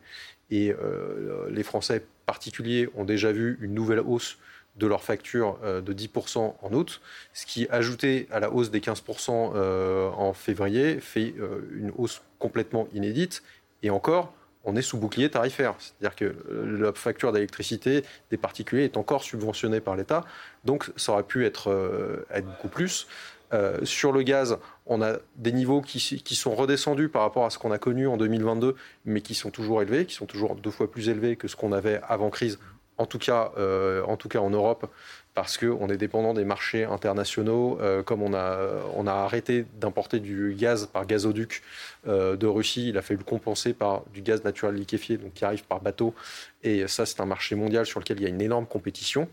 Et 0.52 0.70
euh, 0.70 1.48
les 1.50 1.62
Français 1.62 2.04
particuliers 2.26 2.88
ont 2.94 3.04
déjà 3.04 3.32
vu 3.32 3.58
une 3.62 3.74
nouvelle 3.74 4.00
hausse 4.00 4.38
de 4.76 4.86
leur 4.86 5.02
facture 5.02 5.58
euh, 5.62 5.80
de 5.80 5.92
10% 5.92 6.54
en 6.60 6.72
août, 6.72 7.00
ce 7.32 7.46
qui, 7.46 7.66
ajouté 7.70 8.26
à 8.30 8.40
la 8.40 8.50
hausse 8.50 8.70
des 8.70 8.80
15% 8.80 9.52
euh, 9.54 10.10
en 10.10 10.32
février, 10.32 11.00
fait 11.00 11.34
une 11.72 11.92
hausse 11.96 12.22
complètement 12.38 12.88
inédite. 12.94 13.42
Et 13.82 13.90
encore, 13.90 14.32
on 14.64 14.76
est 14.76 14.82
sous 14.82 14.96
bouclier 14.96 15.28
tarifaire. 15.28 15.74
C'est-à-dire 15.78 16.16
que 16.16 16.34
la 16.80 16.92
facture 16.92 17.32
d'électricité 17.32 18.04
des 18.30 18.36
particuliers 18.36 18.84
est 18.84 18.96
encore 18.96 19.24
subventionnée 19.24 19.80
par 19.80 19.96
l'État. 19.96 20.24
Donc 20.64 20.90
ça 20.96 21.12
aurait 21.12 21.24
pu 21.24 21.44
être, 21.44 22.24
être 22.30 22.46
beaucoup 22.46 22.68
plus. 22.68 23.08
Euh, 23.52 23.84
sur 23.84 24.12
le 24.12 24.22
gaz, 24.22 24.58
on 24.86 25.02
a 25.02 25.16
des 25.36 25.52
niveaux 25.52 25.82
qui, 25.82 26.00
sont 26.34 26.54
redescendus 26.54 27.08
par 27.08 27.22
rapport 27.22 27.44
à 27.44 27.50
ce 27.50 27.58
qu'on 27.58 27.70
a 27.70 27.78
connu 27.78 28.06
en 28.06 28.16
2022, 28.16 28.76
mais 29.04 29.20
qui 29.20 29.34
sont 29.34 29.50
toujours 29.50 29.82
élevés, 29.82 30.06
qui 30.06 30.14
sont 30.14 30.26
toujours 30.26 30.56
deux 30.56 30.70
fois 30.70 30.90
plus 30.90 31.08
élevés 31.08 31.36
que 31.36 31.48
ce 31.48 31.56
qu'on 31.56 31.72
avait 31.72 32.00
avant 32.08 32.30
crise, 32.30 32.58
en 32.98 33.06
tout 33.06 33.18
cas, 33.18 33.52
euh, 33.58 34.02
en, 34.04 34.16
tout 34.16 34.28
cas 34.28 34.38
en 34.38 34.50
Europe, 34.50 34.86
parce 35.34 35.56
qu'on 35.56 35.88
est 35.88 35.96
dépendant 35.96 36.34
des 36.34 36.44
marchés 36.44 36.84
internationaux. 36.84 37.78
Euh, 37.80 38.02
comme 38.02 38.22
on 38.22 38.34
a, 38.34 38.68
on 38.94 39.06
a 39.06 39.12
arrêté 39.12 39.64
d'importer 39.80 40.20
du 40.20 40.54
gaz 40.54 40.86
par 40.86 41.06
gazoduc 41.06 41.62
de 42.06 42.46
Russie, 42.46 42.88
il 42.90 42.98
a 42.98 43.02
fallu 43.02 43.18
le 43.18 43.24
compenser 43.24 43.72
par 43.72 44.02
du 44.12 44.22
gaz 44.22 44.44
naturel 44.44 44.74
liquéfié, 44.74 45.16
donc 45.16 45.34
qui 45.34 45.44
arrive 45.44 45.64
par 45.64 45.80
bateau. 45.80 46.14
Et 46.62 46.86
ça, 46.88 47.06
c'est 47.06 47.20
un 47.20 47.26
marché 47.26 47.54
mondial 47.54 47.86
sur 47.86 48.00
lequel 48.00 48.18
il 48.18 48.24
y 48.24 48.26
a 48.26 48.28
une 48.28 48.42
énorme 48.42 48.66
compétition. 48.66 49.28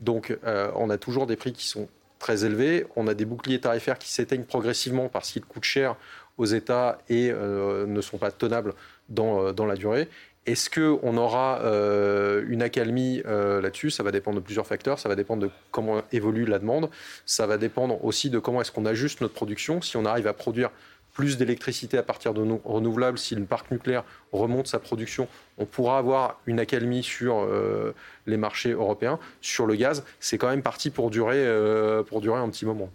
Donc, 0.00 0.36
on 0.44 0.90
a 0.90 0.96
toujours 0.96 1.26
des 1.26 1.36
prix 1.36 1.52
qui 1.52 1.66
sont 1.66 1.88
très 2.18 2.44
élevé. 2.44 2.86
On 2.96 3.06
a 3.06 3.14
des 3.14 3.24
boucliers 3.24 3.60
tarifaires 3.60 3.98
qui 3.98 4.10
s'éteignent 4.10 4.44
progressivement 4.44 5.08
parce 5.08 5.30
qu'ils 5.30 5.44
coûtent 5.44 5.64
cher 5.64 5.96
aux 6.36 6.46
États 6.46 6.98
et 7.08 7.30
euh, 7.30 7.86
ne 7.86 8.00
sont 8.00 8.18
pas 8.18 8.30
tenables 8.30 8.74
dans, 9.08 9.42
euh, 9.42 9.52
dans 9.52 9.66
la 9.66 9.74
durée. 9.74 10.08
Est-ce 10.48 10.70
qu'on 10.70 11.16
aura 11.18 11.60
euh, 11.62 12.42
une 12.48 12.62
accalmie 12.62 13.22
là-dessus? 13.24 13.90
Ça 13.90 14.02
va 14.02 14.10
dépendre 14.10 14.38
de 14.38 14.42
plusieurs 14.42 14.66
facteurs. 14.66 14.98
Ça 14.98 15.08
va 15.08 15.14
dépendre 15.14 15.42
de 15.42 15.50
comment 15.70 16.00
évolue 16.10 16.46
la 16.46 16.58
demande. 16.58 16.88
Ça 17.26 17.46
va 17.46 17.58
dépendre 17.58 18.02
aussi 18.04 18.30
de 18.30 18.38
comment 18.38 18.62
est-ce 18.62 18.72
qu'on 18.72 18.86
ajuste 18.86 19.20
notre 19.20 19.34
production. 19.34 19.82
Si 19.82 19.96
on 19.98 20.06
arrive 20.06 20.26
à 20.26 20.32
produire 20.32 20.70
plus 21.18 21.36
d'électricité 21.36 21.98
à 21.98 22.04
partir 22.04 22.32
de 22.32 22.46
renouvelables, 22.64 23.18
si 23.18 23.34
le 23.34 23.44
parc 23.44 23.72
nucléaire 23.72 24.04
remonte 24.30 24.68
sa 24.68 24.78
production, 24.78 25.26
on 25.58 25.64
pourra 25.64 25.98
avoir 25.98 26.40
une 26.46 26.60
accalmie 26.60 27.02
sur 27.02 27.40
euh, 27.40 27.92
les 28.26 28.36
marchés 28.36 28.70
européens. 28.70 29.18
Sur 29.40 29.66
le 29.66 29.74
gaz, 29.74 30.04
c'est 30.20 30.38
quand 30.38 30.48
même 30.48 30.62
parti 30.62 30.90
pour 30.90 31.10
durer, 31.10 31.44
euh, 31.44 32.04
pour 32.04 32.20
durer 32.20 32.38
un 32.38 32.48
petit 32.48 32.64
moment. 32.64 32.88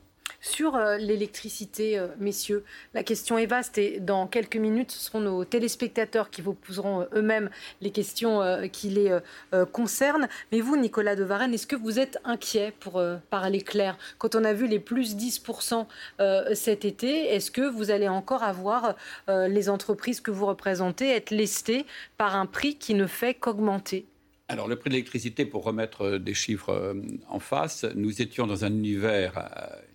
Sur 0.45 0.75
euh, 0.75 0.97
l'électricité, 0.97 1.97
euh, 1.97 2.07
messieurs, 2.19 2.65
la 2.93 3.01
question 3.01 3.37
est 3.37 3.45
vaste 3.45 3.77
et 3.77 4.01
dans 4.01 4.27
quelques 4.27 4.57
minutes, 4.57 4.91
ce 4.91 4.99
seront 4.99 5.21
nos 5.21 5.45
téléspectateurs 5.45 6.29
qui 6.29 6.41
vous 6.41 6.53
poseront 6.53 6.99
euh, 6.99 7.05
eux-mêmes 7.15 7.49
les 7.79 7.91
questions 7.91 8.41
qui 8.71 8.89
les 8.89 9.17
concernent. 9.71 10.27
Mais 10.51 10.59
vous, 10.59 10.75
Nicolas 10.75 11.15
de 11.15 11.23
Varenne, 11.23 11.53
est-ce 11.53 11.67
que 11.67 11.77
vous 11.77 11.97
êtes 11.97 12.17
inquiet 12.25 12.73
pour 12.79 13.01
parler 13.29 13.61
clair? 13.61 13.97
Quand 14.17 14.35
on 14.35 14.43
a 14.43 14.53
vu 14.53 14.67
les 14.67 14.79
plus 14.79 15.15
10% 15.15 15.85
cet 16.53 16.85
été, 16.85 17.33
est-ce 17.33 17.51
que 17.51 17.61
vous 17.61 17.91
allez 17.91 18.07
encore 18.07 18.43
avoir 18.43 18.95
les 19.27 19.69
entreprises 19.69 20.21
que 20.21 20.31
vous 20.31 20.45
représentez 20.45 21.09
être 21.09 21.31
lestées 21.31 21.85
par 22.17 22.35
un 22.35 22.45
prix 22.45 22.75
qui 22.75 22.93
ne 22.93 23.07
fait 23.07 23.33
qu'augmenter? 23.33 24.05
Alors, 24.49 24.67
le 24.67 24.75
prix 24.75 24.89
de 24.89 24.95
l'électricité, 24.95 25.45
pour 25.45 25.63
remettre 25.63 26.17
des 26.17 26.33
chiffres 26.33 26.95
en 27.29 27.39
face, 27.39 27.85
nous 27.95 28.21
étions 28.21 28.47
dans 28.47 28.65
un 28.65 28.71
univers 28.71 29.49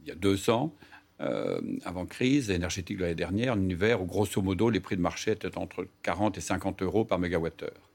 il 0.09 0.13
y 0.13 0.13
a 0.13 0.21
deux 0.21 0.49
ans, 0.49 0.75
euh, 1.21 1.61
avant 1.85 2.07
crise 2.07 2.51
énergétique 2.51 2.97
de 2.97 3.03
l'année 3.03 3.15
dernière, 3.15 3.53
un 3.53 3.61
univers 3.61 4.01
où 4.01 4.07
grosso 4.07 4.41
modo 4.41 4.71
les 4.71 4.81
prix 4.81 4.97
de 4.97 5.03
marché 5.03 5.33
étaient 5.33 5.59
entre 5.59 5.87
40 6.03 6.39
et 6.39 6.41
50 6.41 6.81
euros 6.83 7.05
par 7.05 7.19
mégawattheure. 7.19 7.91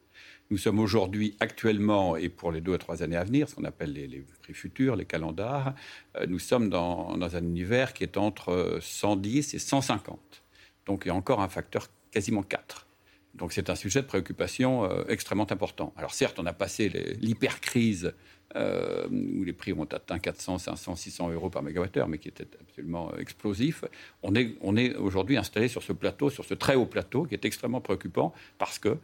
Nous 0.51 0.57
sommes 0.57 0.79
aujourd'hui 0.79 1.35
actuellement, 1.39 2.15
et 2.15 2.29
pour 2.29 2.51
les 2.51 2.61
deux 2.61 2.75
à 2.75 2.77
trois 2.77 3.01
années 3.01 3.15
à 3.15 3.23
venir, 3.23 3.49
ce 3.49 3.55
qu'on 3.55 3.63
appelle 3.63 3.93
les, 3.93 4.23
prix 4.43 4.53
futurs, 4.53 4.95
les 4.95 5.05
calendars, 5.05 5.73
euh, 6.17 6.27
nous 6.27 6.37
sommes 6.37 6.69
dans, 6.69 7.17
dans, 7.17 7.35
un 7.35 7.43
univers 7.43 7.93
qui 7.93 8.03
est 8.03 8.17
entre 8.17 8.77
110 8.79 9.55
et 9.55 9.59
150. 9.59 10.43
Donc 10.85 11.03
il 11.05 11.07
y 11.07 11.11
a 11.11 11.15
encore 11.15 11.41
un 11.41 11.49
facteur 11.49 11.87
quasiment 12.11 12.43
4. 12.43 12.85
Donc 13.33 13.53
c'est 13.53 13.71
un 13.71 13.75
sujet 13.75 14.03
de 14.03 14.07
préoccupation 14.07 14.83
euh, 14.83 15.03
extrêmement 15.07 15.51
important. 15.51 15.93
Alors 15.97 16.13
certes, 16.13 16.37
on 16.37 16.45
a 16.45 16.53
passé 16.53 16.89
l'hypercrise 17.19 18.13
euh, 18.55 19.07
où 19.09 19.43
les 19.43 19.53
prix 19.53 19.73
ont 19.73 19.83
atteint 19.85 20.19
400, 20.19 20.57
500, 20.59 20.95
600 20.95 21.31
euros 21.31 21.49
par 21.49 21.63
mégawattheure, 21.63 22.07
mais 22.07 22.17
qui 22.17 22.27
était 22.27 22.47
absolument 22.61 23.11
euh, 23.13 23.19
explosif. 23.19 23.83
On 24.21 24.35
est, 24.35 24.55
on 24.61 24.77
est 24.77 24.95
aujourd'hui 24.95 25.37
installé 25.37 25.67
sur 25.67 25.83
ce 25.83 25.93
plateau, 25.93 26.29
sur 26.29 26.45
ce 26.45 26.53
très 26.53 26.75
haut 26.75 26.85
plateau, 26.85 27.23
qui 27.25 27.33
est 27.33 27.45
extrêmement 27.45 27.81
préoccupant 27.81 28.33
parce 28.57 28.79
que, 28.79 28.97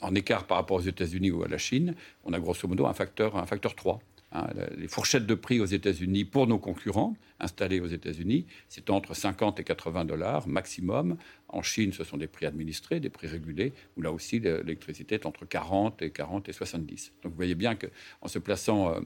en 0.00 0.14
écart 0.14 0.46
par 0.46 0.56
rapport 0.56 0.78
aux 0.78 0.88
États-Unis 0.88 1.30
ou 1.30 1.42
à 1.42 1.48
la 1.48 1.58
Chine, 1.58 1.94
on 2.24 2.32
a 2.32 2.40
grosso 2.40 2.66
modo 2.66 2.86
un 2.86 2.94
facteur, 2.94 3.36
un 3.36 3.44
facteur 3.44 3.74
3. 3.74 4.00
Hein, 4.34 4.46
les 4.78 4.88
fourchettes 4.88 5.26
de 5.26 5.34
prix 5.34 5.60
aux 5.60 5.66
États-Unis 5.66 6.24
pour 6.24 6.46
nos 6.46 6.58
concurrents 6.58 7.14
installés 7.38 7.80
aux 7.80 7.86
États-Unis, 7.86 8.46
c'est 8.68 8.88
entre 8.88 9.14
50 9.14 9.60
et 9.60 9.64
80 9.64 10.06
dollars 10.06 10.48
maximum. 10.48 11.16
En 11.52 11.62
Chine, 11.62 11.92
ce 11.92 12.02
sont 12.02 12.16
des 12.16 12.26
prix 12.26 12.46
administrés, 12.46 12.98
des 12.98 13.10
prix 13.10 13.26
régulés, 13.26 13.72
où 13.96 14.02
là 14.02 14.10
aussi 14.10 14.40
l'électricité 14.40 15.16
est 15.16 15.26
entre 15.26 15.44
40 15.44 16.02
et 16.02 16.10
40 16.10 16.48
et 16.48 16.52
70. 16.52 17.12
Donc 17.22 17.32
vous 17.32 17.36
voyez 17.36 17.54
bien 17.54 17.74
qu'en 17.74 18.28
se 18.28 18.38
plaçant 18.38 18.90
euh, 18.90 19.00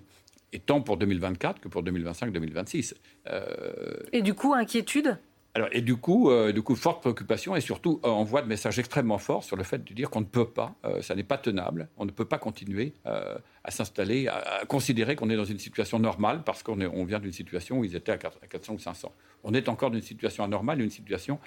et 0.53 0.61
tant 0.61 0.81
pour 0.81 0.97
2024 0.97 1.61
que 1.61 1.69
pour 1.69 1.83
2025-2026. 1.83 2.95
Euh, 3.29 3.97
et 4.13 4.23
du 4.23 4.35
coup, 4.35 4.55
inquiétude? 4.55 5.19
Alors, 5.57 5.71
et 5.73 5.81
du 5.81 5.97
coup, 5.97 6.31
euh, 6.31 6.53
du 6.53 6.61
forte 6.77 7.01
préoccupation 7.01 7.57
et 7.57 7.63
surtout, 7.63 7.99
euh, 8.05 8.11
de 8.43 8.47
messages 8.47 8.79
extrêmement 8.79 9.17
forts 9.17 9.43
sur 9.43 9.57
le 9.57 9.65
fait 9.65 9.83
de 9.83 9.95
dire 9.95 10.11
qu'on 10.11 10.21
ne 10.21 10.27
peut 10.27 10.51
pas, 10.51 10.75
ça 11.01 11.15
n'est 11.15 11.23
pas 11.23 11.39
tenable, 11.39 11.89
on 11.97 12.05
ne 12.05 12.11
peut 12.11 12.27
pas 12.27 12.37
continuer 12.37 12.93
à 13.07 13.71
s'installer, 13.71 14.29
à, 14.29 14.67
considérer 14.69 15.17
qu'on 15.17 15.31
est 15.31 15.37
dans 15.37 15.47
une 15.47 15.59
situation 15.59 15.99
normale 15.99 16.43
parce 16.45 16.63
qu'on 16.63 16.79
on 16.83 17.05
vient 17.05 17.21
d'une 17.21 17.33
situation 17.33 17.79
où 17.79 17.85
ils 17.87 17.97
étaient 17.97 18.13
à 18.13 18.19
400 18.19 18.75
ou 18.75 18.79
500. 18.79 19.11
On 19.45 19.55
est 19.55 19.71
encore 19.71 19.91
dans 19.91 19.97
une 19.97 20.03
situation 20.03 20.45
anormale, 20.45 20.83
une 20.83 20.91
situation 20.91 21.39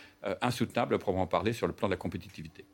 insoutenable, 0.42 0.98
proprement 0.98 1.28
parler, 1.28 1.54
sur 1.54 1.68
le 1.68 1.74
plan 1.74 1.88
de 1.88 1.94
la 1.94 1.98
compétitivité. 1.98 2.66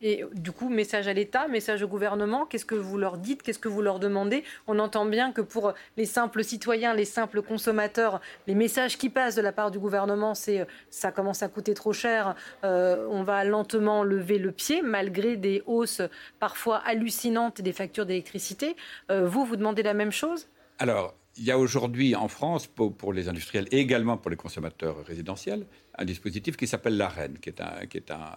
Et 0.00 0.24
du 0.34 0.52
coup, 0.52 0.68
message 0.68 1.08
à 1.08 1.12
l'État, 1.12 1.48
message 1.48 1.82
au 1.82 1.88
gouvernement, 1.88 2.46
qu'est-ce 2.46 2.64
que 2.64 2.74
vous 2.74 2.98
leur 2.98 3.16
dites, 3.16 3.42
qu'est-ce 3.42 3.58
que 3.58 3.68
vous 3.68 3.80
leur 3.80 3.98
demandez? 3.98 4.44
On 4.66 4.78
entend 4.78 5.06
bien 5.06 5.32
que 5.32 5.40
pour 5.40 5.72
les 5.96 6.04
simples 6.04 6.44
citoyens, 6.44 6.94
les 6.94 7.04
simples 7.04 7.42
consommateurs, 7.42 8.20
les 8.46 8.54
messages 8.54 8.98
qui 8.98 9.08
passent 9.08 9.36
de 9.36 9.42
la 9.42 9.52
part 9.52 9.70
du 9.70 9.78
gouvernement, 9.78 10.34
c'est 10.34 10.60
euh, 10.60 10.64
ça 10.90 11.12
commence 11.12 11.42
à 11.42 11.48
coûter 11.48 11.74
trop 11.74 11.92
cher, 11.92 12.34
euh, 12.64 13.06
on 13.10 13.22
va 13.22 13.44
lentement 13.44 14.02
lever 14.02 14.38
le 14.38 14.52
pied 14.52 14.82
malgré 14.82 15.36
des 15.36 15.62
hausses 15.66 16.02
parfois 16.38 16.78
hallucinantes 16.78 17.60
des 17.60 17.72
factures 17.72 18.06
d'électricité. 18.06 18.76
Euh, 19.10 19.26
vous, 19.26 19.44
vous 19.44 19.56
demandez 19.56 19.82
la 19.82 19.94
même 19.94 20.12
chose? 20.12 20.48
Alors, 20.78 21.14
il 21.36 21.44
y 21.44 21.50
a 21.50 21.58
aujourd'hui 21.58 22.14
en 22.14 22.28
France, 22.28 22.66
pour, 22.66 23.12
les 23.12 23.28
industriels 23.28 23.66
et 23.72 23.78
également 23.78 24.16
pour 24.16 24.30
les 24.30 24.36
consommateurs 24.36 25.04
résidentiels, 25.04 25.66
un 25.96 26.04
dispositif 26.04 26.56
qui 26.56 26.66
s'appelle 26.66 26.96
l'AREN, 26.96 27.34
qui 27.40 27.52
qui 27.88 27.96
est 27.96 28.10
un 28.10 28.30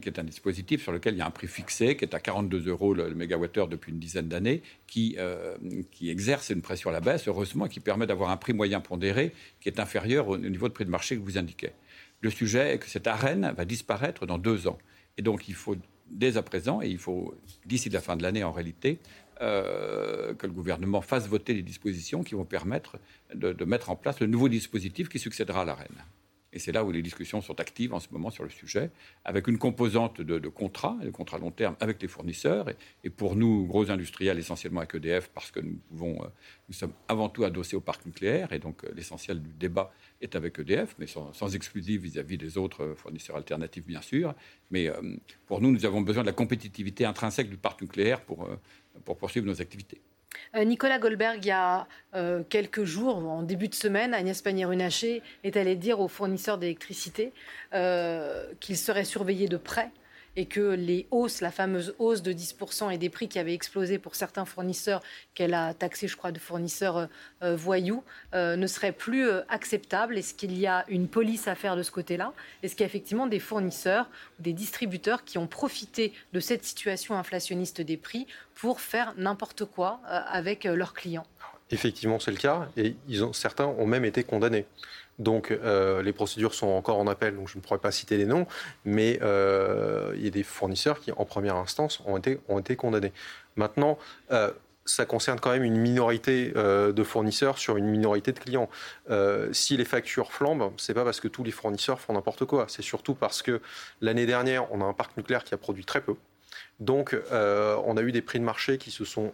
qui 0.00 0.08
est 0.08 0.18
un 0.18 0.24
dispositif 0.24 0.82
sur 0.82 0.92
lequel 0.92 1.14
il 1.14 1.18
y 1.18 1.20
a 1.20 1.26
un 1.26 1.30
prix 1.30 1.46
fixé, 1.46 1.96
qui 1.96 2.04
est 2.04 2.14
à 2.14 2.20
42 2.20 2.68
euros 2.68 2.94
le, 2.94 3.14
mégawattheure 3.14 3.68
depuis 3.68 3.92
une 3.92 3.98
dizaine 3.98 4.28
d'années, 4.28 4.62
qui, 4.86 5.16
euh, 5.18 5.56
qui 5.90 6.10
exerce 6.10 6.50
une 6.50 6.62
pression 6.62 6.90
à 6.90 6.92
la 6.92 7.00
baisse, 7.00 7.28
heureusement, 7.28 7.66
et 7.66 7.68
qui 7.68 7.80
permet 7.80 8.06
d'avoir 8.06 8.30
un 8.30 8.36
prix 8.36 8.52
moyen 8.52 8.80
pondéré 8.80 9.32
qui 9.60 9.68
est 9.68 9.80
inférieur 9.80 10.28
au, 10.28 10.38
niveau 10.38 10.68
de 10.68 10.72
prix 10.72 10.84
de 10.84 10.90
marché 10.90 11.16
que 11.16 11.22
vous 11.22 11.38
indiquez. 11.38 11.70
Le 12.20 12.30
sujet 12.30 12.74
est 12.74 12.78
que 12.78 12.88
cette 12.88 13.06
arène 13.06 13.52
va 13.56 13.64
disparaître 13.64 14.26
dans 14.26 14.38
deux 14.38 14.66
ans. 14.66 14.78
Et 15.18 15.22
donc, 15.22 15.48
il 15.48 15.54
faut, 15.54 15.76
dès 16.10 16.36
à 16.36 16.42
présent, 16.42 16.82
et 16.82 16.88
il 16.88 16.98
faut, 16.98 17.34
d'ici 17.64 17.88
la 17.90 18.00
fin 18.00 18.16
de 18.16 18.22
l'année 18.22 18.44
en 18.44 18.52
réalité, 18.52 18.98
euh, 19.42 20.32
que 20.34 20.46
le 20.46 20.52
gouvernement 20.52 21.02
fasse 21.02 21.28
voter 21.28 21.52
les 21.52 21.62
dispositions 21.62 22.22
qui 22.22 22.34
vont 22.34 22.46
permettre 22.46 22.96
de, 23.34 23.52
de 23.52 23.64
mettre 23.66 23.90
en 23.90 23.96
place 23.96 24.18
le 24.20 24.26
nouveau 24.26 24.48
dispositif 24.48 25.08
qui 25.10 25.18
succédera 25.18 25.62
à 25.62 25.64
l'arène. 25.66 26.04
Et 26.56 26.58
c'est 26.58 26.72
là 26.72 26.84
où 26.84 26.90
les 26.90 27.02
discussions 27.02 27.42
sont 27.42 27.60
actives 27.60 27.92
en 27.92 28.00
ce 28.00 28.08
moment 28.10 28.30
sur 28.30 28.42
le 28.42 28.48
sujet, 28.48 28.90
avec 29.26 29.46
une 29.46 29.58
composante 29.58 30.22
de, 30.22 30.38
de 30.38 30.48
contrats, 30.48 30.96
de 31.02 31.10
contrats 31.10 31.36
long 31.36 31.50
terme 31.50 31.76
avec 31.80 32.00
les 32.00 32.08
fournisseurs. 32.08 32.70
Et, 33.04 33.10
pour 33.10 33.36
nous, 33.36 33.66
gros 33.66 33.90
industriels, 33.90 34.38
essentiellement 34.38 34.80
avec 34.80 34.94
EDF, 34.94 35.28
parce 35.34 35.50
que 35.50 35.60
euh, 35.60 35.64
nous 35.92 36.18
sommes 36.70 36.94
avant 37.08 37.28
tout 37.28 37.44
adossés 37.44 37.76
au 37.76 37.82
parc 37.82 38.06
nucléaire. 38.06 38.54
Et 38.54 38.58
donc, 38.58 38.84
euh, 38.84 38.88
l'essentiel 38.96 39.42
du 39.42 39.52
débat 39.52 39.92
est 40.22 40.34
avec 40.34 40.58
EDF, 40.58 40.94
mais 40.98 41.06
sans, 41.06 41.30
sans 41.34 41.46
vis-à-vis 41.46 42.38
des 42.38 42.56
autres 42.56 42.84
euh, 42.84 42.94
fournisseurs 42.94 43.36
alternatifs, 43.36 43.84
bien 43.84 44.00
sûr. 44.00 44.34
Mais 44.70 44.90
pour 45.46 45.60
nous, 45.60 45.70
nous 45.70 45.84
avons 45.84 46.00
besoin 46.00 46.22
de 46.22 46.28
la 46.28 46.32
compétitivité 46.32 47.04
intrinsèque 47.04 47.50
du 47.50 47.58
parc 47.58 47.82
nucléaire 47.82 48.22
pour 48.22 48.48
poursuivre 49.18 49.46
nos 49.46 49.60
activités. 49.60 50.00
Euh, 50.54 50.64
Nicolas 50.64 50.98
Goldberg, 50.98 51.38
il 51.42 51.48
y 51.48 51.50
a 51.50 51.86
euh, 52.14 52.42
quelques 52.48 52.84
jours, 52.84 53.16
en 53.16 53.42
début 53.42 53.68
de 53.68 53.74
semaine, 53.74 54.14
Agnès 54.14 54.40
Pannier-Runacher 54.40 55.22
est 55.44 55.56
allée 55.56 55.76
dire 55.76 56.00
aux 56.00 56.08
fournisseurs 56.08 56.58
d'électricité 56.58 57.32
euh, 57.74 58.46
qu'ils 58.60 58.76
seraient 58.76 59.04
surveillés 59.04 59.48
de 59.48 59.56
près 59.56 59.90
et 60.36 60.46
que 60.46 60.60
les 60.60 61.06
hausses, 61.10 61.40
la 61.40 61.50
fameuse 61.50 61.94
hausse 61.98 62.22
de 62.22 62.32
10% 62.32 62.92
et 62.92 62.98
des 62.98 63.08
prix 63.08 63.28
qui 63.28 63.38
avaient 63.38 63.54
explosé 63.54 63.98
pour 63.98 64.14
certains 64.14 64.44
fournisseurs, 64.44 65.02
qu'elle 65.34 65.54
a 65.54 65.74
taxé, 65.74 66.08
je 66.08 66.16
crois, 66.16 66.32
de 66.32 66.38
fournisseurs 66.38 66.96
euh, 66.98 67.06
euh, 67.42 67.56
voyous, 67.56 68.04
euh, 68.34 68.56
ne 68.56 68.66
seraient 68.66 68.92
plus 68.92 69.28
acceptables 69.48 70.18
Est-ce 70.18 70.34
qu'il 70.34 70.56
y 70.58 70.66
a 70.66 70.84
une 70.88 71.08
police 71.08 71.48
à 71.48 71.54
faire 71.54 71.76
de 71.76 71.82
ce 71.82 71.90
côté-là? 71.90 72.32
Est-ce 72.62 72.74
qu'il 72.74 72.82
y 72.82 72.84
a 72.84 72.88
effectivement 72.88 73.26
des 73.26 73.40
fournisseurs, 73.40 74.08
des 74.38 74.52
distributeurs 74.52 75.24
qui 75.24 75.38
ont 75.38 75.46
profité 75.46 76.12
de 76.32 76.40
cette 76.40 76.64
situation 76.64 77.16
inflationniste 77.16 77.80
des 77.80 77.96
prix 77.96 78.26
pour 78.54 78.80
faire 78.80 79.14
n'importe 79.16 79.64
quoi 79.64 80.00
avec 80.06 80.64
leurs 80.64 80.94
clients? 80.94 81.26
Effectivement, 81.70 82.20
c'est 82.20 82.30
le 82.30 82.36
cas, 82.36 82.68
et 82.76 82.94
certains 83.32 83.66
ont 83.66 83.86
même 83.86 84.04
été 84.04 84.22
condamnés. 84.22 84.66
Donc 85.18 85.50
euh, 85.50 86.02
les 86.02 86.12
procédures 86.12 86.54
sont 86.54 86.68
encore 86.68 86.98
en 86.98 87.06
appel, 87.06 87.34
donc 87.34 87.48
je 87.48 87.56
ne 87.56 87.62
pourrais 87.62 87.78
pas 87.78 87.90
citer 87.90 88.16
les 88.16 88.26
noms, 88.26 88.46
mais 88.84 89.18
euh, 89.22 90.12
il 90.16 90.24
y 90.24 90.28
a 90.28 90.30
des 90.30 90.42
fournisseurs 90.42 91.00
qui, 91.00 91.10
en 91.12 91.24
première 91.24 91.56
instance, 91.56 92.02
ont 92.06 92.16
été, 92.16 92.38
ont 92.48 92.58
été 92.58 92.76
condamnés. 92.76 93.12
Maintenant, 93.56 93.98
euh, 94.30 94.50
ça 94.84 95.06
concerne 95.06 95.40
quand 95.40 95.50
même 95.50 95.64
une 95.64 95.78
minorité 95.78 96.52
de 96.52 97.02
fournisseurs 97.02 97.58
sur 97.58 97.76
une 97.76 97.86
minorité 97.86 98.30
de 98.30 98.38
clients. 98.38 98.70
si 99.50 99.76
les 99.76 99.84
factures 99.84 100.30
flambent, 100.30 100.70
c'est 100.76 100.94
pas 100.94 101.02
parce 101.02 101.18
que 101.18 101.26
tous 101.26 101.42
les 101.42 101.50
fournisseurs 101.50 101.98
font 101.98 102.12
n'importe 102.12 102.44
quoi, 102.44 102.66
c'est 102.68 102.82
surtout 102.82 103.16
parce 103.16 103.42
que 103.42 103.60
l'année 104.00 104.26
dernière, 104.26 104.72
on 104.72 104.80
a 104.80 104.84
un 104.84 104.92
parc 104.92 105.16
nucléaire 105.16 105.42
qui 105.42 105.54
a 105.54 105.56
produit 105.56 105.84
très 105.84 106.00
peu. 106.00 106.14
Donc, 106.78 107.16
on 107.32 107.96
a 107.96 108.02
eu 108.02 108.12
des 108.12 108.22
prix 108.22 108.38
de 108.38 108.44
marché 108.44 108.78
qui 108.78 108.92
se 108.92 109.04
sont 109.04 109.32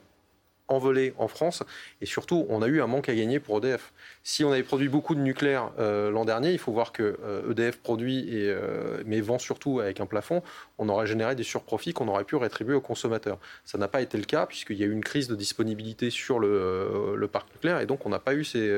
envolé 0.69 1.15
en 1.19 1.29
France. 1.29 1.63
Et 2.01 2.07
surtout, 2.07 2.47
on 2.49 2.63
a 2.63 2.67
eu 2.67 2.81
un 2.81 2.87
manque 2.87 3.09
à 3.09 3.15
gagner 3.15 3.41
pour 3.41 3.59
EDF. 3.59 3.93
Si 4.23 4.45
on 4.45 4.53
avait 4.53 4.63
produit 4.63 4.89
beaucoup 4.89 5.15
de 5.15 5.21
nucléaire 5.21 5.71
euh, 5.79 6.11
l'an 6.11 6.25
dernier, 6.25 6.53
il 6.53 6.59
faut 6.59 6.73
voir 6.73 6.93
que 6.93 7.19
EDF 7.51 7.75
euh, 7.75 7.79
e 7.79 7.83
produit, 7.83 8.19
et, 8.29 8.49
euh, 8.49 9.03
mais 9.07 9.21
vend 9.21 9.39
surtout 9.39 9.81
avec 9.81 10.01
un 10.01 10.07
plafond, 10.07 10.43
on 10.83 10.89
aurait 10.89 11.07
généré 11.07 11.35
des 11.35 11.43
surprofits 11.43 11.93
qu'on 11.93 12.09
aurait 12.09 12.24
pu 12.24 12.37
rétribuer 12.37 12.74
aux 12.74 12.80
consommateurs. 12.80 13.39
Ça 13.64 13.78
n'a 13.78 13.89
pas 13.89 14.01
été 14.01 14.18
le 14.18 14.24
cas, 14.24 14.47
puisqu'il 14.47 14.76
y 14.76 14.83
a 14.83 14.87
eu 14.87 14.93
une 14.93 15.05
crise 15.05 15.28
de 15.28 15.35
disponibilité 15.35 16.11
sur 16.11 16.39
le, 16.39 17.14
le 17.16 17.28
parc 17.28 17.53
nucléaire, 17.55 17.80
et 17.80 17.87
donc 17.87 18.07
on 18.07 18.09
n'a 18.09 18.18
pas 18.18 18.35
eu 18.35 18.45
ces, 18.45 18.70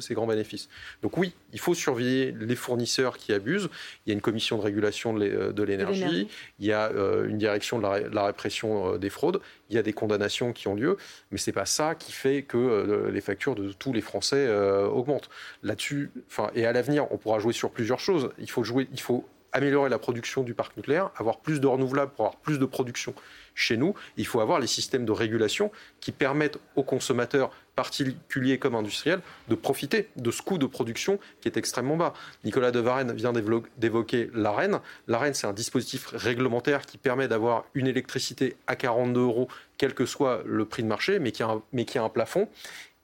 ces, 0.00 0.14
grands 0.14 0.26
bénéfices. 0.26 0.68
Donc 1.02 1.16
oui, 1.18 1.32
il 1.52 1.60
faut 1.60 1.74
surveiller 1.74 2.34
les 2.38 2.56
fournisseurs 2.56 3.16
qui 3.16 3.32
abusent. 3.32 3.68
Il 4.06 4.10
y 4.10 4.12
a 4.12 4.14
une 4.14 4.20
commission 4.20 4.56
de 4.58 4.62
régulation 4.62 5.12
de 5.14 5.62
l'énergie, 5.62 6.28
il 6.58 6.66
y 6.66 6.72
a 6.72 6.90
une 7.26 7.38
direction 7.38 7.78
de 7.78 7.82
la, 7.82 8.00
de 8.00 8.14
la 8.14 8.26
répression 8.26 8.96
des 8.96 9.10
fraudes, 9.10 9.40
il 9.70 9.76
y 9.76 9.78
a 9.78 9.82
des 9.82 9.92
condamnations 9.92 10.52
qui 10.52 10.68
ont 10.68 10.74
lieu, 10.74 10.96
mais 11.30 11.38
ce 11.38 11.50
n'est 11.50 11.54
pas 11.54 11.66
ça 11.66 11.94
qui 11.94 12.12
fait 12.12 12.42
que 12.42 12.56
euh, 12.56 13.10
les 13.10 13.20
factures 13.20 13.54
de 13.54 13.72
tous 13.72 13.92
les 13.92 14.00
Français 14.00 14.46
euh, 14.46 14.86
augmentent. 14.86 15.28
Là-dessus, 15.62 16.10
et 16.54 16.66
à 16.66 16.72
l'avenir, 16.72 17.10
on 17.12 17.18
pourra 17.18 17.38
jouer 17.38 17.52
sur 17.52 17.70
plusieurs 17.70 18.00
choses. 18.00 18.30
Il 18.38 18.50
faut 18.50 18.64
jouer, 18.64 18.88
il 18.92 19.00
faut 19.00 19.26
améliorer 19.52 19.88
la 19.88 19.98
production 19.98 20.42
du 20.42 20.54
parc 20.54 20.76
nucléaire, 20.76 21.10
avoir 21.16 21.38
plus 21.38 21.60
de 21.60 21.66
renouvelables 21.66 22.12
pour 22.12 22.26
avoir 22.26 22.40
plus 22.40 22.58
de 22.58 22.66
production 22.66 23.14
chez 23.54 23.76
nous. 23.76 23.94
Il 24.16 24.26
faut 24.26 24.40
avoir 24.40 24.60
les 24.60 24.66
systèmes 24.66 25.04
de 25.04 25.12
régulation 25.12 25.70
qui 26.00 26.12
permettent 26.12 26.58
aux 26.76 26.84
consommateurs 26.84 27.50
particuliers 27.74 28.58
comme 28.58 28.74
industriels 28.74 29.20
de 29.48 29.54
profiter 29.54 30.08
de 30.16 30.30
ce 30.32 30.42
coût 30.42 30.58
de 30.58 30.66
production 30.66 31.18
qui 31.40 31.48
est 31.48 31.56
extrêmement 31.56 31.96
bas. 31.96 32.12
Nicolas 32.44 32.72
de 32.72 32.80
Varenne 32.80 33.12
vient 33.12 33.32
d'évoquer 33.32 34.30
l'AREN. 34.34 34.80
L'AREN, 35.06 35.32
c'est 35.32 35.46
un 35.46 35.52
dispositif 35.52 36.08
réglementaire 36.12 36.86
qui 36.86 36.98
permet 36.98 37.28
d'avoir 37.28 37.64
une 37.74 37.86
électricité 37.86 38.56
à 38.66 38.74
42 38.74 39.20
euros, 39.20 39.48
quel 39.76 39.94
que 39.94 40.06
soit 40.06 40.42
le 40.44 40.64
prix 40.64 40.82
de 40.82 40.88
marché, 40.88 41.20
mais 41.20 41.30
qui 41.30 41.44
a 41.44 41.60
mais 41.72 41.84
qui 41.84 41.98
a 41.98 42.02
un 42.02 42.08
plafond 42.08 42.48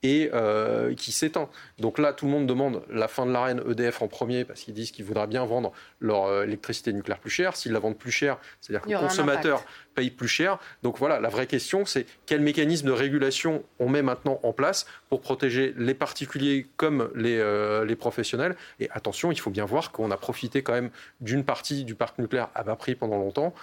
et 0.04 0.30
euh, 0.34 0.94
qui 0.94 1.10
s'étend. 1.10 1.50
Donc 1.78 1.98
là, 1.98 2.12
tout 2.12 2.26
le 2.26 2.30
monde 2.30 2.46
demande 2.46 2.82
la 2.90 3.08
fin 3.08 3.24
de 3.24 3.32
l'arène 3.32 3.62
EDF 3.68 4.02
en 4.02 4.06
premier 4.06 4.44
parce 4.44 4.60
qu'ils 4.60 4.74
disent 4.74 4.92
qu'ils 4.92 5.06
voudraient 5.06 5.26
bien 5.26 5.44
vendre 5.46 5.72
leur 5.98 6.26
euh, 6.26 6.44
électricité 6.44 6.92
nucléaire 6.92 7.18
plus 7.18 7.30
cher. 7.30 7.56
S'ils 7.56 7.72
la 7.72 7.78
vendent 7.78 7.98
plus 7.98 8.12
cher, 8.12 8.38
c'est-à-dire 8.60 8.82
que 8.82 8.90
le 8.90 8.98
consommateur 8.98 9.64
paye 9.94 10.10
plus 10.10 10.28
cher. 10.28 10.58
Donc 10.82 10.98
voilà, 10.98 11.20
la 11.20 11.28
vraie 11.28 11.46
question, 11.46 11.86
c'est 11.86 12.06
quel 12.26 12.40
mécanisme 12.40 12.86
de 12.86 12.92
régulation 12.92 13.62
on 13.78 13.88
met 13.88 14.02
maintenant 14.02 14.40
en 14.42 14.52
place 14.52 14.86
pour 15.08 15.20
protéger 15.20 15.74
les 15.76 15.94
particuliers 15.94 16.66
comme 16.76 17.10
les, 17.14 17.38
euh, 17.38 17.84
les 17.84 17.96
professionnels. 17.96 18.56
Et 18.80 18.90
attention, 18.90 19.32
il 19.32 19.38
faut 19.38 19.50
bien 19.50 19.64
voir 19.64 19.92
qu'on 19.92 20.10
a 20.10 20.16
profité 20.16 20.62
quand 20.62 20.72
même 20.72 20.90
d'une 21.20 21.44
partie 21.44 21.84
du 21.84 21.94
parc 21.94 22.18
nucléaire 22.18 22.48
à 22.54 22.64
bas 22.64 22.76
prix 22.76 22.94
pendant 22.94 23.18
longtemps. 23.18 23.54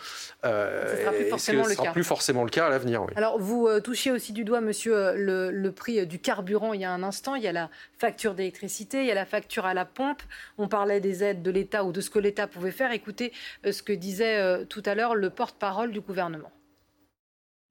Euh, 0.46 0.96
ce 0.96 1.02
sera 1.02 1.12
plus 1.12 1.30
forcément, 1.30 1.68
le, 1.68 1.74
sera 1.74 1.92
plus 1.92 2.04
forcément 2.04 2.44
le 2.44 2.50
cas 2.50 2.68
à 2.68 2.70
l'avenir. 2.70 3.06
Alors 3.16 3.40
vous 3.40 3.68
euh, 3.68 3.82
touchiez 3.82 4.12
aussi 4.12 4.32
du 4.32 4.44
doigt, 4.44 4.62
monsieur, 4.62 5.14
le, 5.16 5.52
le 5.52 5.72
prix 5.72 6.06
du 6.08 6.20
carburant 6.20 6.74
il 6.74 6.82
y 6.82 6.86
a 6.86 6.92
un 6.92 7.04
instant. 7.04 7.36
Il 7.36 7.44
y 7.44 7.48
a 7.48 7.52
la 7.52 7.70
facture 7.98 8.34
d'électricité, 8.34 9.02
il 9.02 9.08
y 9.08 9.12
a 9.12 9.16
la 9.16 9.26
facture 9.26 9.66
à 9.66 9.74
la 9.74 9.86
pompe. 9.86 10.22
On 10.58 10.68
parlait 10.68 11.00
des 11.00 11.24
aides 11.24 11.42
de 11.42 11.52
l'État 11.52 11.84
ou 11.84 11.92
de 11.92 12.02
ce 12.02 12.10
que 12.10 12.20
l'État 12.20 12.48
pouvait 12.48 12.72
faire. 12.72 12.92
Écoutez 12.92 13.34
ce 13.70 13.84
que 13.84 13.94
disait 13.94 14.66
tout 14.66 14.84
à 14.86 14.96
l'heure 14.96 15.16
le 15.16 15.30
porte-parole 15.30 15.92
du 15.92 16.00
gouvernement 16.00 16.21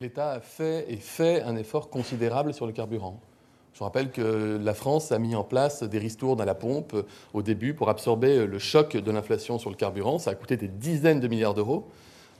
L'État 0.01 0.33
a 0.33 0.41
fait 0.41 0.91
et 0.91 0.97
fait 0.97 1.43
un 1.43 1.57
effort 1.57 1.91
considérable 1.91 2.55
sur 2.55 2.67
le 2.67 2.73
carburant. 2.73 3.21
Je 3.75 3.85
rappelle 3.85 4.11
que 4.11 4.59
la 4.61 4.75
France 4.75 5.13
a 5.13 5.19
mis 5.19 5.35
en 5.37 5.45
place 5.45 5.83
des 5.83 5.99
ristournes 5.99 6.41
à 6.41 6.45
la 6.45 6.55
pompe 6.55 6.97
au 7.33 7.43
début 7.43 7.75
pour 7.75 7.89
absorber 7.89 8.47
le 8.47 8.59
choc 8.59 8.97
de 8.97 9.11
l'inflation 9.11 9.59
sur 9.59 9.71
le 9.71 9.77
carburant. 9.77 10.19
Ça 10.19 10.33
a 10.33 10.35
coûté 10.35 10.57
des 10.57 10.69
dizaines 10.69 11.21
de 11.21 11.29
milliards 11.29 11.55
d'euros. 11.55 11.89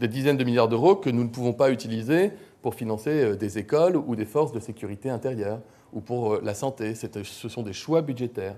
Des 0.01 0.09
dizaines 0.09 0.39
de 0.39 0.45
milliards 0.45 0.69
d'euros 0.69 0.97
que 0.97 1.11
nous 1.11 1.23
ne 1.23 1.29
pouvons 1.29 1.53
pas 1.53 1.71
utiliser 1.71 2.33
pour 2.63 2.75
financer 2.75 3.37
des 3.37 3.59
écoles 3.59 3.97
ou 3.97 4.17
des 4.17 4.25
forces 4.25 4.53
de 4.53 4.61
sécurité 4.61 5.11
intérieure 5.11 5.61
ou 5.93 6.01
pour 6.01 6.41
la 6.41 6.55
santé. 6.55 6.95
Ce 6.95 7.49
sont 7.49 7.63
des 7.63 7.73
choix 7.73 8.03
budgétaires. 8.03 8.57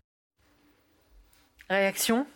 Réaction? 1.68 2.26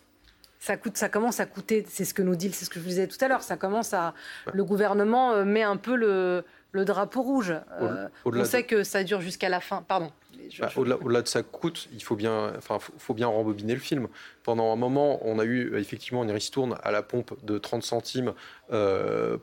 Ça, 0.67 0.77
coûte, 0.77 0.97
ça 0.97 1.09
commence 1.09 1.39
à 1.39 1.47
coûter, 1.47 1.87
c'est 1.89 2.05
ce 2.05 2.13
que 2.13 2.23
nous 2.23 2.35
dit, 2.35 2.51
c'est 2.53 2.65
ce 2.65 2.71
que 2.71 2.81
je 2.81 2.81
vous 2.81 2.89
disais 2.89 3.07
tout 3.07 3.25
à 3.25 3.29
l'heure, 3.29 3.43
ça 3.43 3.57
commence 3.57 3.95
à. 3.95 4.15
Le 4.53 4.65
gouvernement 4.65 5.33
euh, 5.33 5.45
met 5.45 5.63
un 5.63 5.77
peu 5.77 5.95
le, 5.95 6.45
le 6.73 6.85
drapeau 6.85 7.23
rouge. 7.23 7.55
Euh, 7.81 8.09
on 8.25 8.45
sait 8.45 8.65
que 8.65 8.83
ça 8.83 9.05
dure 9.05 9.21
jusqu'à 9.21 9.49
la 9.49 9.61
fin. 9.61 9.85
Pardon. 9.87 10.11
Bah, 10.59 10.69
au-delà, 10.77 11.23
de 11.23 11.29
ça 11.29 11.45
coûte, 11.45 11.89
il 11.93 12.03
faut 12.03 12.17
bien, 12.17 12.53
enfin, 12.59 12.79
faut, 12.81 13.15
bien 13.15 13.29
rembobiner 13.29 13.75
le 13.75 13.81
film. 13.81 14.09
Pendant 14.43 14.73
un 14.73 14.77
moment, 14.77 15.21
on 15.23 15.39
a 15.39 15.45
eu 15.45 15.73
euh, 15.73 15.79
effectivement 15.79 16.25
une 16.25 16.33
ristourne 16.33 16.77
à 16.83 16.91
la 16.91 17.03
pompe 17.03 17.33
de 17.45 17.59
30 17.59 17.85
centimes 17.85 18.33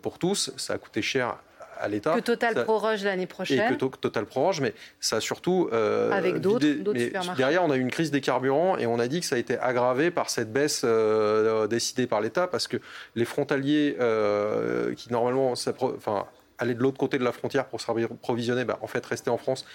pour 0.01 0.19
tous. 0.19 0.51
Ça 0.57 0.74
a 0.74 0.78
coûté 0.78 1.01
cher 1.01 1.38
à 1.84 1.89
l'État. 1.89 2.15
Que 2.15 2.21
Total 2.21 2.63
proroge 2.63 3.03
l'année 3.03 3.27
prochaine. 3.27 3.73
Et 3.73 3.77
que 3.77 3.86
Total 3.97 4.25
proroge, 4.25 4.61
mais 4.61 4.73
ça 4.99 5.17
a 5.17 5.19
surtout. 5.19 5.69
Euh, 5.73 6.11
Avec 6.11 6.39
d'autres 6.39 6.65
supermarchés. 6.65 7.38
Derrière, 7.38 7.63
on 7.63 7.71
a 7.71 7.75
eu 7.75 7.81
une 7.81 7.91
crise 7.91 8.09
des 8.09 8.21
carburants 8.21 8.77
et 8.77 8.88
on 8.88 8.99
a 8.99 9.07
dit 9.07 9.19
que 9.19 9.25
ça 9.25 9.36
a 9.36 9.39
été 9.39 9.57
aggravé 9.59 10.09
par 10.09 10.29
cette 10.29 10.51
baisse 10.51 10.81
euh, 10.86 11.67
décidée 11.67 12.07
par 12.07 12.21
l'État 12.21 12.47
parce 12.47 12.67
que 12.67 12.77
les 13.15 13.25
frontaliers 13.25 13.97
euh, 13.99 14.93
qui 14.95 15.11
normalement 15.11 15.51
enfin, 15.51 16.25
allaient 16.57 16.73
de 16.73 16.81
l'autre 16.81 16.97
côté 16.97 17.17
de 17.17 17.23
la 17.23 17.34
frontière 17.34 17.65
pour 17.65 17.81
s'approvisionner, 17.81 18.63
bah, 18.63 18.79
en 18.81 18.88
fait, 18.88 19.05
restaient 19.05 19.29
en 19.29 19.38
France. 19.38 19.65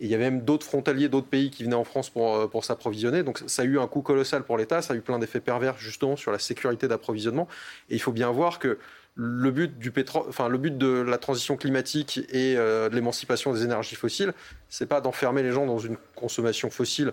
Et 0.00 0.06
il 0.06 0.10
y 0.10 0.14
avait 0.14 0.30
même 0.30 0.40
d'autres 0.40 0.66
frontaliers, 0.66 1.08
d'autres 1.08 1.28
pays 1.28 1.50
qui 1.50 1.62
venaient 1.62 1.76
en 1.76 1.84
France 1.84 2.10
pour, 2.10 2.50
pour 2.50 2.64
s'approvisionner. 2.64 3.22
Donc 3.22 3.40
ça 3.46 3.62
a 3.62 3.64
eu 3.64 3.78
un 3.78 3.86
coût 3.86 4.02
colossal 4.02 4.42
pour 4.42 4.58
l'État, 4.58 4.82
ça 4.82 4.94
a 4.94 4.96
eu 4.96 5.00
plein 5.00 5.20
d'effets 5.20 5.40
pervers 5.40 5.78
justement 5.78 6.16
sur 6.16 6.32
la 6.32 6.40
sécurité 6.40 6.88
d'approvisionnement. 6.88 7.46
Et 7.88 7.94
il 7.94 8.00
faut 8.00 8.10
bien 8.10 8.30
voir 8.30 8.58
que 8.58 8.78
le 9.14 9.50
but 9.50 9.78
du 9.78 9.92
enfin 10.28 10.48
le 10.48 10.58
but 10.58 10.78
de 10.78 10.88
la 10.88 11.18
transition 11.18 11.56
climatique 11.56 12.20
et 12.30 12.56
euh, 12.56 12.88
de 12.88 12.94
l'émancipation 12.94 13.52
des 13.52 13.62
énergies 13.64 13.94
fossiles, 13.94 14.32
c'est 14.68 14.86
pas 14.86 15.00
d'enfermer 15.00 15.42
les 15.42 15.52
gens 15.52 15.66
dans 15.66 15.78
une 15.78 15.96
consommation 16.14 16.70
fossile 16.70 17.12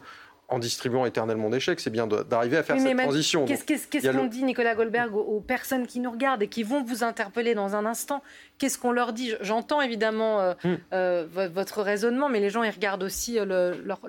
en 0.49 0.59
distribuant 0.59 1.05
éternellement 1.05 1.49
des 1.49 1.59
chèques, 1.59 1.79
c'est 1.79 1.89
bien 1.89 2.07
d'arriver 2.07 2.57
à 2.57 2.63
faire 2.63 2.79
cette 2.79 2.97
transition. 2.97 3.45
Qu'est-ce 3.45 4.11
qu'on 4.11 4.25
dit, 4.25 4.43
Nicolas 4.43 4.75
Goldberg, 4.75 5.15
aux, 5.15 5.39
personnes 5.39 5.85
qui 5.87 5.99
nous 5.99 6.11
regardent 6.11 6.41
et 6.41 6.47
qui 6.47 6.63
vont 6.63 6.83
vous 6.83 7.03
interpeller 7.03 7.53
dans 7.53 7.75
un 7.75 7.85
instant 7.85 8.23
Qu'est-ce 8.57 8.77
qu'on 8.77 8.91
leur 8.91 9.13
dit? 9.13 9.33
J'entends 9.41 9.81
évidemment 9.81 10.41
euh, 10.41 10.53
hmm. 10.63 10.75
euh, 10.91 11.27
votre 11.53 11.81
raisonnement, 11.81 12.27
mais 12.27 12.39
les 12.39 12.49
gens, 12.49 12.63
ils 12.63 12.71
regardent 12.71 13.03
aussi 13.03 13.37
leur, 13.39 13.99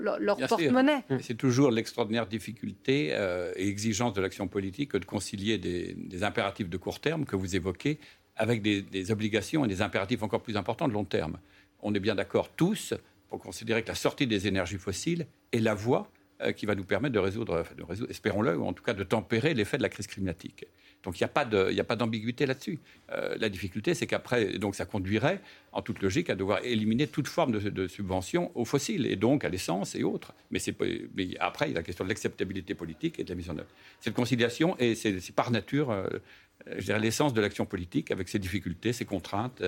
porte-monnaie. 0.49 1.05
C'est 1.21 1.37
toujours 1.37 1.71
l'extraordinaire 1.71 2.27
difficulté 2.27 3.09
et 3.57 3.69
exigence 3.69 4.13
de 4.15 4.21
l'action 4.21 4.49
politique 4.49 4.97
de 4.97 5.05
concilier 5.05 5.59
des, 5.59 5.95
des, 5.95 6.25
impératifs 6.25 6.69
de 6.69 6.77
court 6.77 7.01
terme 7.01 7.25
que 7.25 7.37
vous 7.37 7.55
évoquez 7.55 7.99
avec 8.37 8.63
des, 8.63 8.83
des 8.83 9.11
obligations 9.11 9.65
et 9.65 9.69
des 9.69 9.83
impératifs 9.83 10.23
encore 10.23 10.41
plus 10.41 10.57
importants 10.57 10.89
de 10.89 10.93
long 10.93 11.05
terme. 11.05 11.39
On 11.83 11.95
est 11.95 12.01
bien 12.01 12.15
d'accord 12.15 12.49
tous 12.51 12.95
pour 13.29 13.39
considérer 13.39 13.83
que 13.83 13.89
la 13.89 13.95
sortie 13.95 14.27
des 14.27 14.47
énergies 14.47 14.79
fossiles 14.79 15.27
est 15.53 15.61
la 15.61 15.75
voie 15.75 16.09
euh, 16.09 16.20
qui 16.57 16.67
va 16.67 16.75
nous 16.75 16.85
permettre 16.85 17.15
de 17.15 17.19
résoudre, 17.19 17.65
espérons-le, 18.09 18.57
ou 18.57 18.65
en 18.67 18.73
tout 18.73 18.83
cas 18.83 18.95
de 18.95 19.05
tempérer 19.05 19.55
l'effet 19.55 19.77
de 19.77 19.83
la 19.83 19.89
crise 19.89 20.07
climatique. 20.07 20.67
Donc 21.03 21.19
il 21.19 21.25
n'y 21.25 21.81
a 21.81 21.85
pas 21.85 21.97
d'ambiguïté 21.97 22.47
là-dessus. 22.47 22.79
Euh, 23.13 23.37
la 23.39 23.49
difficulté, 23.49 23.95
c'est 23.95 24.07
qu'après, 24.07 24.59
donc 24.59 24.75
ça 24.75 24.85
conduirait, 24.85 25.41
en 25.73 25.83
toute 25.83 26.03
logique, 26.03 26.29
à 26.29 26.35
devoir 26.35 26.63
éliminer 26.65 27.07
toute 27.07 27.29
forme 27.29 27.53
de, 27.53 27.71
de 27.71 27.89
subvention 27.89 28.51
aux 28.55 28.65
fossiles 28.65 29.07
et 29.07 29.17
donc 29.17 29.45
à 29.45 29.49
l'essence 29.49 29.95
et 29.95 30.03
autres. 30.03 30.35
Mais, 30.51 30.61
mais, 31.15 31.29
après, 31.41 31.69
il 31.69 31.73
y 31.73 31.75
a 31.75 31.79
la 31.79 31.83
question 31.83 32.05
de 32.05 32.11
l'acceptabilité 32.11 32.75
politique 32.75 33.19
et 33.19 33.25
de 33.25 33.31
la 33.31 33.35
mise 33.35 33.49
en 33.49 33.57
œuvre. 33.57 33.71
Cette 34.01 34.15
conciliation, 34.15 34.77
et 34.79 34.95
c'est 34.95 35.35
par 35.35 35.51
nature, 35.51 35.91
euh, 35.91 36.07
je 36.67 36.85
dirais, 36.85 36.99
l'essence 36.99 37.35
de 37.35 37.41
l'action 37.41 37.67
politique, 37.67 38.11
avec 38.11 38.29
ses 38.29 38.39
difficultés, 38.39 38.93
ses 38.93 39.05
contraintes 39.05 39.63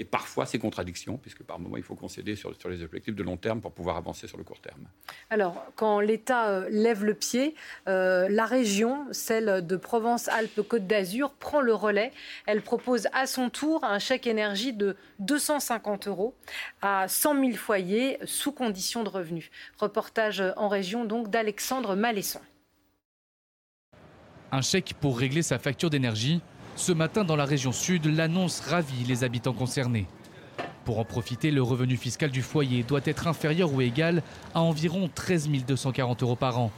et 0.00 0.04
parfois 0.04 0.46
ces 0.46 0.58
contradictions, 0.58 1.18
puisque 1.18 1.42
par 1.42 1.58
moments 1.58 1.76
il 1.76 1.82
faut 1.82 1.94
concéder 1.94 2.34
sur, 2.34 2.50
les 2.70 2.82
objectifs 2.82 3.14
de 3.14 3.22
long 3.22 3.36
terme 3.36 3.60
pour 3.60 3.72
pouvoir 3.72 3.98
avancer 3.98 4.26
sur 4.26 4.38
le 4.38 4.44
court 4.44 4.60
terme. 4.60 4.86
Alors, 5.28 5.62
quand 5.76 6.00
l'État 6.00 6.48
euh, 6.48 6.68
lève 6.70 7.04
le 7.04 7.12
pied, 7.12 7.54
euh, 7.86 8.26
la 8.30 8.46
région, 8.46 9.06
celle 9.12 9.66
de 9.66 9.76
Provence-Alpes-Côte 9.76 10.86
d'Azur, 10.86 11.32
prend 11.34 11.60
le 11.60 11.74
relais. 11.74 12.12
Elle 12.46 12.62
propose 12.62 13.08
à 13.12 13.26
son 13.26 13.50
tour 13.50 13.84
un 13.84 13.98
chèque 13.98 14.26
énergie 14.26 14.72
de 14.72 14.96
250 15.18 16.08
euros 16.08 16.34
à 16.80 17.06
100 17.06 17.38
000 17.38 17.52
foyers 17.52 18.18
sous 18.24 18.52
condition 18.52 19.04
de 19.04 19.10
revenus. 19.10 19.50
Reportage 19.78 20.42
en 20.56 20.68
région 20.68 21.04
donc 21.04 21.28
d'Alexandre 21.28 21.94
Malesson. 21.94 22.40
Un 24.52 24.62
chèque 24.62 24.94
pour 25.00 25.18
régler 25.18 25.42
sa 25.42 25.58
facture 25.58 25.90
d'énergie 25.90 26.40
ce 26.80 26.92
matin, 26.92 27.24
dans 27.24 27.36
la 27.36 27.44
région 27.44 27.72
sud, 27.72 28.06
l'annonce 28.06 28.60
ravit 28.60 29.04
les 29.06 29.22
habitants 29.22 29.52
concernés. 29.52 30.06
Pour 30.86 30.98
en 30.98 31.04
profiter, 31.04 31.50
le 31.50 31.62
revenu 31.62 31.96
fiscal 31.98 32.30
du 32.30 32.40
foyer 32.40 32.84
doit 32.84 33.02
être 33.04 33.26
inférieur 33.26 33.72
ou 33.74 33.82
égal 33.82 34.22
à 34.54 34.62
environ 34.62 35.10
13 35.14 35.50
240 35.68 36.22
euros 36.22 36.36
par 36.36 36.58
an. 36.58 36.70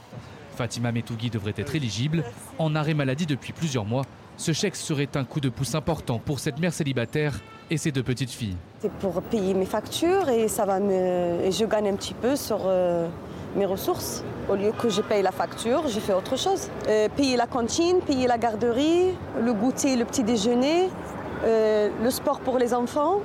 Fatima 0.57 0.91
Metougui 0.91 1.29
devrait 1.29 1.53
être 1.55 1.75
éligible. 1.75 2.25
En 2.59 2.75
arrêt 2.75 2.93
maladie 2.93 3.25
depuis 3.25 3.53
plusieurs 3.53 3.85
mois, 3.85 4.03
ce 4.35 4.51
chèque 4.51 4.75
serait 4.75 5.07
un 5.15 5.23
coup 5.23 5.39
de 5.39 5.47
pouce 5.47 5.73
important 5.73 6.19
pour 6.19 6.39
cette 6.39 6.59
mère 6.59 6.73
célibataire 6.73 7.39
et 7.71 7.77
ses 7.77 7.93
deux 7.93 8.03
petites 8.03 8.31
filles. 8.31 8.57
C'est 8.81 8.91
pour 8.91 9.21
payer 9.21 9.53
mes 9.53 9.65
factures 9.65 10.27
et 10.27 10.49
ça 10.49 10.65
va 10.65 10.81
me... 10.81 11.49
je 11.49 11.65
gagne 11.65 11.87
un 11.87 11.95
petit 11.95 12.13
peu 12.13 12.35
sur 12.35 12.59
euh, 12.65 13.07
mes 13.55 13.65
ressources. 13.65 14.23
Au 14.49 14.55
lieu 14.55 14.71
que 14.71 14.89
je 14.89 15.01
paye 15.01 15.21
la 15.21 15.31
facture, 15.31 15.87
je 15.87 15.99
fais 15.99 16.13
autre 16.13 16.37
chose. 16.37 16.69
Euh, 16.87 17.07
payer 17.09 17.37
la 17.37 17.47
cantine, 17.47 17.99
payer 18.05 18.27
la 18.27 18.37
garderie, 18.37 19.15
le 19.39 19.53
goûter, 19.53 19.95
le 19.95 20.05
petit 20.05 20.23
déjeuner, 20.23 20.89
euh, 21.43 21.89
le 22.01 22.11
sport 22.11 22.39
pour 22.41 22.57
les 22.57 22.73
enfants. 22.73 23.21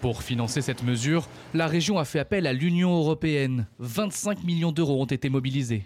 Pour 0.00 0.22
financer 0.22 0.62
cette 0.62 0.82
mesure, 0.82 1.28
la 1.54 1.66
région 1.66 1.98
a 1.98 2.04
fait 2.04 2.18
appel 2.18 2.46
à 2.46 2.52
l'Union 2.52 2.96
européenne. 2.96 3.66
25 3.78 4.44
millions 4.44 4.72
d'euros 4.72 5.02
ont 5.02 5.06
été 5.06 5.28
mobilisés. 5.28 5.84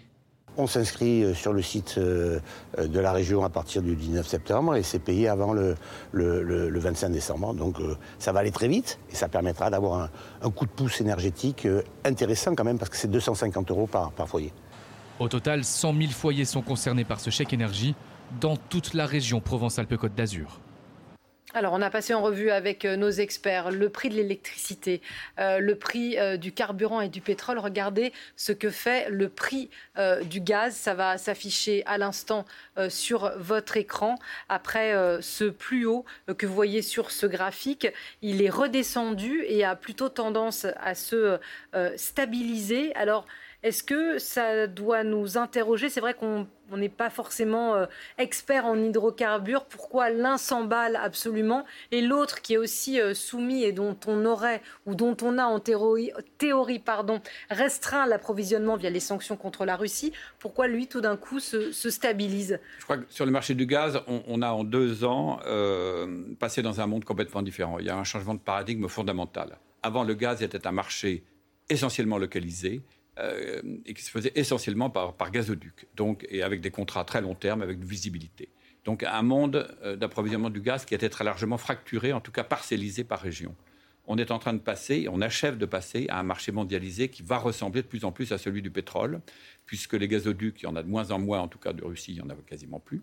On 0.57 0.67
s'inscrit 0.67 1.23
euh, 1.23 1.33
sur 1.33 1.51
le 1.51 1.61
site 1.61 1.95
euh, 1.97 2.39
euh, 2.77 2.87
de 2.87 2.99
la 2.99 3.11
région 3.11 3.43
à 3.43 3.49
partir 3.49 3.81
du 3.81 3.95
19 3.95 4.25
septembre 4.25 4.75
et 4.75 4.83
c'est 4.83 4.99
payé 4.99 5.27
avant 5.27 5.53
le, 5.53 5.75
25 6.13 7.09
décembre. 7.09 7.53
Donc 7.53 7.77
ça 8.19 8.31
va 8.31 8.39
aller 8.39 8.51
très 8.51 8.67
vite 8.67 8.99
et 9.11 9.15
ça 9.15 9.27
permettra 9.27 9.69
d'avoir 9.69 10.09
un, 10.41 10.49
coup 10.51 10.65
de 10.65 10.71
pouce 10.71 11.01
énergétique 11.01 11.67
intéressant 12.05 12.55
quand 12.55 12.63
même 12.63 12.77
parce 12.77 12.89
que 12.89 12.97
c'est 12.97 13.09
250 13.09 13.71
euros 13.71 13.87
par, 13.87 14.11
par 14.11 14.29
foyer. 14.29 14.53
Au 15.19 15.27
total, 15.27 15.63
100 15.63 15.93
000 15.93 16.11
foyers 16.11 16.45
sont 16.45 16.61
concernés 16.61 17.05
par 17.05 17.19
ce 17.19 17.29
chèque 17.29 17.53
énergie 17.53 17.95
dans 18.39 18.55
toute 18.57 18.93
la 18.93 19.05
région 19.05 19.41
Provence-Alpes-Côte 19.41 20.15
d'Azur. 20.15 20.59
Alors, 21.57 21.71
on 21.71 21.81
a 21.81 21.89
passé 21.89 22.13
en 22.13 22.21
revue 22.21 22.49
avec 22.51 22.83
euh, 22.83 22.97
nos 22.97 23.09
experts 23.09 23.71
le 23.71 23.87
prix 23.87 24.09
de 24.09 24.15
l'électricité, 24.15 25.01
euh, 25.39 25.59
le 25.59 25.75
prix 25.75 26.19
euh, 26.19 26.35
du 26.35 26.51
carburant 26.51 26.99
et 26.99 27.07
du 27.07 27.21
pétrole. 27.21 27.59
Regardez 27.59 28.11
ce 28.35 28.51
que 28.51 28.69
fait 28.69 29.09
le 29.09 29.29
prix 29.29 29.69
du 30.25 30.41
gaz. 30.41 30.75
Ça 30.75 30.93
va 30.93 31.17
s'afficher 31.17 31.83
à 31.85 31.97
l'instant 31.97 32.45
sur 32.89 33.31
votre 33.37 33.77
écran. 33.77 34.19
Après 34.49 34.93
ce 35.21 35.45
plus 35.45 35.85
haut 35.85 36.03
que 36.37 36.45
vous 36.45 36.53
voyez 36.53 36.81
sur 36.81 37.11
ce 37.11 37.25
graphique, 37.25 37.87
il 38.21 38.41
est 38.41 38.49
redescendu 38.49 39.45
et 39.47 39.63
a 39.63 39.75
plutôt 39.75 40.09
tendance 40.09 40.67
à 40.81 40.95
se 40.95 41.39
stabiliser. 41.95 42.93
Alors, 42.95 43.25
est-ce 43.65 43.83
que 43.83 44.19
ça 44.19 44.67
doit 44.67 45.03
nous 45.03 45.39
interroger? 45.39 45.89
C'est 45.89 45.99
vrai 45.99 46.13
qu'on 46.13 46.47
n'est 46.77 46.87
pas 46.87 47.09
forcément 47.09 47.73
euh, 47.73 47.87
expert 48.19 48.67
en 48.67 48.77
hydrocarbures. 48.77 49.65
Pourquoi 49.65 50.11
l'un 50.11 50.37
s'emballe 50.37 50.95
absolument 50.95 51.65
et 51.91 52.01
l'autre 52.01 52.43
qui 52.43 52.53
est 52.53 52.57
aussi 52.57 53.01
euh, 53.01 53.15
soumis 53.15 53.63
et 53.63 53.71
dont 53.71 53.97
on 54.05 54.23
aurait 54.23 54.61
ou 54.85 54.93
dont 54.93 55.17
on 55.23 55.39
a 55.39 55.45
en 55.45 55.59
théorie, 55.59 56.11
pardon, 56.77 57.21
restreint 57.49 58.05
l'approvisionnement 58.05 58.77
via 58.77 58.91
les 58.91 58.99
sanctions 58.99 59.35
contre 59.35 59.65
la 59.65 59.77
Russie, 59.77 60.13
pourquoi 60.37 60.67
lui 60.67 60.85
tout 60.85 61.01
d'un 61.01 61.17
coup 61.17 61.39
se, 61.39 61.71
stabilise? 61.71 62.59
Je 62.77 62.83
crois 62.83 62.97
que 62.99 63.05
sur 63.09 63.25
le 63.25 63.31
marché 63.31 63.55
du 63.55 63.65
gaz, 63.65 63.99
on, 64.27 64.43
a 64.43 64.51
en 64.51 64.63
deux 64.63 65.05
ans 65.05 65.39
euh, 65.47 66.23
passé 66.39 66.61
dans 66.61 66.81
un 66.81 66.85
monde 66.85 67.03
complètement 67.03 67.41
différent. 67.41 67.79
Il 67.79 67.87
y 67.87 67.89
a 67.89 67.97
un 67.97 68.03
changement 68.03 68.35
de 68.35 68.39
paradigme 68.39 68.87
fondamental. 68.87 69.57
Avant, 69.81 70.03
le 70.03 70.13
gaz 70.13 70.43
était 70.43 70.67
un 70.67 70.71
marché 70.71 71.23
essentiellement 71.67 72.19
localisé 72.19 72.83
euh, 73.17 73.61
et 73.85 73.93
qui 73.93 74.03
se 74.03 74.11
faisait 74.11 74.31
essentiellement 74.35 74.89
par, 74.89 75.13
par 75.13 75.31
gazoduc, 75.31 75.87
donc, 75.95 76.25
et 76.29 76.43
avec 76.43 76.61
des 76.61 76.71
contrats 76.71 77.05
très 77.05 77.21
long 77.21 77.35
terme, 77.35 77.61
avec 77.61 77.79
de 77.79 77.85
visibilité. 77.85 78.49
Donc 78.83 79.03
un 79.03 79.21
monde 79.21 79.67
euh, 79.83 79.95
d'approvisionnement 79.95 80.49
du 80.49 80.61
gaz 80.61 80.85
qui 80.85 80.93
était 80.93 81.09
très 81.09 81.23
largement 81.23 81.57
fracturé, 81.57 82.13
en 82.13 82.21
tout 82.21 82.31
cas 82.31 82.43
parcellisé 82.43 83.03
par 83.03 83.19
région. 83.19 83.55
On 84.07 84.17
est 84.17 84.29
en 84.29 84.37
train 84.37 84.53
de 84.53 84.59
passer, 84.59 85.07
on 85.11 85.21
achève 85.21 85.57
de 85.57 85.65
passer 85.65 86.05
à 86.09 86.19
un 86.19 86.23
marché 86.23 86.51
mondialisé 86.51 87.09
qui 87.09 87.23
va 87.23 87.37
ressembler 87.37 87.81
de 87.81 87.87
plus 87.87 88.05
en 88.05 88.11
plus 88.11 88.31
à 88.31 88.37
celui 88.37 88.61
du 88.61 88.69
pétrole, 88.69 89.21
puisque 89.65 89.93
les 89.93 90.07
gazoducs, 90.07 90.61
il 90.61 90.65
y 90.65 90.67
en 90.67 90.75
a 90.75 90.83
de 90.83 90.87
moins 90.87 91.09
en 91.09 91.17
moins, 91.17 91.39
en 91.39 91.47
tout 91.47 91.57
cas 91.57 91.73
de 91.73 91.83
Russie, 91.83 92.11
il 92.11 92.15
n'y 92.15 92.21
en 92.21 92.29
a 92.29 92.35
quasiment 92.45 92.79
plus. 92.79 93.01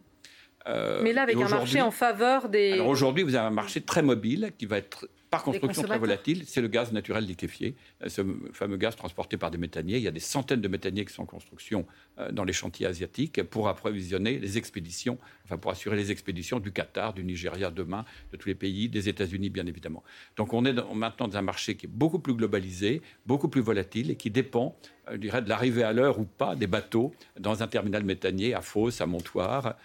Euh, 0.69 1.01
Mais 1.03 1.13
là, 1.13 1.23
avec 1.23 1.37
un 1.37 1.49
marché 1.49 1.81
en 1.81 1.91
faveur 1.91 2.49
des... 2.49 2.73
Alors 2.73 2.87
aujourd'hui, 2.87 3.25
vous 3.25 3.35
avez 3.35 3.49
un 3.49 3.51
marché 3.51 3.81
très 3.81 4.03
mobile 4.03 4.53
qui 4.59 4.67
va 4.67 4.79
être 4.79 5.09
par 5.33 5.45
construction 5.45 5.83
très 5.85 5.99
volatile, 5.99 6.43
c'est 6.47 6.61
le 6.61 6.69
gaz 6.69 6.93
naturel 6.93 7.25
liquéfié, 7.25 7.75
euh, 8.03 8.11
ce 8.11 8.21
fameux 8.53 8.77
gaz 8.77 8.97
transporté 8.97 9.39
par 9.39 9.51
des 9.51 9.57
méthaniers. 9.57 9.97
Il 9.97 10.03
y 10.03 10.09
a 10.09 10.11
des 10.11 10.21
centaines 10.21 10.61
de 10.61 10.69
méthaniers 10.69 11.07
qui 11.07 11.15
sont 11.15 11.23
en 11.23 11.27
construction 11.27 11.87
euh, 12.19 12.31
dans 12.31 12.45
les 12.45 12.53
chantiers 12.53 12.87
asiatiques 12.87 13.43
pour 13.45 13.67
approvisionner 13.69 14.39
les 14.39 14.59
expéditions, 14.59 15.17
enfin 15.47 15.57
pour 15.57 15.71
assurer 15.71 15.97
les 15.97 16.11
expéditions 16.11 16.61
du 16.61 16.71
Qatar, 16.71 17.15
du 17.15 17.25
Nigeria 17.25 17.71
demain, 17.71 18.05
de 18.31 18.37
tous 18.37 18.47
les 18.47 18.55
pays, 18.55 18.91
des 18.91 19.09
États-Unis 19.09 19.49
bien 19.49 19.67
évidemment. 19.67 20.03
Donc 20.37 20.53
on 20.53 20.67
est 20.67 20.75
maintenant 20.95 21.29
dans 21.29 21.39
un 21.39 21.43
marché 21.43 21.77
qui 21.77 21.87
est 21.87 21.95
beaucoup 21.95 22.19
plus 22.19 22.35
globalisé, 22.35 23.01
beaucoup 23.25 23.49
plus 23.49 23.63
volatile 23.63 24.11
et 24.11 24.17
qui 24.17 24.29
dépend, 24.31 24.77
euh, 25.09 25.13
je 25.13 25.17
dirais, 25.17 25.41
de 25.41 25.49
l'arrivée 25.49 25.83
à 25.83 25.95
l'heure 25.95 26.19
ou 26.19 26.25
pas 26.25 26.57
des 26.57 26.67
bateaux 26.67 27.15
dans 27.41 27.63
un 27.63 27.69
terminal 27.69 28.05
méthanier 28.05 28.53
à 28.53 28.61
Fos, 28.61 29.01
à 29.01 29.07
Montoire 29.07 29.77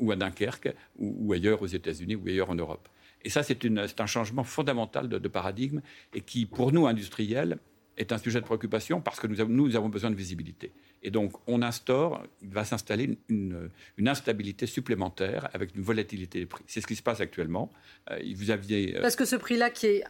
ou 0.00 0.12
à 0.12 0.16
Dunkerque 0.16 0.74
ou 0.98 1.32
ailleurs 1.32 1.62
aux 1.62 1.66
États-Unis 1.66 2.14
ou 2.14 2.28
ailleurs 2.28 2.50
en 2.50 2.54
Europe. 2.54 2.90
Et 3.24 3.30
ça, 3.30 3.42
c'est 3.42 4.00
un 4.00 4.06
changement 4.06 4.44
fondamental 4.44 5.08
de, 5.08 5.28
paradigme 5.28 5.80
et 6.12 6.20
qui, 6.20 6.46
pour 6.46 6.72
nous, 6.72 6.86
industriels, 6.86 7.58
est 7.96 8.12
un 8.12 8.18
sujet 8.18 8.40
de 8.40 8.44
préoccupation 8.44 9.00
parce 9.00 9.18
que 9.18 9.26
nous 9.26 9.76
avons 9.76 9.88
besoin 9.88 10.10
de 10.10 10.16
visibilité. 10.16 10.72
Et 11.04 11.10
donc, 11.10 11.32
on 11.46 11.60
instaure, 11.60 12.22
il 12.42 12.48
va 12.48 12.64
s'installer 12.64 13.18
une, 13.28 13.70
instabilité 14.06 14.66
supplémentaire 14.66 15.50
avec 15.52 15.74
une 15.76 15.82
volatilité 15.82 16.40
des 16.40 16.46
prix. 16.46 16.64
C'est 16.66 16.80
ce 16.80 16.86
qui 16.86 16.96
se 16.96 17.02
passe 17.02 17.20
actuellement. 17.20 17.70
Euh, 18.10 18.18
vous 18.34 18.50
aviez, 18.50 18.96
euh, 18.96 19.02
parce 19.02 19.16
que 19.16 19.26
ce 19.26 19.36
prix-là 19.36 19.68
qui, 19.68 19.86
est, 19.86 20.04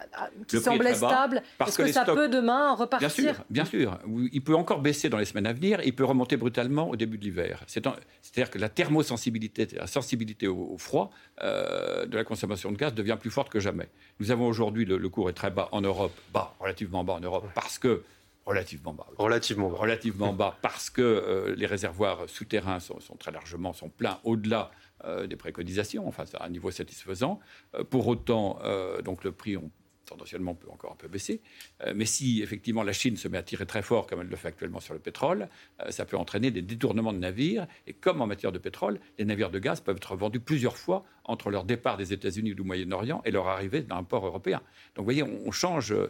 qui 0.47 0.59
semblait 0.59 0.95
stable, 0.95 1.43
est-ce 1.67 1.79
que, 1.79 1.93
ça 1.93 2.05
peut 2.05 2.29
demain 2.29 2.75
repartir 2.75 3.09
Bien 3.09 3.33
sûr, 3.33 3.45
bien 3.51 3.65
sûr. 3.65 3.99
Il 4.33 4.43
peut 4.43 4.55
encore 4.55 4.81
baisser 4.81 5.09
dans 5.09 5.19
les 5.19 5.25
semaines 5.25 5.47
à 5.47 5.53
venir, 5.53 5.81
il 5.85 5.95
peut 5.95 6.05
remonter 6.05 6.37
brutalement 6.37 6.89
au 6.89 6.97
début 6.97 7.19
de 7.19 7.25
l'hiver. 7.25 7.65
C'est-à-dire 7.67 8.51
que 8.51 8.59
la 8.59 8.69
thermosensibilité, 8.69 9.67
la 9.77 9.89
sensibilité 9.89 10.47
au, 10.47 10.77
froid 10.79 11.11
euh, 11.43 12.07
de 12.07 12.17
la 12.17 12.23
consommation 12.23 12.71
de 12.71 12.77
gaz 12.77 12.95
devient 12.95 13.17
plus 13.21 13.31
forte 13.31 13.51
que 13.51 13.59
jamais. 13.59 13.89
Nous 14.21 14.31
avons 14.31 14.47
aujourd'hui, 14.47 14.85
le, 14.85 14.97
le 14.97 15.09
cours 15.09 15.29
est 15.29 15.35
très 15.35 15.51
bas 15.51 15.69
en 15.73 15.81
Europe, 15.81 16.13
bas, 16.33 16.55
relativement 16.61 17.03
bas 17.03 17.15
en 17.15 17.21
Europe, 17.21 17.49
parce 17.55 17.81
que 17.81 18.03
Relativement 18.47 18.93
bas. 18.93 19.07
Relativement 19.17 19.71
bas. 19.71 19.79
Relativement 19.79 20.33
bas 20.33 20.59
parce 20.61 20.91
que 20.91 21.01
euh, 21.03 21.55
les 21.57 21.67
réservoirs 21.67 22.29
souterrains 22.29 22.79
sont, 22.81 22.99
très 23.19 23.33
largement 23.33 23.73
sont 23.73 23.89
pleins 23.89 24.21
au-delà 24.25 24.71
euh, 25.05 25.27
des 25.27 25.37
préconisations, 25.37 26.07
enfin 26.07 26.25
à 26.39 26.45
un 26.45 26.51
niveau 26.51 26.71
satisfaisant. 26.71 27.41
Euh, 27.75 27.85
pour 27.85 28.07
autant, 28.07 28.59
donc 29.03 29.25
le 29.25 29.33
prix, 29.33 29.57
on 29.57 29.71
tendanciellement 30.05 30.55
peut 30.55 30.71
encore 30.71 30.93
un 30.93 30.97
peu 30.97 31.09
baisser. 31.09 31.41
Euh, 31.83 31.93
mais 31.95 32.05
si 32.05 32.43
effectivement 32.43 32.83
la 32.83 32.93
Chine 32.93 33.17
se 33.17 33.29
met 33.29 33.39
à 33.39 33.43
tirer 33.43 33.67
très 33.67 33.83
fort, 33.83 34.07
comme 34.07 34.21
elle 34.21 34.29
le 34.29 34.37
fait 34.37 34.49
actuellement 34.49 34.81
sur 34.81 34.95
le 34.95 35.01
pétrole, 35.01 35.49
euh, 35.81 35.91
ça 35.91 36.05
peut 36.05 36.17
entraîner 36.17 36.51
des 36.51 36.63
détournements 36.63 37.13
de 37.13 37.19
navires. 37.19 37.67
Et 37.87 37.93
comme 37.93 38.21
en 38.21 38.27
matière 38.27 38.53
de 38.53 38.59
pétrole, 38.59 39.01
les 39.19 39.25
navires 39.25 39.51
de 39.51 39.59
gaz 39.59 39.81
peuvent 39.81 39.97
être 39.97 40.17
vendus 40.17 40.41
plusieurs 40.41 40.77
fois 40.77 41.05
entre 41.25 41.51
leur 41.51 41.65
départ 41.65 41.97
des 41.97 42.13
États-Unis 42.13 42.53
ou 42.53 42.55
du 42.55 42.63
Moyen-Orient 42.63 43.23
et 43.25 43.31
leur 43.31 43.49
arrivée 43.49 43.81
dans 43.81 43.97
un 43.97 44.05
port 44.05 44.27
européen. 44.27 44.61
Donc 44.95 45.05
vous 45.05 45.05
voyez, 45.05 45.23
on 45.23 45.51
change, 45.51 45.93
euh, 45.93 46.09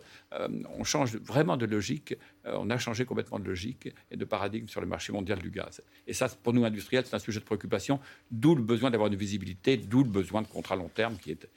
on 0.77 0.83
change 0.83 1.17
vraiment 1.17 1.57
de 1.57 1.67
logique. 1.67 2.17
on 2.45 2.69
a 2.69 2.79
changé 2.79 3.05
complètement 3.05 3.39
de 3.39 3.45
logique 3.45 3.89
et 4.11 4.17
de 4.17 4.25
paradigme 4.25 4.67
sur 4.67 4.81
le 4.81 4.89
marché 4.89 5.13
mondial 5.13 5.39
du 5.39 5.51
gaz. 5.51 5.83
Et 6.07 6.13
ça, 6.13 6.29
pour 6.29 6.53
nous 6.53 6.65
industriels, 6.65 7.07
c'est 7.07 7.15
un 7.15 7.21
sujet 7.21 7.39
de 7.39 7.45
préoccupation. 7.45 8.01
D'où 8.31 8.57
le 8.57 8.63
besoin 8.63 8.91
d'avoir 8.91 9.09
une 9.09 9.17
visibilité, 9.17 9.77
d'où 9.77 10.03
le 10.03 10.11
besoin 10.11 10.43
de 10.43 10.49
contrats 10.49 10.77
long 10.77 10.89
terme 10.89 11.17
qui 11.17 11.31
est, 11.31 11.49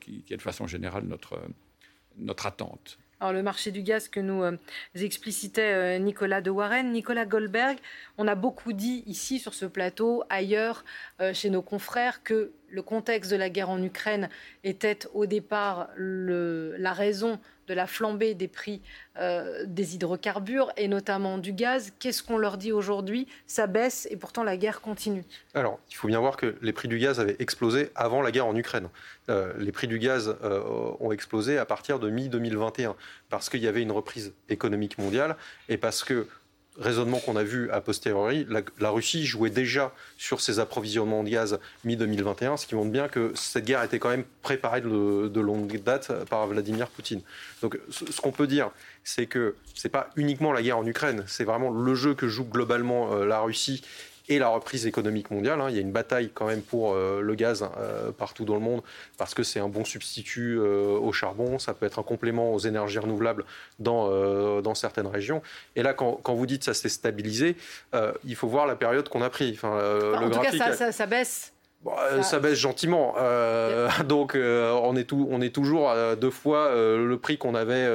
qui 0.00 0.24
est 0.28 0.36
de 0.36 0.42
façon 0.42 0.66
générale 0.66 1.04
notre 1.04 1.38
notre 2.18 2.46
attente. 2.46 2.98
Alors, 3.20 3.32
le 3.32 3.42
marché 3.42 3.72
du 3.72 3.82
gaz 3.82 4.08
que 4.08 4.20
nous 4.20 4.44
euh, 4.44 4.56
explicitait 4.94 5.72
euh, 5.74 5.98
Nicolas 5.98 6.40
de 6.40 6.50
Warren, 6.50 6.92
Nicolas 6.92 7.26
Goldberg, 7.26 7.78
on 8.16 8.28
a 8.28 8.36
beaucoup 8.36 8.72
dit 8.72 9.02
ici 9.06 9.40
sur 9.40 9.54
ce 9.54 9.66
plateau, 9.66 10.22
ailleurs, 10.30 10.84
euh, 11.20 11.34
chez 11.34 11.50
nos 11.50 11.62
confrères, 11.62 12.22
que 12.22 12.52
le 12.68 12.82
contexte 12.82 13.32
de 13.32 13.36
la 13.36 13.50
guerre 13.50 13.70
en 13.70 13.82
Ukraine 13.82 14.28
était 14.62 15.00
au 15.14 15.26
départ 15.26 15.88
la 15.96 16.92
raison 16.92 17.40
de 17.68 17.74
la 17.74 17.86
flambée 17.86 18.34
des 18.34 18.48
prix 18.48 18.80
des 19.66 19.96
hydrocarbures 19.96 20.70
et 20.76 20.86
notamment 20.86 21.38
du 21.38 21.52
gaz. 21.52 21.92
Qu'est-ce 21.98 22.22
qu'on 22.22 22.38
leur 22.38 22.56
dit 22.56 22.70
aujourd'hui? 22.70 23.26
Ça 23.48 23.66
baisse 23.66 24.06
et 24.12 24.16
pourtant 24.16 24.44
la 24.44 24.56
guerre 24.56 24.80
continue. 24.80 25.24
Alors, 25.54 25.80
il 25.90 25.96
faut 25.96 26.06
bien 26.06 26.20
voir 26.20 26.36
que 26.36 26.56
les 26.62 26.72
prix 26.72 26.86
du 26.86 26.98
gaz 26.98 27.18
avaient 27.18 27.34
explosé 27.40 27.90
avant 27.96 28.22
la 28.22 28.30
guerre 28.30 28.46
en 28.46 28.54
Ukraine. 28.54 28.88
Euh, 29.28 29.52
les 29.58 29.72
prix 29.72 29.88
du 29.88 29.98
gaz 29.98 30.36
euh, 30.42 30.62
ont 31.00 31.12
explosé 31.12 31.58
à 31.58 31.66
partir 31.66 31.98
de 31.98 32.08
mi-2021 32.10 32.94
parce 33.28 33.50
qu'il 33.50 33.60
y 33.60 33.68
avait 33.68 33.82
une 33.82 33.92
reprise 33.92 34.32
économique 34.48 34.98
mondiale 34.98 35.36
et 35.68 35.76
parce 35.76 36.04
que 36.04 36.26
raisonnement 36.78 37.18
qu'on 37.18 37.36
a 37.36 37.42
vu 37.42 37.70
a 37.70 37.80
posteriori, 37.80 38.46
la, 38.78 38.90
Russie 38.90 39.26
jouait 39.26 39.50
déjà 39.50 39.92
sur 40.16 40.40
ses 40.40 40.60
approvisionnements 40.60 41.24
de 41.24 41.30
gaz 41.30 41.58
mi-2021, 41.84 42.56
ce 42.56 42.66
qui 42.66 42.74
montre 42.74 42.90
bien 42.90 43.08
que 43.08 43.32
cette 43.34 43.64
guerre 43.64 43.82
était 43.82 43.98
quand 43.98 44.10
même 44.10 44.24
préparée 44.42 44.80
de, 44.80 45.40
longue 45.40 45.80
date 45.82 46.24
par 46.24 46.46
Vladimir 46.46 46.88
Poutine. 46.88 47.20
Donc 47.62 47.78
ce, 47.90 48.20
qu'on 48.20 48.32
peut 48.32 48.46
dire, 48.46 48.70
c'est 49.04 49.26
que 49.26 49.56
ce 49.74 49.86
n'est 49.86 49.92
pas 49.92 50.10
uniquement 50.16 50.52
la 50.52 50.62
guerre 50.62 50.78
en 50.78 50.86
Ukraine, 50.86 51.24
c'est 51.26 51.44
vraiment 51.44 51.70
le 51.70 51.94
jeu 51.94 52.14
que 52.14 52.28
joue 52.28 52.44
globalement 52.44 53.12
euh, 53.12 53.24
la 53.24 53.40
Russie 53.40 53.82
et 54.28 54.38
la 54.38 54.48
reprise 54.48 54.86
économique 54.86 55.30
mondiale. 55.30 55.60
Hein. 55.60 55.68
Il 55.70 55.76
y 55.76 55.78
a 55.78 55.82
une 55.82 55.92
bataille 55.92 56.30
quand 56.32 56.46
même 56.46 56.62
pour 56.62 56.92
euh, 56.92 57.20
le 57.20 57.34
gaz 57.34 57.68
euh, 57.78 58.12
partout 58.12 58.44
dans 58.44 58.54
le 58.54 58.60
monde 58.60 58.82
parce 59.16 59.34
que 59.34 59.42
c'est 59.42 59.60
un 59.60 59.68
bon 59.68 59.84
substitut 59.84 60.58
euh, 60.58 60.98
au 60.98 61.12
charbon, 61.12 61.58
ça 61.58 61.74
peut 61.74 61.86
être 61.86 61.98
un 61.98 62.02
complément 62.02 62.52
aux 62.52 62.58
énergies 62.58 62.98
renouvelables 62.98 63.44
dans, 63.78 64.60
dans 64.60 64.74
certaines 64.74 65.06
régions. 65.06 65.42
Et 65.76 65.82
là, 65.82 65.94
quand, 65.94 66.20
quand 66.22 66.34
vous 66.34 66.46
dites 66.46 66.64
ça 66.64 66.74
s'est 66.74 66.88
stabilisé, 66.88 67.56
il 68.24 68.36
faut 68.36 68.48
voir 68.48 68.66
la 68.66 68.76
période 68.76 69.08
qu'on 69.08 69.22
a 69.22 69.30
pris. 69.30 69.52
Enfin, 69.52 69.78
en 70.14 70.30
tout 70.30 70.40
cas, 70.40 70.92
ça 70.92 71.06
baisse. 71.06 71.52
Euh, 71.86 72.22
ça... 72.22 72.40
baisse 72.40 72.58
gentiment. 72.58 73.14
Euh, 73.18 73.88
donc, 74.08 74.34
euh, 74.34 74.72
on, 74.82 74.96
est 74.96 75.04
tout, 75.04 75.28
on 75.30 75.40
est 75.40 75.54
toujours 75.54 75.90
à 75.90 76.16
deux 76.16 76.30
fois 76.30 76.72
le 76.74 77.16
prix 77.16 77.38
qu'on 77.38 77.54
avait 77.54 77.88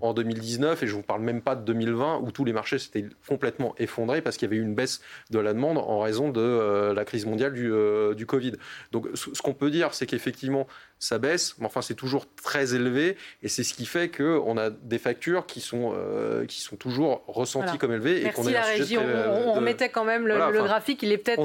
en 0.00 0.14
2019. 0.14 0.82
Et 0.82 0.86
je 0.86 0.92
ne 0.92 0.96
vous 0.96 1.02
parle 1.02 1.22
même 1.22 1.42
pas 1.42 1.54
de 1.54 1.64
2020, 1.64 2.20
où 2.22 2.30
tous 2.30 2.44
les 2.44 2.52
marchés 2.52 2.78
s'étaient 2.78 3.06
complètement 3.28 3.74
effondrés 3.78 4.22
parce 4.22 4.36
qu'il 4.36 4.46
y 4.46 4.50
avait 4.50 4.60
eu 4.60 4.64
une 4.64 4.74
baisse 4.74 5.00
de 5.30 5.38
la 5.38 5.52
demande 5.52 5.78
en 5.78 6.00
raison 6.00 6.30
de 6.30 6.92
la 6.94 7.04
crise 7.04 7.26
mondiale 7.26 7.52
du, 7.52 7.70
du 8.16 8.26
Covid. 8.26 8.52
Donc, 8.92 9.08
ce 9.14 9.42
qu'on 9.42 9.54
peut 9.54 9.70
dire, 9.70 9.94
c'est 9.94 10.06
qu'effectivement, 10.06 10.66
ça 10.98 11.18
baisse, 11.18 11.54
mais 11.58 11.66
enfin 11.66 11.82
c'est 11.82 11.94
toujours 11.94 12.24
très 12.42 12.74
élevé 12.74 13.16
et 13.42 13.48
c'est 13.48 13.64
ce 13.64 13.74
qui 13.74 13.84
fait 13.84 14.08
qu'on 14.08 14.56
a 14.56 14.70
des 14.70 14.98
factures 14.98 15.46
qui 15.46 15.60
sont, 15.60 15.92
euh, 15.94 16.46
qui 16.46 16.60
sont 16.60 16.76
toujours 16.76 17.22
ressenties 17.26 17.76
comme 17.78 17.92
élevées. 17.92 18.22
Merci 18.22 18.28
et 18.28 18.32
qu'on 18.32 18.48
la 18.48 18.62
régie, 18.62 18.98
on, 18.98 19.52
remettait 19.52 19.90
quand 19.90 20.04
même 20.04 20.26
le, 20.26 20.36
graphique, 20.62 21.02
il 21.02 21.12
est 21.12 21.18
peut-être... 21.18 21.40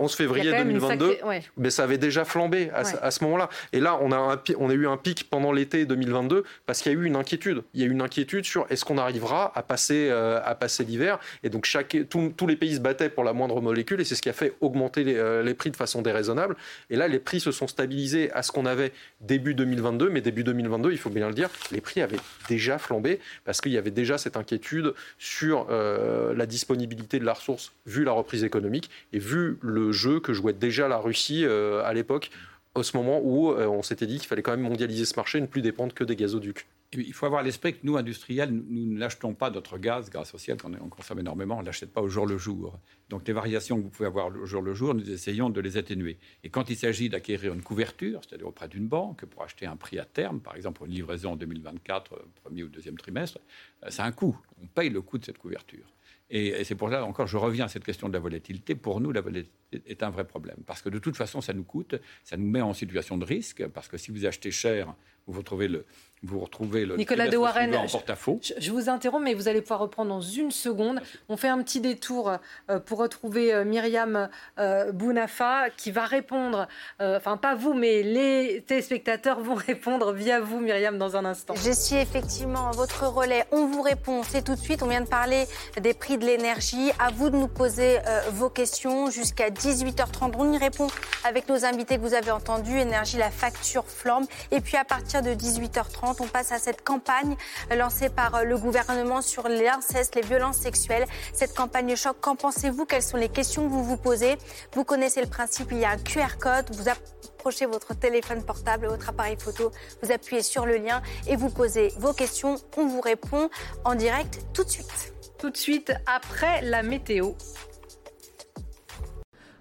11 0.00 0.14
février, 0.14 0.52
2022, 0.52 1.18
mais 1.56 1.70
ça 1.70 1.84
avait 1.84 1.98
déjà 1.98 2.24
flambé 2.24 2.70
à, 2.72 3.10
ce 3.10 3.24
moment-là. 3.24 3.48
Et 3.72 3.80
là, 3.80 3.98
on 4.00 4.10
a, 4.10 4.16
un, 4.16 4.42
on 4.58 4.70
a 4.70 4.74
eu 4.74 4.86
un 4.86 4.96
pic 4.96 5.28
pendant 5.28 5.52
l'été 5.52 5.84
2022 5.84 6.44
parce 6.66 6.80
qu'il 6.80 6.92
y 6.92 6.94
a 6.94 6.98
eu 6.98 7.04
une 7.04 7.16
inquiétude. 7.16 7.62
Il 7.74 7.80
y 7.80 7.84
a 7.84 7.86
eu 7.86 7.90
une 7.90 8.02
inquiétude 8.02 8.44
sur 8.44 8.66
est-ce 8.70 8.84
qu'on 8.84 8.98
arrivera 8.98 9.52
à 9.54 9.62
passer, 9.62 10.08
euh, 10.10 10.40
à 10.44 10.54
passer 10.54 10.84
l'hiver 10.84 11.18
et 11.42 11.50
donc 11.50 11.64
chaque, 11.64 11.96
tous 12.08 12.46
les 12.46 12.56
pays 12.56 12.74
se 12.76 12.80
battaient 12.80 13.08
pour 13.08 13.24
la 13.24 13.32
moindre 13.32 13.60
molécule 13.60 14.00
et 14.00 14.04
c'est 14.04 14.14
ce 14.14 14.22
qui 14.22 14.28
a 14.28 14.32
fait 14.32 14.54
augmenter 14.60 15.04
les, 15.04 15.16
euh, 15.16 15.42
les 15.42 15.54
prix 15.54 15.70
de 15.70 15.76
façon 15.76 16.02
déraisonnable. 16.02 16.56
Et 16.90 16.96
là, 16.96 17.08
les 17.08 17.18
prix 17.18 17.40
se 17.40 17.52
sont 17.52 17.66
stabilisés 17.66 18.30
à 18.32 18.42
ce 18.42 18.52
qu'on 18.52 18.66
avait 18.66 18.92
début 19.20 19.54
2022, 19.54 20.10
mais 20.10 20.20
début 20.20 20.44
2022, 20.44 20.92
il 20.92 20.98
faut 20.98 21.10
bien 21.10 21.28
le 21.28 21.34
dire, 21.34 21.50
les 21.72 21.80
prix 21.80 22.00
avaient 22.00 22.20
déjà 22.48 22.78
flambé 22.78 23.20
parce 23.44 23.60
qu'il 23.60 23.72
y 23.72 23.78
avait 23.78 23.90
déjà 23.90 24.18
cette 24.18 24.36
inquiétude 24.36 24.94
sur 25.18 25.66
euh, 25.70 26.34
la 26.34 26.46
disponibilité 26.46 27.18
de 27.18 27.24
la 27.24 27.32
ressource 27.32 27.72
vu 27.86 28.04
la 28.04 28.12
reprise 28.12 28.44
économique 28.44 28.90
et 29.12 29.18
vu 29.18 29.58
le 29.60 29.92
jeu 29.92 30.20
que 30.20 30.32
jouait 30.32 30.52
déjà 30.52 30.88
la 30.88 30.98
Russie 30.98 31.44
euh, 31.44 31.82
à 31.84 31.92
l'époque, 31.92 32.30
au 32.74 32.82
ce 32.82 32.96
moment 32.96 33.20
où 33.22 33.52
euh, 33.52 33.66
on 33.66 33.82
s'était 33.82 34.06
dit 34.06 34.18
qu'il 34.18 34.26
fallait 34.26 34.42
quand 34.42 34.50
même 34.52 34.62
mondialiser 34.68 35.04
ce 35.04 35.14
marché 35.16 35.38
et 35.38 35.40
ne 35.40 35.46
plus 35.46 35.62
dépendre 35.62 35.94
que 35.94 36.04
des 36.04 36.16
gazoducs. 36.16 36.66
Il 36.92 37.12
faut 37.12 37.26
avoir 37.26 37.42
l'esprit 37.42 37.74
que 37.74 37.80
nous, 37.82 37.96
industriels, 37.96 38.52
nous 38.52 38.86
n'achetons 38.86 39.34
pas 39.34 39.50
notre 39.50 39.78
gaz 39.78 40.10
grâce 40.10 40.32
au 40.32 40.38
ciel, 40.38 40.56
on 40.64 40.88
consomme 40.88 41.18
énormément, 41.18 41.56
on 41.58 41.60
ne 41.60 41.66
l'achète 41.66 41.92
pas 41.92 42.00
au 42.00 42.08
jour 42.08 42.24
le 42.24 42.38
jour. 42.38 42.78
Donc 43.10 43.26
les 43.26 43.32
variations 43.32 43.76
que 43.76 43.82
vous 43.82 43.88
pouvez 43.88 44.06
avoir 44.06 44.28
au 44.28 44.46
jour 44.46 44.62
le 44.62 44.74
jour, 44.74 44.94
nous 44.94 45.10
essayons 45.10 45.50
de 45.50 45.60
les 45.60 45.76
atténuer. 45.76 46.18
Et 46.44 46.50
quand 46.50 46.70
il 46.70 46.76
s'agit 46.76 47.08
d'acquérir 47.08 47.52
une 47.52 47.62
couverture, 47.62 48.20
c'est-à-dire 48.22 48.46
auprès 48.46 48.68
d'une 48.68 48.86
banque, 48.86 49.24
pour 49.24 49.42
acheter 49.42 49.66
un 49.66 49.76
prix 49.76 49.98
à 49.98 50.04
terme, 50.04 50.40
par 50.40 50.54
exemple 50.54 50.78
pour 50.78 50.86
une 50.86 50.92
livraison 50.92 51.32
en 51.32 51.36
2024, 51.36 52.26
premier 52.44 52.62
ou 52.62 52.68
deuxième 52.68 52.96
trimestre, 52.96 53.40
euh, 53.82 53.88
c'est 53.90 54.02
un 54.02 54.12
coût. 54.12 54.38
On 54.62 54.66
paye 54.66 54.90
le 54.90 55.02
coût 55.02 55.18
de 55.18 55.24
cette 55.24 55.38
couverture. 55.38 55.86
Et, 56.30 56.64
c'est 56.64 56.74
pour 56.74 56.90
ça, 56.90 57.04
encore, 57.04 57.26
je 57.26 57.36
reviens 57.36 57.66
à 57.66 57.68
cette 57.68 57.84
question 57.84 58.08
de 58.08 58.14
la 58.14 58.18
volatilité. 58.18 58.74
Pour 58.74 59.00
nous, 59.00 59.12
la 59.12 59.20
volatilité 59.20 59.82
est 59.86 60.02
un 60.02 60.10
vrai 60.10 60.26
problème. 60.26 60.56
Parce 60.66 60.82
que 60.82 60.88
de 60.88 60.98
toute 60.98 61.16
façon, 61.16 61.40
ça 61.40 61.52
nous 61.52 61.64
coûte, 61.64 61.96
ça 62.22 62.36
nous 62.36 62.48
met 62.48 62.62
en 62.62 62.72
situation 62.72 63.18
de 63.18 63.24
risque. 63.24 63.66
Parce 63.68 63.88
que 63.88 63.98
si 63.98 64.10
vous 64.10 64.24
achetez 64.24 64.50
cher, 64.50 64.94
vous 65.26 65.38
retrouvez 65.38 65.68
le, 65.68 65.84
vous 66.24 66.40
retrouvez 66.40 66.86
le 66.86 66.96
Nicolas 66.96 67.28
de 67.28 67.36
Warren 67.36 67.74
en 67.74 67.86
porte-à-faux. 67.86 68.40
Je, 68.58 68.70
vous 68.70 68.88
interromps, 68.88 69.24
mais 69.24 69.34
vous 69.34 69.48
allez 69.48 69.60
pouvoir 69.60 69.80
reprendre 69.80 70.10
dans 70.10 70.20
une 70.20 70.50
seconde. 70.50 71.00
On 71.28 71.36
fait 71.36 71.48
un 71.48 71.62
petit 71.62 71.80
détour 71.80 72.32
euh, 72.70 72.78
pour 72.78 72.98
retrouver 72.98 73.52
euh, 73.52 73.64
Myriam 73.64 74.28
euh, 74.58 74.92
Bounafa 74.92 75.70
qui 75.76 75.90
va 75.90 76.04
répondre, 76.04 76.68
enfin 77.00 77.36
pas 77.36 77.54
vous, 77.54 77.74
mais 77.74 78.02
les 78.02 78.62
téléspectateurs 78.66 79.40
vont 79.40 79.54
répondre 79.54 80.12
via 80.12 80.40
vous, 80.40 80.60
Myriam, 80.60 80.96
dans 80.98 81.16
un 81.16 81.24
instant. 81.24 81.54
Je 81.56 81.72
suis 81.72 81.96
effectivement 81.96 82.70
votre 82.70 83.06
relais. 83.06 83.44
On 83.50 83.66
vous 83.66 83.82
répond, 83.82 84.22
c'est 84.22 84.42
tout 84.42 84.54
de 84.54 84.60
suite. 84.60 84.82
On 84.82 84.88
vient 84.88 85.00
de 85.00 85.08
parler 85.08 85.46
des 85.80 85.92
prix 85.92 86.04
prix 86.04 86.18
de 86.18 86.26
l'énergie. 86.26 86.92
À 86.98 87.10
vous 87.10 87.30
de 87.30 87.36
nous 87.36 87.48
poser 87.48 87.98
euh, 88.06 88.20
vos 88.30 88.50
questions 88.50 89.10
jusqu'à 89.10 89.48
18h30. 89.48 90.34
On 90.36 90.52
y 90.52 90.58
répond 90.58 90.86
avec 91.24 91.48
nos 91.48 91.64
invités 91.64 91.96
que 91.96 92.02
vous 92.02 92.12
avez 92.12 92.30
entendus. 92.30 92.78
Énergie, 92.78 93.16
la 93.16 93.30
facture 93.30 93.86
flambe. 93.86 94.26
Et 94.50 94.60
puis 94.60 94.76
à 94.76 94.84
partir 94.84 95.22
de 95.22 95.30
18h30, 95.30 96.13
on 96.20 96.26
passe 96.26 96.52
à 96.52 96.58
cette 96.58 96.82
campagne 96.82 97.36
lancée 97.70 98.08
par 98.08 98.44
le 98.44 98.58
gouvernement 98.58 99.22
sur 99.22 99.48
l'inceste, 99.48 100.14
les 100.14 100.22
violences 100.22 100.58
sexuelles. 100.58 101.06
Cette 101.32 101.54
campagne 101.54 101.96
choc, 101.96 102.16
qu'en 102.20 102.36
pensez-vous? 102.36 102.84
Quelles 102.84 103.02
sont 103.02 103.16
les 103.16 103.28
questions 103.28 103.64
que 103.64 103.72
vous 103.72 103.84
vous 103.84 103.96
posez? 103.96 104.36
Vous 104.74 104.84
connaissez 104.84 105.20
le 105.20 105.28
principe, 105.28 105.72
il 105.72 105.78
y 105.78 105.84
a 105.84 105.90
un 105.90 105.98
QR 105.98 106.38
code. 106.38 106.74
Vous 106.74 106.88
approchez 106.88 107.66
votre 107.66 107.94
téléphone 107.94 108.42
portable, 108.42 108.86
votre 108.86 109.08
appareil 109.08 109.36
photo, 109.38 109.70
vous 110.02 110.12
appuyez 110.12 110.42
sur 110.42 110.64
le 110.64 110.76
lien 110.76 111.02
et 111.26 111.36
vous 111.36 111.50
posez 111.50 111.92
vos 111.98 112.12
questions. 112.12 112.56
On 112.76 112.86
vous 112.86 113.00
répond 113.00 113.50
en 113.84 113.94
direct 113.94 114.40
tout 114.52 114.64
de 114.64 114.70
suite. 114.70 115.12
Tout 115.38 115.50
de 115.50 115.56
suite 115.56 115.92
après 116.06 116.62
la 116.62 116.82
météo. 116.82 117.32